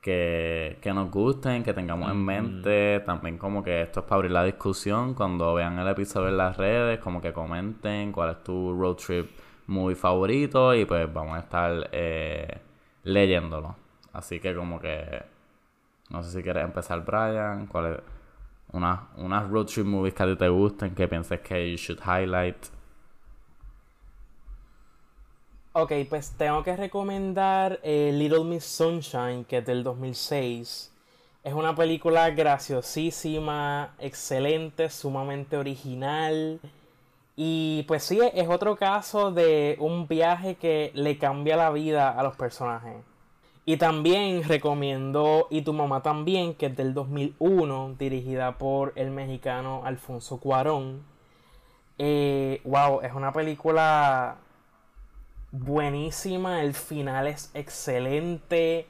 que, 0.01 0.77
que 0.81 0.93
nos 0.93 1.09
gusten, 1.09 1.63
que 1.63 1.73
tengamos 1.73 2.11
en 2.11 2.23
mente. 2.23 2.99
También 3.05 3.37
como 3.37 3.63
que 3.63 3.83
esto 3.83 4.01
es 4.01 4.05
para 4.05 4.17
abrir 4.17 4.31
la 4.31 4.43
discusión 4.43 5.13
cuando 5.13 5.53
vean 5.53 5.79
el 5.79 5.87
episodio 5.87 6.27
en 6.29 6.37
las 6.37 6.57
redes, 6.57 6.99
como 6.99 7.21
que 7.21 7.31
comenten 7.31 8.11
cuál 8.11 8.31
es 8.31 8.43
tu 8.43 8.73
road 8.77 8.95
trip 8.95 9.29
muy 9.67 9.95
favorito 9.95 10.75
y 10.75 10.85
pues 10.85 11.11
vamos 11.11 11.37
a 11.37 11.39
estar 11.39 11.89
eh, 11.91 12.59
leyéndolo. 13.03 13.75
Así 14.11 14.39
que 14.39 14.53
como 14.53 14.79
que 14.79 15.23
no 16.09 16.21
sé 16.21 16.31
si 16.31 16.43
quieres 16.43 16.65
empezar 16.65 17.03
Brian, 17.05 17.67
cuál 17.67 17.93
es 17.93 17.99
unas 18.73 18.99
una 19.17 19.41
road 19.41 19.65
trip 19.67 19.85
movies 19.85 20.13
que 20.13 20.23
a 20.23 20.25
ti 20.27 20.35
te 20.35 20.49
gusten, 20.49 20.93
que 20.93 21.07
pienses 21.07 21.39
que 21.39 21.71
you 21.71 21.77
should 21.77 22.01
highlight. 22.01 22.57
Ok, 25.75 25.91
pues 26.07 26.33
tengo 26.37 26.61
que 26.61 26.75
recomendar 26.75 27.79
eh, 27.81 28.11
Little 28.13 28.43
Miss 28.43 28.63
Sunshine, 28.63 29.43
que 29.43 29.57
es 29.57 29.65
del 29.65 29.83
2006. 29.83 30.91
Es 31.43 31.53
una 31.53 31.75
película 31.75 32.29
graciosísima, 32.29 33.95
excelente, 33.97 34.91
sumamente 34.91 35.57
original. 35.57 36.59
Y 37.35 37.85
pues 37.87 38.03
sí, 38.03 38.19
es 38.35 38.47
otro 38.49 38.75
caso 38.75 39.31
de 39.31 39.75
un 39.79 40.07
viaje 40.07 40.55
que 40.55 40.91
le 40.93 41.17
cambia 41.17 41.57
la 41.57 41.71
vida 41.71 42.11
a 42.11 42.21
los 42.21 42.35
personajes. 42.35 42.97
Y 43.65 43.77
también 43.77 44.43
recomiendo 44.43 45.47
Y 45.49 45.63
tu 45.63 45.73
mamá 45.73 46.03
también, 46.03 46.53
que 46.53 46.67
es 46.67 46.77
del 46.77 46.93
2001, 46.93 47.95
dirigida 47.97 48.59
por 48.59 48.93
el 48.95 49.09
mexicano 49.09 49.81
Alfonso 49.85 50.37
Cuarón. 50.37 51.01
Eh, 51.97 52.61
wow, 52.63 53.01
es 53.01 53.13
una 53.13 53.33
película 53.33 54.37
buenísima, 55.53 56.61
el 56.61 56.73
final 56.73 57.27
es 57.27 57.49
excelente 57.53 58.87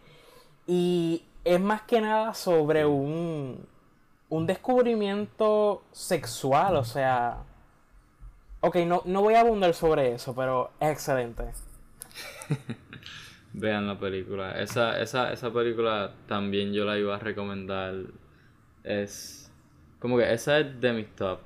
y 0.65 1.23
es 1.43 1.59
más 1.59 1.83
que 1.83 2.01
nada 2.01 2.33
sobre 2.33 2.85
un, 2.87 3.67
un 4.29 4.47
descubrimiento 4.47 5.83
sexual, 5.91 6.77
o 6.77 6.83
sea, 6.83 7.43
Ok, 8.65 8.77
no, 8.87 9.01
no 9.03 9.21
voy 9.21 9.33
a 9.33 9.41
abundar 9.41 9.73
sobre 9.73 10.13
eso, 10.13 10.33
pero 10.33 10.71
es 10.79 10.89
excelente. 10.89 11.43
Vean 13.53 13.87
la 13.87 13.99
película. 13.99 14.57
Esa, 14.57 15.01
esa, 15.01 15.33
esa 15.33 15.51
película 15.51 16.13
también 16.27 16.71
yo 16.71 16.85
la 16.85 16.97
iba 16.97 17.13
a 17.13 17.19
recomendar. 17.19 17.93
Es. 18.85 19.51
Como 19.99 20.17
que 20.17 20.31
esa 20.31 20.59
es 20.59 20.79
de 20.79 20.93
mis 20.93 21.13
top. 21.13 21.39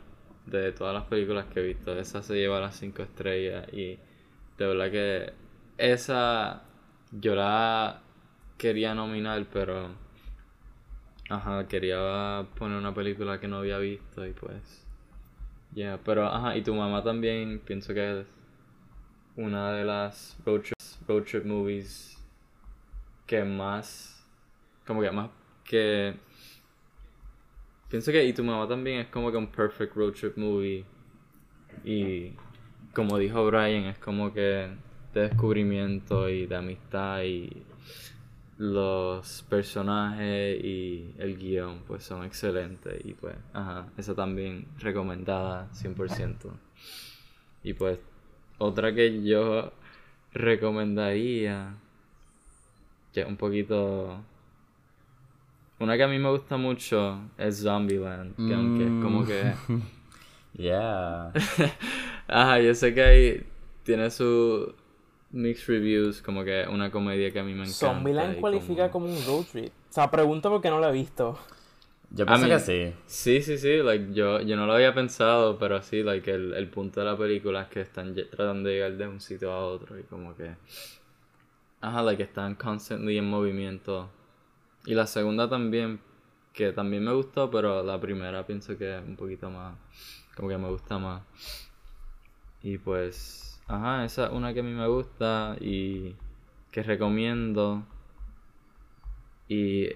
De 0.45 0.71
todas 0.73 0.93
las 0.93 1.05
películas 1.05 1.47
que 1.47 1.61
he 1.61 1.63
visto. 1.63 1.97
Esa 1.97 2.21
se 2.21 2.35
lleva 2.35 2.59
las 2.59 2.75
5 2.75 3.01
estrellas. 3.01 3.67
Y 3.73 3.97
de 4.57 4.67
verdad 4.67 4.91
que 4.91 5.33
esa. 5.77 6.63
Yo 7.11 7.33
quería 8.57 8.93
nominar, 8.93 9.45
pero. 9.51 9.89
Ajá, 11.29 11.67
quería 11.67 12.45
poner 12.57 12.77
una 12.77 12.93
película 12.93 13.39
que 13.39 13.47
no 13.47 13.57
había 13.57 13.77
visto 13.77 14.25
y 14.25 14.31
pues. 14.31 14.85
Ya, 15.73 15.99
pero 16.03 16.25
ajá, 16.27 16.55
y 16.55 16.63
tu 16.63 16.73
mamá 16.73 17.03
también 17.03 17.59
pienso 17.59 17.93
que 17.93 18.21
es 18.21 18.27
una 19.35 19.73
de 19.73 19.85
las 19.85 20.37
road, 20.45 20.63
road 21.07 21.23
trip 21.23 21.45
movies 21.45 22.17
que 23.25 23.43
más. 23.43 24.25
Como 24.85 25.01
que 25.01 25.11
más 25.11 25.29
que. 25.63 26.15
Pienso 27.89 28.11
que 28.11 28.25
y 28.25 28.33
tu 28.33 28.43
mamá 28.43 28.67
también 28.67 29.01
es 29.01 29.07
como 29.07 29.31
que 29.31 29.37
un 29.37 29.47
perfect 29.47 29.95
road 29.95 30.13
trip 30.13 30.37
movie. 30.37 30.85
Y 31.83 32.33
como 32.97 33.19
dijo 33.19 33.45
Brian, 33.45 33.83
es 33.83 33.99
como 33.99 34.33
que 34.33 34.69
de 35.13 35.21
descubrimiento 35.21 36.29
y 36.29 36.47
de 36.47 36.55
amistad 36.55 37.21
y 37.21 37.61
los 38.57 39.45
personajes 39.47 40.59
y 40.63 41.13
el 41.19 41.37
guion 41.37 41.83
pues 41.85 42.03
son 42.03 42.25
excelentes 42.25 42.99
y 43.05 43.13
pues, 43.13 43.35
ajá, 43.53 43.85
esa 43.97 44.15
también 44.15 44.65
recomendada 44.79 45.69
100%. 45.73 46.49
Y 47.61 47.73
pues 47.73 47.99
otra 48.57 48.95
que 48.95 49.21
yo 49.21 49.71
recomendaría, 50.33 51.75
que 53.13 53.25
un 53.25 53.37
poquito... 53.37 54.23
Una 55.77 55.95
que 55.97 56.03
a 56.03 56.07
mí 56.07 56.17
me 56.17 56.31
gusta 56.31 56.57
mucho 56.57 57.19
es 57.37 57.61
Zombieland, 57.61 58.35
que 58.35 58.55
aunque 58.55 58.85
es 58.85 59.03
como 59.03 59.23
que... 59.23 59.53
Yeah. 60.57 61.31
ajá, 62.27 62.59
yo 62.59 62.73
sé 62.75 62.93
que 62.93 63.03
ahí 63.03 63.47
tiene 63.83 64.09
su 64.11 64.73
mixed 65.31 65.67
reviews, 65.67 66.21
como 66.21 66.43
que 66.43 66.65
una 66.69 66.91
comedia 66.91 67.31
que 67.31 67.39
a 67.39 67.43
mí 67.43 67.53
me 67.53 67.63
encanta. 67.63 67.93
Zombieland 67.93 68.39
cualifica 68.39 68.89
como... 68.91 69.07
un 69.07 69.25
road 69.25 69.45
trip. 69.51 69.71
O 69.89 69.93
sea, 69.93 70.09
pregunto 70.09 70.49
porque 70.49 70.69
no 70.69 70.79
lo 70.79 70.89
he 70.89 70.91
visto. 70.91 71.37
Yo 72.09 72.25
pienso 72.25 72.47
que 72.47 72.59
sí. 72.59 72.93
Sí, 73.05 73.41
sí, 73.41 73.57
sí, 73.57 73.77
like, 73.77 74.13
yo, 74.13 74.39
yo 74.39 74.55
no 74.55 74.65
lo 74.65 74.73
había 74.73 74.93
pensado, 74.93 75.57
pero 75.59 75.81
sí, 75.81 76.03
like, 76.03 76.31
el, 76.31 76.53
el 76.53 76.69
punto 76.69 77.01
de 77.01 77.05
la 77.05 77.17
película 77.17 77.63
es 77.63 77.67
que 77.67 77.81
están 77.81 78.15
tratando 78.15 78.69
de 78.69 78.75
llegar 78.75 78.93
de 78.93 79.07
un 79.07 79.19
sitio 79.19 79.51
a 79.51 79.65
otro 79.65 79.99
y 79.99 80.03
como 80.03 80.35
que... 80.35 80.55
Ajá, 81.81 82.01
like, 82.03 82.23
están 82.23 82.55
constantly 82.55 83.17
en 83.17 83.29
movimiento. 83.29 84.09
Y 84.85 84.93
la 84.93 85.05
segunda 85.05 85.49
también, 85.49 85.99
que 86.53 86.71
también 86.71 87.03
me 87.03 87.11
gustó, 87.13 87.51
pero 87.51 87.83
la 87.83 87.99
primera 87.99 88.45
pienso 88.45 88.77
que 88.77 88.97
es 88.97 89.03
un 89.03 89.17
poquito 89.17 89.49
más... 89.49 89.75
Como 90.35 90.47
que 90.47 90.57
me 90.57 90.69
gusta 90.69 90.97
más. 90.97 91.23
Y 92.63 92.77
pues 92.77 93.47
Ajá, 93.67 94.05
esa 94.05 94.27
es 94.27 94.31
una 94.31 94.53
que 94.53 94.61
a 94.61 94.63
mí 94.63 94.71
me 94.71 94.87
gusta 94.87 95.57
y 95.59 96.15
que 96.71 96.83
recomiendo. 96.83 97.83
Y 99.49 99.89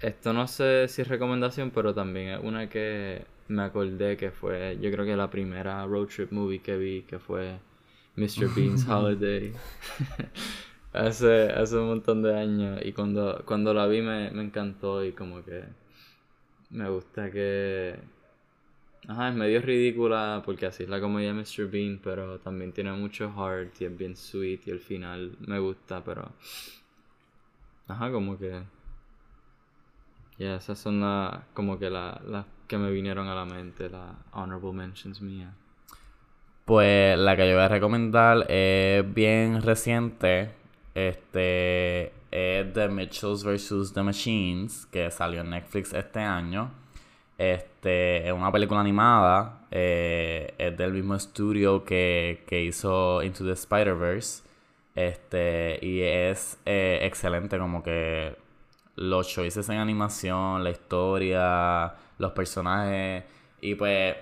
esto 0.00 0.32
no 0.32 0.46
sé 0.46 0.86
si 0.88 1.02
es 1.02 1.08
recomendación, 1.08 1.70
pero 1.72 1.94
también 1.94 2.28
es 2.28 2.40
una 2.42 2.68
que 2.68 3.24
me 3.48 3.62
acordé 3.62 4.16
que 4.16 4.30
fue, 4.30 4.78
yo 4.80 4.90
creo 4.92 5.04
que 5.04 5.16
la 5.16 5.30
primera 5.30 5.84
road 5.86 6.06
trip 6.06 6.30
movie 6.32 6.60
que 6.60 6.76
vi, 6.76 7.02
que 7.02 7.18
fue 7.18 7.58
Mr. 8.16 8.48
Bean's 8.56 8.88
Holiday. 8.88 9.52
hace, 10.92 11.50
hace 11.50 11.76
un 11.76 11.88
montón 11.88 12.22
de 12.22 12.38
años 12.38 12.80
y 12.84 12.92
cuando, 12.92 13.42
cuando 13.44 13.74
la 13.74 13.86
vi 13.88 14.00
me, 14.02 14.30
me 14.30 14.42
encantó 14.44 15.04
y 15.04 15.12
como 15.12 15.44
que 15.44 15.64
me 16.70 16.88
gusta 16.88 17.30
que 17.32 17.98
Ajá, 19.08 19.30
es 19.30 19.34
medio 19.34 19.60
ridícula 19.60 20.42
porque 20.44 20.66
así 20.66 20.84
es 20.84 20.88
la 20.88 21.00
comedia 21.00 21.34
Mr. 21.34 21.66
Bean, 21.68 22.00
pero 22.02 22.38
también 22.38 22.72
tiene 22.72 22.92
mucho 22.92 23.32
heart 23.32 23.80
y 23.80 23.86
es 23.86 23.96
bien 23.98 24.16
sweet 24.16 24.60
y 24.66 24.70
el 24.70 24.78
final 24.78 25.36
me 25.40 25.58
gusta, 25.58 26.04
pero... 26.04 26.30
Ajá, 27.88 28.12
como 28.12 28.38
que... 28.38 28.62
Ya, 30.38 30.56
esas 30.56 30.78
son 30.78 31.00
las 31.00 31.40
como 31.52 31.78
que 31.78 31.90
las 31.90 32.46
que 32.66 32.78
me 32.78 32.90
vinieron 32.90 33.28
a 33.28 33.34
la 33.34 33.44
mente, 33.44 33.90
las 33.90 34.14
honorable 34.32 34.72
mentions 34.72 35.20
mías. 35.20 35.52
Pues 36.64 37.18
la 37.18 37.36
que 37.36 37.48
yo 37.48 37.54
voy 37.54 37.64
a 37.64 37.68
recomendar 37.68 38.46
es 38.48 39.12
bien 39.12 39.60
reciente. 39.62 40.52
Este 40.94 42.12
es 42.30 42.72
The 42.72 42.88
Mitchells 42.88 43.44
vs. 43.44 43.92
The 43.92 44.02
Machines, 44.02 44.86
que 44.86 45.10
salió 45.10 45.40
en 45.40 45.50
Netflix 45.50 45.92
este 45.92 46.20
año. 46.20 46.81
Este, 47.42 48.28
es 48.28 48.32
una 48.32 48.52
película 48.52 48.78
animada. 48.78 49.66
Eh, 49.72 50.54
es 50.58 50.76
del 50.76 50.92
mismo 50.92 51.16
estudio 51.16 51.84
que, 51.84 52.38
hizo 52.50 53.20
Into 53.20 53.44
the 53.44 53.52
Spider-Verse. 53.52 54.44
Este, 54.94 55.80
y 55.82 56.02
es 56.02 56.60
eh, 56.66 57.00
excelente 57.02 57.58
como 57.58 57.82
que 57.82 58.36
los 58.94 59.26
choices 59.28 59.68
en 59.70 59.78
animación, 59.78 60.62
la 60.62 60.70
historia, 60.70 61.94
los 62.18 62.30
personajes. 62.30 63.24
Y 63.60 63.74
pues, 63.74 64.14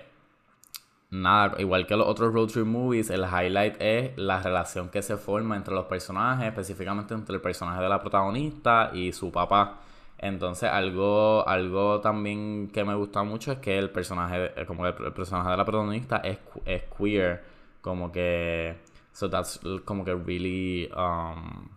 nada, 1.11 1.61
igual 1.61 1.85
que 1.85 1.95
los 1.95 2.07
otros 2.07 2.33
road 2.33 2.47
trip 2.47 2.65
movies, 2.65 3.11
el 3.11 3.21
highlight 3.21 3.75
es 3.79 4.17
la 4.17 4.41
relación 4.41 4.89
que 4.89 5.03
se 5.03 5.17
forma 5.17 5.55
entre 5.55 5.75
los 5.75 5.85
personajes, 5.85 6.47
específicamente 6.47 7.13
entre 7.13 7.35
el 7.35 7.41
personaje 7.41 7.83
de 7.83 7.89
la 7.89 8.01
protagonista 8.01 8.89
y 8.95 9.11
su 9.11 9.31
papá. 9.31 9.81
Entonces, 10.21 10.69
algo, 10.69 11.47
algo 11.47 11.99
también 11.99 12.69
que 12.71 12.83
me 12.83 12.93
gusta 12.93 13.23
mucho 13.23 13.51
es 13.53 13.57
que 13.57 13.77
el 13.79 13.89
personaje, 13.89 14.51
eh, 14.55 14.65
como 14.67 14.85
el, 14.85 14.93
personaje 14.93 15.49
de 15.49 15.57
la 15.57 15.65
protagonista 15.65 16.17
es, 16.17 16.37
es 16.65 16.83
queer. 16.95 17.43
Como 17.81 18.11
que. 18.11 18.75
So 19.13 19.29
that's 19.29 19.59
como 19.83 20.05
que 20.05 20.13
really. 20.15 20.89
Um, 20.95 21.67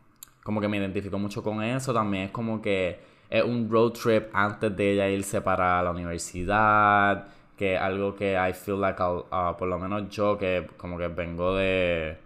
como 0.42 0.61
que 0.61 0.68
me 0.68 0.76
identifico 0.76 1.18
mucho 1.18 1.42
con 1.42 1.62
eso. 1.62 1.95
También 1.95 2.24
es 2.24 2.30
como 2.32 2.61
que 2.61 3.01
es 3.30 3.42
un 3.42 3.70
road 3.70 3.92
trip 3.92 4.28
antes 4.34 4.76
de 4.76 4.92
ella 4.92 5.09
irse 5.09 5.40
para 5.40 5.82
la 5.82 5.90
universidad. 5.90 7.28
Que 7.57 7.78
algo 7.78 8.14
que 8.14 8.34
I 8.34 8.53
feel 8.53 8.80
like, 8.80 9.03
uh, 9.03 9.57
por 9.57 9.68
lo 9.68 9.78
menos 9.78 10.11
yo, 10.11 10.36
que 10.36 10.68
como 10.76 10.99
que 10.99 11.09
vengo 11.09 11.55
de. 11.55 12.18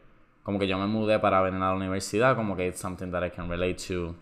Como 0.43 0.59
que 0.59 0.67
yo 0.67 0.79
me 0.79 0.87
mudé 0.87 1.21
para 1.21 1.43
venir 1.43 1.63
a 1.63 1.71
la 1.71 1.75
universidad. 1.77 2.35
Como 2.35 2.57
que 2.57 2.67
it's 2.67 2.81
something 2.81 3.13
that 3.13 3.25
I 3.25 3.31
can 3.31 3.49
relate 3.49 3.77
to 3.89 4.17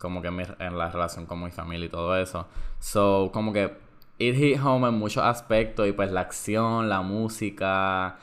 como 0.00 0.22
que 0.22 0.28
en, 0.28 0.78
la 0.78 0.90
relación 0.90 1.26
con 1.26 1.44
mi 1.44 1.50
familia 1.50 1.86
y 1.86 1.90
todo 1.90 2.16
eso. 2.16 2.46
So, 2.78 3.30
como 3.32 3.52
que 3.52 3.76
it 4.18 4.34
hit 4.34 4.58
home 4.58 4.88
en 4.88 4.94
muchos 4.94 5.22
aspectos 5.22 5.86
y 5.86 5.92
pues 5.92 6.10
la 6.10 6.22
acción, 6.22 6.88
la 6.88 7.02
música. 7.02 8.18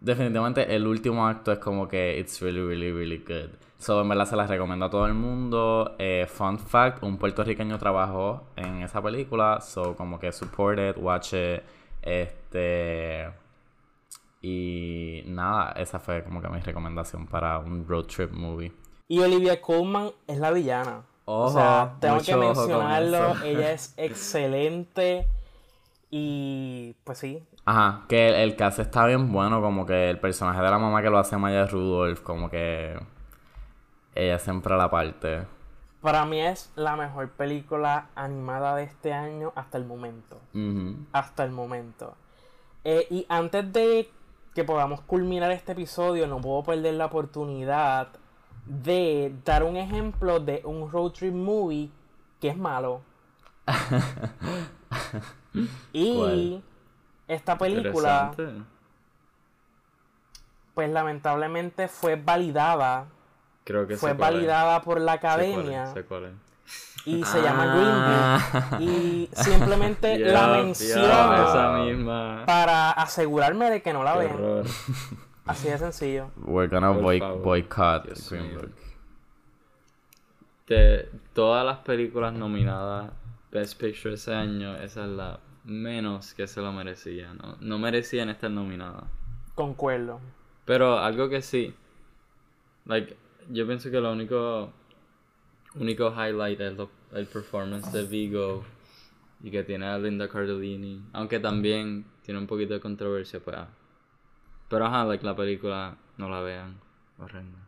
Definitivamente 0.00 0.74
el 0.74 0.86
último 0.86 1.26
acto 1.26 1.52
es 1.52 1.58
como 1.58 1.86
que 1.86 2.18
it's 2.18 2.40
really, 2.40 2.60
really, 2.60 2.92
really 2.92 3.18
good. 3.18 3.50
So, 3.78 4.02
en 4.02 4.08
verdad 4.08 4.26
se 4.26 4.36
las 4.36 4.50
recomiendo 4.50 4.86
a 4.86 4.90
todo 4.90 5.06
el 5.06 5.14
mundo. 5.14 5.94
Eh, 5.98 6.26
fun 6.28 6.58
fact, 6.58 7.02
un 7.02 7.16
puertorriqueño 7.16 7.78
trabajó 7.78 8.48
en 8.56 8.82
esa 8.82 9.00
película. 9.00 9.60
So, 9.60 9.96
como 9.96 10.18
que 10.18 10.32
support 10.32 10.78
it, 10.78 10.96
watch 10.98 11.34
it. 11.34 11.62
Este... 12.02 13.30
Y 14.42 15.22
nada, 15.26 15.72
esa 15.72 15.98
fue 15.98 16.24
como 16.24 16.40
que 16.40 16.48
mi 16.48 16.60
recomendación 16.60 17.26
para 17.26 17.58
un 17.58 17.86
road 17.86 18.06
trip 18.06 18.32
movie. 18.32 18.72
Y 19.06 19.18
Olivia 19.20 19.60
Colman 19.60 20.10
es 20.26 20.38
la 20.38 20.50
villana 20.50 21.02
o 21.38 21.50
sea, 21.50 21.94
tengo 22.00 22.18
que 22.20 22.36
mencionarlo. 22.36 23.42
Ella 23.42 23.72
es 23.72 23.94
excelente. 23.96 25.26
Y 26.10 26.96
pues 27.04 27.18
sí. 27.18 27.44
Ajá, 27.64 28.04
que 28.08 28.28
el, 28.28 28.34
el 28.34 28.56
cast 28.56 28.80
está 28.80 29.06
bien 29.06 29.32
bueno, 29.32 29.60
como 29.60 29.86
que 29.86 30.10
el 30.10 30.18
personaje 30.18 30.60
de 30.60 30.70
la 30.70 30.78
mamá 30.78 31.02
que 31.02 31.10
lo 31.10 31.18
hace 31.18 31.36
Maya 31.36 31.66
Rudolph, 31.66 32.20
como 32.22 32.50
que 32.50 32.98
ella 34.14 34.38
siempre 34.38 34.74
a 34.74 34.76
la 34.76 34.90
parte. 34.90 35.46
Para 36.00 36.24
mí 36.24 36.40
es 36.40 36.72
la 36.76 36.96
mejor 36.96 37.30
película 37.30 38.08
animada 38.14 38.74
de 38.74 38.84
este 38.84 39.12
año 39.12 39.52
hasta 39.54 39.76
el 39.76 39.84
momento. 39.84 40.40
Hasta 41.12 41.44
el 41.44 41.50
momento. 41.50 42.14
Eh, 42.84 43.06
y 43.10 43.26
antes 43.28 43.70
de 43.72 44.10
que 44.54 44.64
podamos 44.64 45.02
culminar 45.02 45.50
este 45.50 45.72
episodio, 45.72 46.26
no 46.26 46.40
puedo 46.40 46.62
perder 46.64 46.94
la 46.94 47.06
oportunidad 47.06 48.08
de 48.66 49.34
dar 49.44 49.62
un 49.62 49.76
ejemplo 49.76 50.40
de 50.40 50.62
un 50.64 50.90
road 50.90 51.12
trip 51.12 51.34
movie 51.34 51.90
que 52.40 52.48
es 52.48 52.56
malo. 52.56 53.02
y 55.92 56.62
esta 57.28 57.56
película, 57.56 58.32
pues 60.74 60.90
lamentablemente 60.90 61.86
fue 61.88 62.16
validada. 62.16 63.06
Creo 63.64 63.86
que 63.86 63.96
fue 63.96 64.14
validada 64.14 64.82
por 64.82 65.00
la 65.00 65.12
academia. 65.12 65.94
Y 67.04 67.24
se 67.24 67.40
llama 67.40 67.64
ah. 67.66 68.38
Green 68.70 68.70
Book. 68.70 68.80
Y 68.80 69.30
simplemente 69.36 70.18
la 70.18 70.48
menciono 70.48 72.44
para 72.46 72.90
asegurarme 72.90 73.70
de 73.70 73.82
que 73.82 73.92
no 73.92 74.02
la 74.02 74.16
vean. 74.16 74.38
Así 75.50 75.68
de 75.68 75.78
sencillo. 75.78 76.30
We're 76.44 76.68
gonna 76.68 76.92
boycott 76.92 78.06
De 80.68 81.08
todas 81.32 81.66
las 81.66 81.78
películas 81.78 82.32
nominadas 82.32 83.10
Best 83.50 83.80
Picture 83.80 84.14
ese 84.14 84.32
año, 84.32 84.76
esa 84.76 85.04
es 85.04 85.10
la 85.10 85.40
menos 85.64 86.34
que 86.34 86.46
se 86.46 86.60
lo 86.60 86.70
merecía. 86.70 87.34
No, 87.34 87.56
no 87.60 87.78
merecían 87.80 88.28
estar 88.28 88.48
nominadas. 88.50 89.04
Concuerdo. 89.56 90.20
Pero 90.64 90.98
algo 91.00 91.28
que 91.28 91.42
sí. 91.42 91.74
Like, 92.84 93.16
yo 93.48 93.66
pienso 93.66 93.90
que 93.90 94.00
lo 94.00 94.12
único 94.12 94.72
único 95.74 96.12
highlight 96.12 96.60
es 96.60 96.78
el 97.12 97.26
performance 97.26 97.92
de 97.92 98.04
Vigo 98.04 98.64
y 99.42 99.50
que 99.50 99.64
tiene 99.64 99.86
a 99.86 99.98
Linda 99.98 100.28
Cardellini. 100.28 101.02
Aunque 101.12 101.40
también 101.40 102.04
tiene 102.22 102.38
un 102.38 102.46
poquito 102.46 102.74
de 102.74 102.80
controversia, 102.80 103.40
pues. 103.40 103.56
Ah. 103.56 103.68
Pero 104.70 104.86
ajá, 104.86 105.04
like, 105.04 105.26
la 105.26 105.34
película 105.34 105.96
no 106.16 106.30
la 106.30 106.40
vean. 106.40 106.78
Horrenda. 107.18 107.58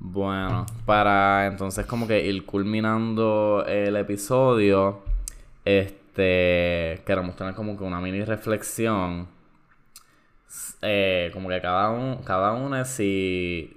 Bueno, 0.00 0.66
para 0.84 1.46
entonces 1.46 1.86
como 1.86 2.06
que 2.06 2.24
ir 2.24 2.44
culminando 2.44 3.64
el 3.66 3.96
episodio, 3.96 5.02
este, 5.64 7.02
queremos 7.06 7.36
tener 7.36 7.54
como 7.54 7.78
que 7.78 7.84
una 7.84 8.00
mini 8.00 8.24
reflexión. 8.24 9.28
Eh, 10.82 11.30
como 11.32 11.48
que 11.48 11.60
cada, 11.60 11.90
uno 11.90 12.20
cada 12.24 12.52
uno 12.52 12.84
si 12.84 13.76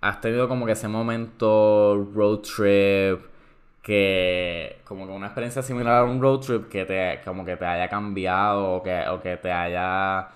has 0.00 0.20
tenido 0.20 0.48
como 0.48 0.66
que 0.66 0.72
ese 0.72 0.88
momento 0.88 2.08
road 2.14 2.40
trip 2.40 3.20
que 3.82 4.80
como 4.84 5.06
que 5.06 5.12
una 5.12 5.26
experiencia 5.26 5.62
similar 5.62 6.02
a 6.02 6.04
un 6.04 6.20
road 6.22 6.40
trip 6.40 6.68
que 6.68 6.84
te 6.84 7.20
como 7.24 7.44
que 7.44 7.56
te 7.56 7.64
haya 7.64 7.88
cambiado 7.88 8.74
o 8.74 8.82
que, 8.82 9.08
o 9.08 9.20
que 9.20 9.36
te 9.38 9.50
haya 9.50 10.28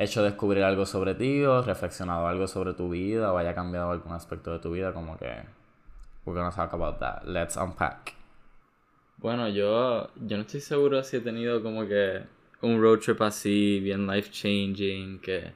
hecho 0.00 0.22
descubrir 0.22 0.64
algo 0.64 0.86
sobre 0.86 1.14
ti 1.14 1.44
o 1.44 1.60
reflexionado 1.60 2.26
algo 2.26 2.46
sobre 2.46 2.72
tu 2.72 2.88
vida 2.88 3.32
o 3.32 3.36
haya 3.36 3.54
cambiado 3.54 3.90
algún 3.90 4.12
aspecto 4.12 4.50
de 4.50 4.58
tu 4.58 4.72
vida 4.72 4.94
como 4.94 5.18
que 5.18 5.30
we're 6.24 6.38
gonna 6.40 6.50
talk 6.50 6.72
about 6.72 6.98
that. 6.98 7.24
Let's 7.24 7.56
unpack. 7.56 8.14
Bueno 9.18 9.48
yo 9.48 10.08
yo 10.16 10.36
no 10.38 10.42
estoy 10.42 10.60
seguro 10.60 11.02
si 11.02 11.18
he 11.18 11.20
tenido 11.20 11.62
como 11.62 11.86
que 11.86 12.22
un 12.62 12.80
road 12.80 13.00
trip 13.00 13.20
así 13.20 13.80
bien 13.80 14.06
life 14.06 14.30
changing 14.30 15.20
que 15.20 15.52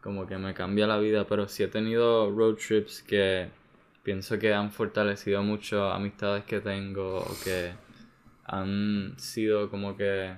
como 0.00 0.26
que 0.26 0.36
me 0.38 0.54
cambia 0.54 0.88
la 0.88 0.98
vida 0.98 1.24
pero 1.24 1.46
sí 1.46 1.62
he 1.62 1.68
tenido 1.68 2.30
road 2.32 2.56
trips 2.56 3.02
que 3.02 3.48
pienso 4.02 4.40
que 4.40 4.52
han 4.54 4.72
fortalecido 4.72 5.42
mucho 5.44 5.90
amistades 5.92 6.42
que 6.44 6.60
tengo 6.60 7.18
o 7.18 7.36
que 7.44 7.72
han 8.44 9.14
sido 9.18 9.70
como 9.70 9.96
que 9.96 10.34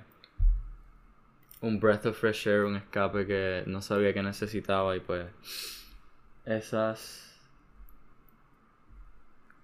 un 1.61 1.79
breath 1.79 2.05
of 2.05 2.17
fresh 2.17 2.47
air, 2.47 2.65
un 2.65 2.75
escape 2.75 3.25
que 3.25 3.63
no 3.67 3.81
sabía 3.81 4.13
que 4.13 4.23
necesitaba 4.23 4.95
y 4.95 4.99
pues 4.99 5.25
esas 6.45 7.39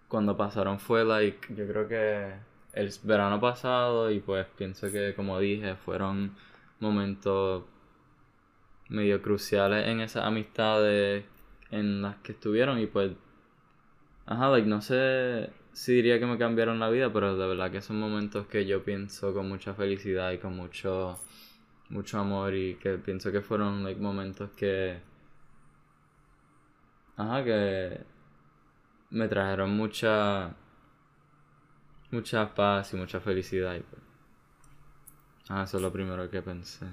cuando 0.08 0.38
pasaron 0.38 0.80
fue 0.80 1.04
like 1.04 1.54
yo 1.56 1.68
creo 1.68 1.88
que 1.88 2.34
el 2.74 2.94
verano 3.04 3.42
pasado 3.42 4.12
y 4.12 4.20
pues 4.20 4.46
pienso 4.58 4.92
que 4.92 5.14
como 5.16 5.40
dije 5.40 5.76
fueron 5.76 6.36
momentos 6.80 7.64
medio 8.90 9.22
cruciales 9.22 9.88
en 9.88 10.00
esas 10.02 10.24
amistades 10.26 11.26
en 11.72 12.02
las 12.04 12.16
que 12.18 12.34
estuvieron 12.34 12.80
y 12.80 12.88
pues 12.88 13.12
Ajá, 14.28 14.50
like, 14.50 14.68
no 14.68 14.82
sé 14.82 15.50
si 15.72 15.94
diría 15.94 16.20
que 16.20 16.26
me 16.26 16.38
cambiaron 16.38 16.80
la 16.80 16.90
vida, 16.90 17.12
pero 17.14 17.38
de 17.38 17.48
verdad 17.48 17.72
que 17.72 17.82
son 17.82 17.98
momentos 17.98 18.46
que 18.48 18.66
yo 18.66 18.84
pienso 18.84 19.34
con 19.34 19.48
mucha 19.48 19.74
felicidad 19.74 20.34
y 20.34 20.38
con 20.38 20.54
mucho, 20.54 21.18
mucho 21.90 22.20
amor 22.20 22.54
y 22.54 22.76
que 22.76 22.98
pienso 22.98 23.32
que 23.32 23.42
fueron 23.42 23.84
like, 23.84 24.00
momentos 24.00 24.52
que... 24.52 25.00
Ajá, 27.16 27.44
que 27.44 28.02
me 29.10 29.28
trajeron 29.28 29.76
mucha... 29.76 30.56
Mucha 32.12 32.54
paz 32.56 32.94
y 32.94 32.98
mucha 32.98 33.20
felicidad. 33.20 33.78
Ah, 35.50 35.64
eso 35.64 35.78
es 35.78 35.84
lo 35.84 35.92
primero 35.92 36.30
que 36.30 36.42
pensé. 36.42 36.86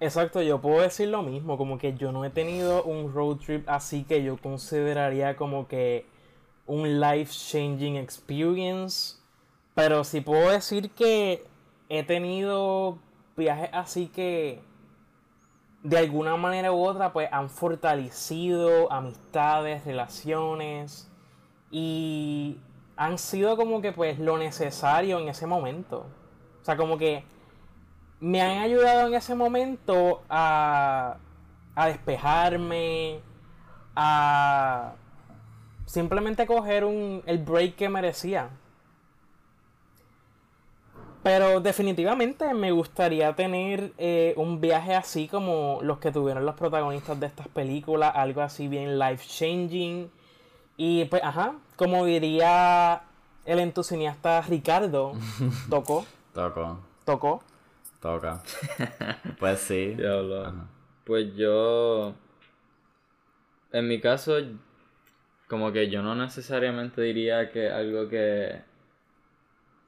Exacto, 0.00 0.42
yo 0.42 0.60
puedo 0.60 0.82
decir 0.82 1.08
lo 1.08 1.22
mismo, 1.22 1.56
como 1.56 1.78
que 1.78 1.94
yo 1.94 2.12
no 2.12 2.24
he 2.24 2.30
tenido 2.30 2.84
un 2.84 3.14
road 3.14 3.38
trip 3.38 3.68
así 3.68 4.04
que 4.04 4.22
yo 4.22 4.36
consideraría 4.36 5.36
como 5.36 5.68
que 5.68 6.04
un 6.66 7.00
life 7.00 7.32
changing 7.32 7.96
experience. 7.96 9.16
Pero 9.74 10.04
sí 10.04 10.20
puedo 10.20 10.50
decir 10.50 10.90
que 10.90 11.44
he 11.88 12.02
tenido 12.02 12.98
viajes 13.36 13.70
así 13.72 14.08
que 14.08 14.60
de 15.82 15.98
alguna 15.98 16.36
manera 16.36 16.72
u 16.72 16.82
otra 16.82 17.12
pues 17.12 17.28
han 17.30 17.48
fortalecido 17.48 18.90
amistades, 18.90 19.84
relaciones 19.84 21.08
y 21.70 22.58
han 22.96 23.18
sido 23.18 23.56
como 23.56 23.80
que 23.80 23.92
pues 23.92 24.18
lo 24.18 24.38
necesario 24.38 25.18
en 25.18 25.28
ese 25.28 25.46
momento. 25.46 26.06
O 26.62 26.64
sea, 26.64 26.76
como 26.76 26.98
que 26.98 27.24
me 28.18 28.40
han 28.40 28.58
ayudado 28.58 29.06
en 29.06 29.14
ese 29.14 29.34
momento 29.34 30.22
a, 30.28 31.18
a 31.74 31.86
despejarme, 31.86 33.20
a 33.94 34.94
simplemente 35.84 36.46
coger 36.46 36.84
un, 36.84 37.22
el 37.26 37.38
break 37.38 37.76
que 37.76 37.88
merecía. 37.88 38.50
Pero 41.26 41.60
definitivamente 41.60 42.54
me 42.54 42.70
gustaría 42.70 43.34
tener 43.34 43.90
eh, 43.98 44.32
un 44.36 44.60
viaje 44.60 44.94
así 44.94 45.26
como 45.26 45.80
los 45.82 45.98
que 45.98 46.12
tuvieron 46.12 46.46
los 46.46 46.54
protagonistas 46.54 47.18
de 47.18 47.26
estas 47.26 47.48
películas, 47.48 48.12
algo 48.14 48.42
así 48.42 48.68
bien 48.68 48.96
life 48.96 49.26
changing. 49.26 50.08
Y 50.76 51.06
pues, 51.06 51.24
ajá, 51.24 51.56
como 51.74 52.04
diría 52.04 53.02
el 53.44 53.58
entusiasta 53.58 54.40
Ricardo, 54.42 55.14
tocó. 55.68 56.06
tocó. 56.32 56.78
Tocó. 57.04 57.42
Toca. 58.00 58.40
pues 59.40 59.58
sí. 59.58 59.96
Pues 61.04 61.34
yo. 61.34 62.14
En 63.72 63.88
mi 63.88 64.00
caso, 64.00 64.36
como 65.48 65.72
que 65.72 65.90
yo 65.90 66.02
no 66.02 66.14
necesariamente 66.14 67.02
diría 67.02 67.50
que 67.50 67.68
algo 67.68 68.08
que 68.08 68.60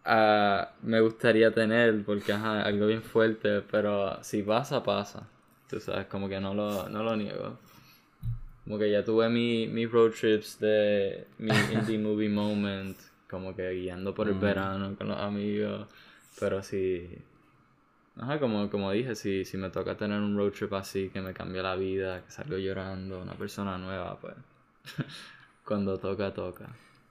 uh, 0.09 0.67
me 0.83 1.01
gustaría 1.01 1.53
tener, 1.53 2.05
porque 2.05 2.33
ajá, 2.33 2.63
algo 2.63 2.87
bien 2.87 3.03
fuerte, 3.03 3.63
pero 3.71 4.23
si 4.23 4.43
pasa, 4.43 4.83
pasa. 4.83 5.29
Tú 5.69 5.79
sabes, 5.81 6.07
como 6.07 6.29
que 6.29 6.41
no 6.41 6.55
lo, 6.55 6.89
no 6.89 7.03
lo 7.03 7.17
niego. 7.17 7.59
Como 8.65 8.79
que 8.79 8.91
ya 8.91 9.05
tuve 9.05 9.29
mi, 9.29 9.67
mis 9.67 9.91
road 9.91 10.13
trips 10.13 10.59
de 10.59 11.27
mi 11.39 11.51
indie 11.73 11.99
movie 11.99 12.29
moment, 12.29 12.97
como 13.29 13.55
que 13.55 13.71
guiando 13.73 14.15
por 14.15 14.29
el 14.29 14.35
mm. 14.37 14.41
verano 14.41 14.97
con 14.97 15.09
los 15.09 15.19
amigos, 15.19 15.89
pero 16.41 16.63
si... 16.63 17.07
Ajá, 18.17 18.41
como, 18.41 18.69
como 18.69 18.91
dije, 18.91 19.15
si, 19.15 19.45
si 19.45 19.57
me 19.57 19.71
toca 19.71 19.97
tener 19.97 20.21
un 20.21 20.37
road 20.37 20.51
trip 20.51 20.73
así 20.73 21.09
que 21.11 21.21
me 21.21 21.33
cambia 21.33 21.63
la 21.63 21.77
vida, 21.77 22.25
que 22.25 22.33
salgo 22.33 22.57
llorando, 22.57 23.23
una 23.23 23.35
persona 23.35 23.79
nueva, 23.79 24.19
pues 24.21 24.35
Cuando 25.65 25.99
toca, 25.99 26.33
toca. 26.33 26.67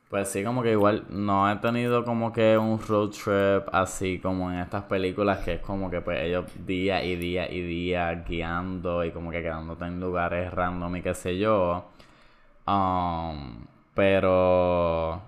Pues 0.09 0.29
sí, 0.29 0.41
como 0.43 0.63
que 0.63 0.71
igual 0.71 1.03
no 1.09 1.51
he 1.51 1.57
tenido 1.57 2.05
como 2.05 2.31
que 2.31 2.57
un 2.57 2.79
road 2.79 3.09
trip 3.09 3.67
así 3.73 4.19
como 4.19 4.49
en 4.49 4.59
estas 4.59 4.83
películas 4.83 5.39
que 5.39 5.55
es 5.55 5.61
como 5.61 5.89
que 5.91 5.99
pues 5.99 6.21
ellos 6.23 6.45
día 6.65 7.03
y 7.03 7.17
día 7.17 7.51
y 7.51 7.61
día 7.61 8.13
guiando 8.25 9.03
y 9.03 9.11
como 9.11 9.31
que 9.31 9.41
quedándote 9.41 9.83
en 9.85 9.99
lugares 9.99 10.53
random 10.53 10.95
y 10.95 11.01
qué 11.01 11.13
sé 11.13 11.37
yo. 11.37 11.89
Um, 12.67 13.65
pero 13.93 15.21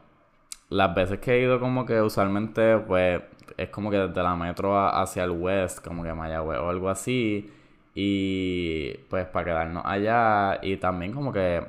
las 0.70 0.96
veces 0.96 1.20
que 1.20 1.34
he 1.36 1.42
ido 1.42 1.60
como 1.60 1.86
que 1.86 2.02
usualmente 2.02 2.78
pues 2.80 3.22
es 3.58 3.70
como 3.70 3.92
que 3.92 3.98
desde 3.98 4.24
la 4.24 4.36
metro 4.36 4.78
hacia 4.80 5.24
el 5.26 5.32
west, 5.32 5.86
como 5.86 6.04
que 6.04 6.14
Mayagüez 6.14 6.60
o 6.60 6.70
algo 6.70 6.90
así. 6.90 7.52
Y 7.96 8.94
pues 9.10 9.26
para 9.28 9.46
quedarnos 9.46 9.84
allá 9.86 10.60
y 10.64 10.78
también 10.78 11.12
como 11.14 11.34
que 11.34 11.64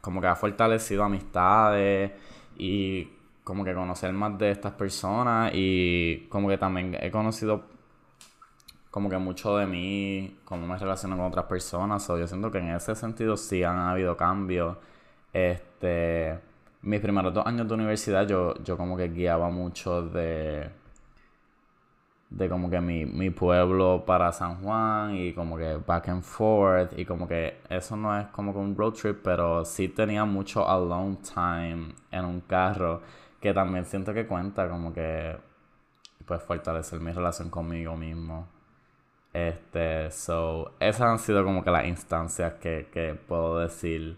como 0.00 0.20
que 0.20 0.26
ha 0.28 0.36
fortalecido 0.36 1.04
amistades 1.04 2.12
y 2.58 3.10
como 3.44 3.64
que 3.64 3.72
conocer 3.72 4.12
más 4.12 4.38
de 4.38 4.50
estas 4.50 4.72
personas 4.72 5.52
y 5.54 6.26
como 6.28 6.48
que 6.48 6.58
también 6.58 6.96
he 7.00 7.10
conocido 7.10 7.64
como 8.90 9.08
que 9.08 9.18
mucho 9.18 9.56
de 9.56 9.66
mí, 9.66 10.38
cómo 10.44 10.66
me 10.66 10.76
relaciono 10.76 11.16
con 11.16 11.26
otras 11.26 11.44
personas. 11.46 12.08
O 12.10 12.18
yo 12.18 12.26
siento 12.26 12.50
que 12.50 12.58
en 12.58 12.70
ese 12.70 12.94
sentido 12.94 13.36
sí 13.36 13.62
han 13.62 13.78
habido 13.78 14.16
cambios. 14.16 14.76
Este, 15.32 16.38
mis 16.82 17.00
primeros 17.00 17.32
dos 17.34 17.46
años 17.46 17.68
de 17.68 17.74
universidad 17.74 18.26
yo, 18.26 18.54
yo 18.64 18.76
como 18.76 18.96
que 18.96 19.08
guiaba 19.08 19.50
mucho 19.50 20.02
de 20.02 20.70
de 22.30 22.48
como 22.48 22.68
que 22.68 22.80
mi, 22.80 23.06
mi 23.06 23.30
pueblo 23.30 24.04
para 24.06 24.32
San 24.32 24.62
Juan 24.62 25.16
y 25.16 25.32
como 25.32 25.56
que 25.56 25.76
back 25.76 26.08
and 26.08 26.22
forth 26.22 26.98
y 26.98 27.04
como 27.04 27.26
que 27.26 27.62
eso 27.70 27.96
no 27.96 28.18
es 28.18 28.26
como 28.28 28.52
que 28.52 28.58
un 28.58 28.76
road 28.76 28.92
trip 28.92 29.20
pero 29.22 29.64
sí 29.64 29.88
tenía 29.88 30.24
mucho 30.26 30.68
alone 30.68 31.16
time 31.34 31.94
en 32.10 32.24
un 32.24 32.40
carro 32.42 33.00
que 33.40 33.54
también 33.54 33.84
siento 33.86 34.12
que 34.12 34.26
cuenta 34.26 34.68
como 34.68 34.92
que 34.92 35.36
pues 36.26 36.42
fortalecer 36.42 37.00
mi 37.00 37.12
relación 37.12 37.48
conmigo 37.50 37.96
mismo. 37.96 38.46
Este 39.32 40.10
so 40.10 40.72
esas 40.80 41.02
han 41.02 41.18
sido 41.18 41.44
como 41.44 41.62
que 41.64 41.70
las 41.70 41.86
instancias 41.86 42.54
que, 42.54 42.88
que 42.92 43.14
puedo 43.14 43.58
decir 43.60 44.16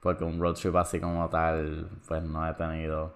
porque 0.00 0.24
un 0.24 0.40
road 0.40 0.54
trip 0.54 0.76
así 0.76 1.00
como 1.00 1.28
tal, 1.28 1.88
pues 2.06 2.22
no 2.22 2.48
he 2.48 2.54
tenido. 2.54 3.14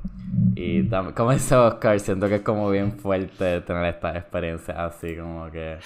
Y 0.55 0.83
también, 0.85 1.14
como 1.14 1.33
dice 1.33 1.55
Oscar, 1.57 1.99
siento 2.01 2.28
que 2.28 2.37
es 2.37 2.43
como 2.43 2.68
bien 2.70 2.99
fuerte 2.99 3.61
tener 3.61 3.85
esta 3.87 4.16
experiencia 4.16 4.85
así 4.85 5.16
como 5.16 5.51
que... 5.51 5.78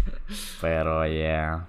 Pero 0.60 1.06
yeah. 1.06 1.66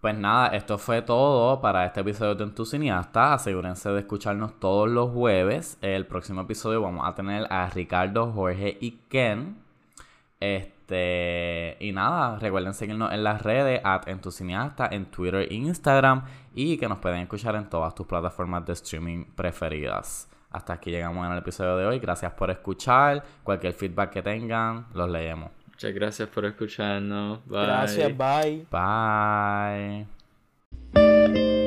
Pues 0.00 0.16
nada, 0.16 0.48
esto 0.48 0.78
fue 0.78 1.02
todo 1.02 1.60
para 1.60 1.84
este 1.84 2.00
episodio 2.00 2.34
de 2.34 2.46
Tu 2.52 2.64
Cineasta. 2.64 3.34
Asegúrense 3.34 3.90
de 3.90 4.00
escucharnos 4.00 4.58
todos 4.60 4.88
los 4.88 5.10
jueves. 5.10 5.76
El 5.80 6.06
próximo 6.06 6.42
episodio 6.42 6.82
vamos 6.82 7.06
a 7.06 7.14
tener 7.14 7.46
a 7.50 7.68
Ricardo, 7.70 8.30
Jorge 8.32 8.78
y 8.80 8.92
Ken. 9.08 9.56
Este, 10.88 11.76
y 11.80 11.92
nada, 11.92 12.38
recuerden 12.38 12.72
seguirnos 12.72 13.12
en 13.12 13.22
las 13.22 13.42
redes, 13.42 13.82
at 13.84 14.08
en 14.08 14.22
tu 14.22 14.30
cineasta, 14.30 14.88
en 14.90 15.04
Twitter 15.06 15.46
e 15.50 15.54
Instagram, 15.54 16.24
y 16.54 16.78
que 16.78 16.88
nos 16.88 16.96
pueden 16.98 17.20
escuchar 17.20 17.54
en 17.56 17.68
todas 17.68 17.94
tus 17.94 18.06
plataformas 18.06 18.64
de 18.64 18.72
streaming 18.72 19.26
preferidas. 19.34 20.30
Hasta 20.50 20.72
aquí 20.72 20.90
llegamos 20.90 21.26
en 21.26 21.32
el 21.32 21.38
episodio 21.38 21.76
de 21.76 21.84
hoy. 21.84 21.98
Gracias 21.98 22.32
por 22.32 22.50
escuchar. 22.50 23.22
Cualquier 23.42 23.74
feedback 23.74 24.10
que 24.10 24.22
tengan, 24.22 24.86
los 24.94 25.10
leemos. 25.10 25.50
Muchas 25.66 25.92
gracias 25.92 26.26
por 26.30 26.46
escucharnos. 26.46 27.44
Bye. 27.44 27.66
Gracias, 27.66 28.16
bye. 28.16 28.66
Bye. 30.94 31.57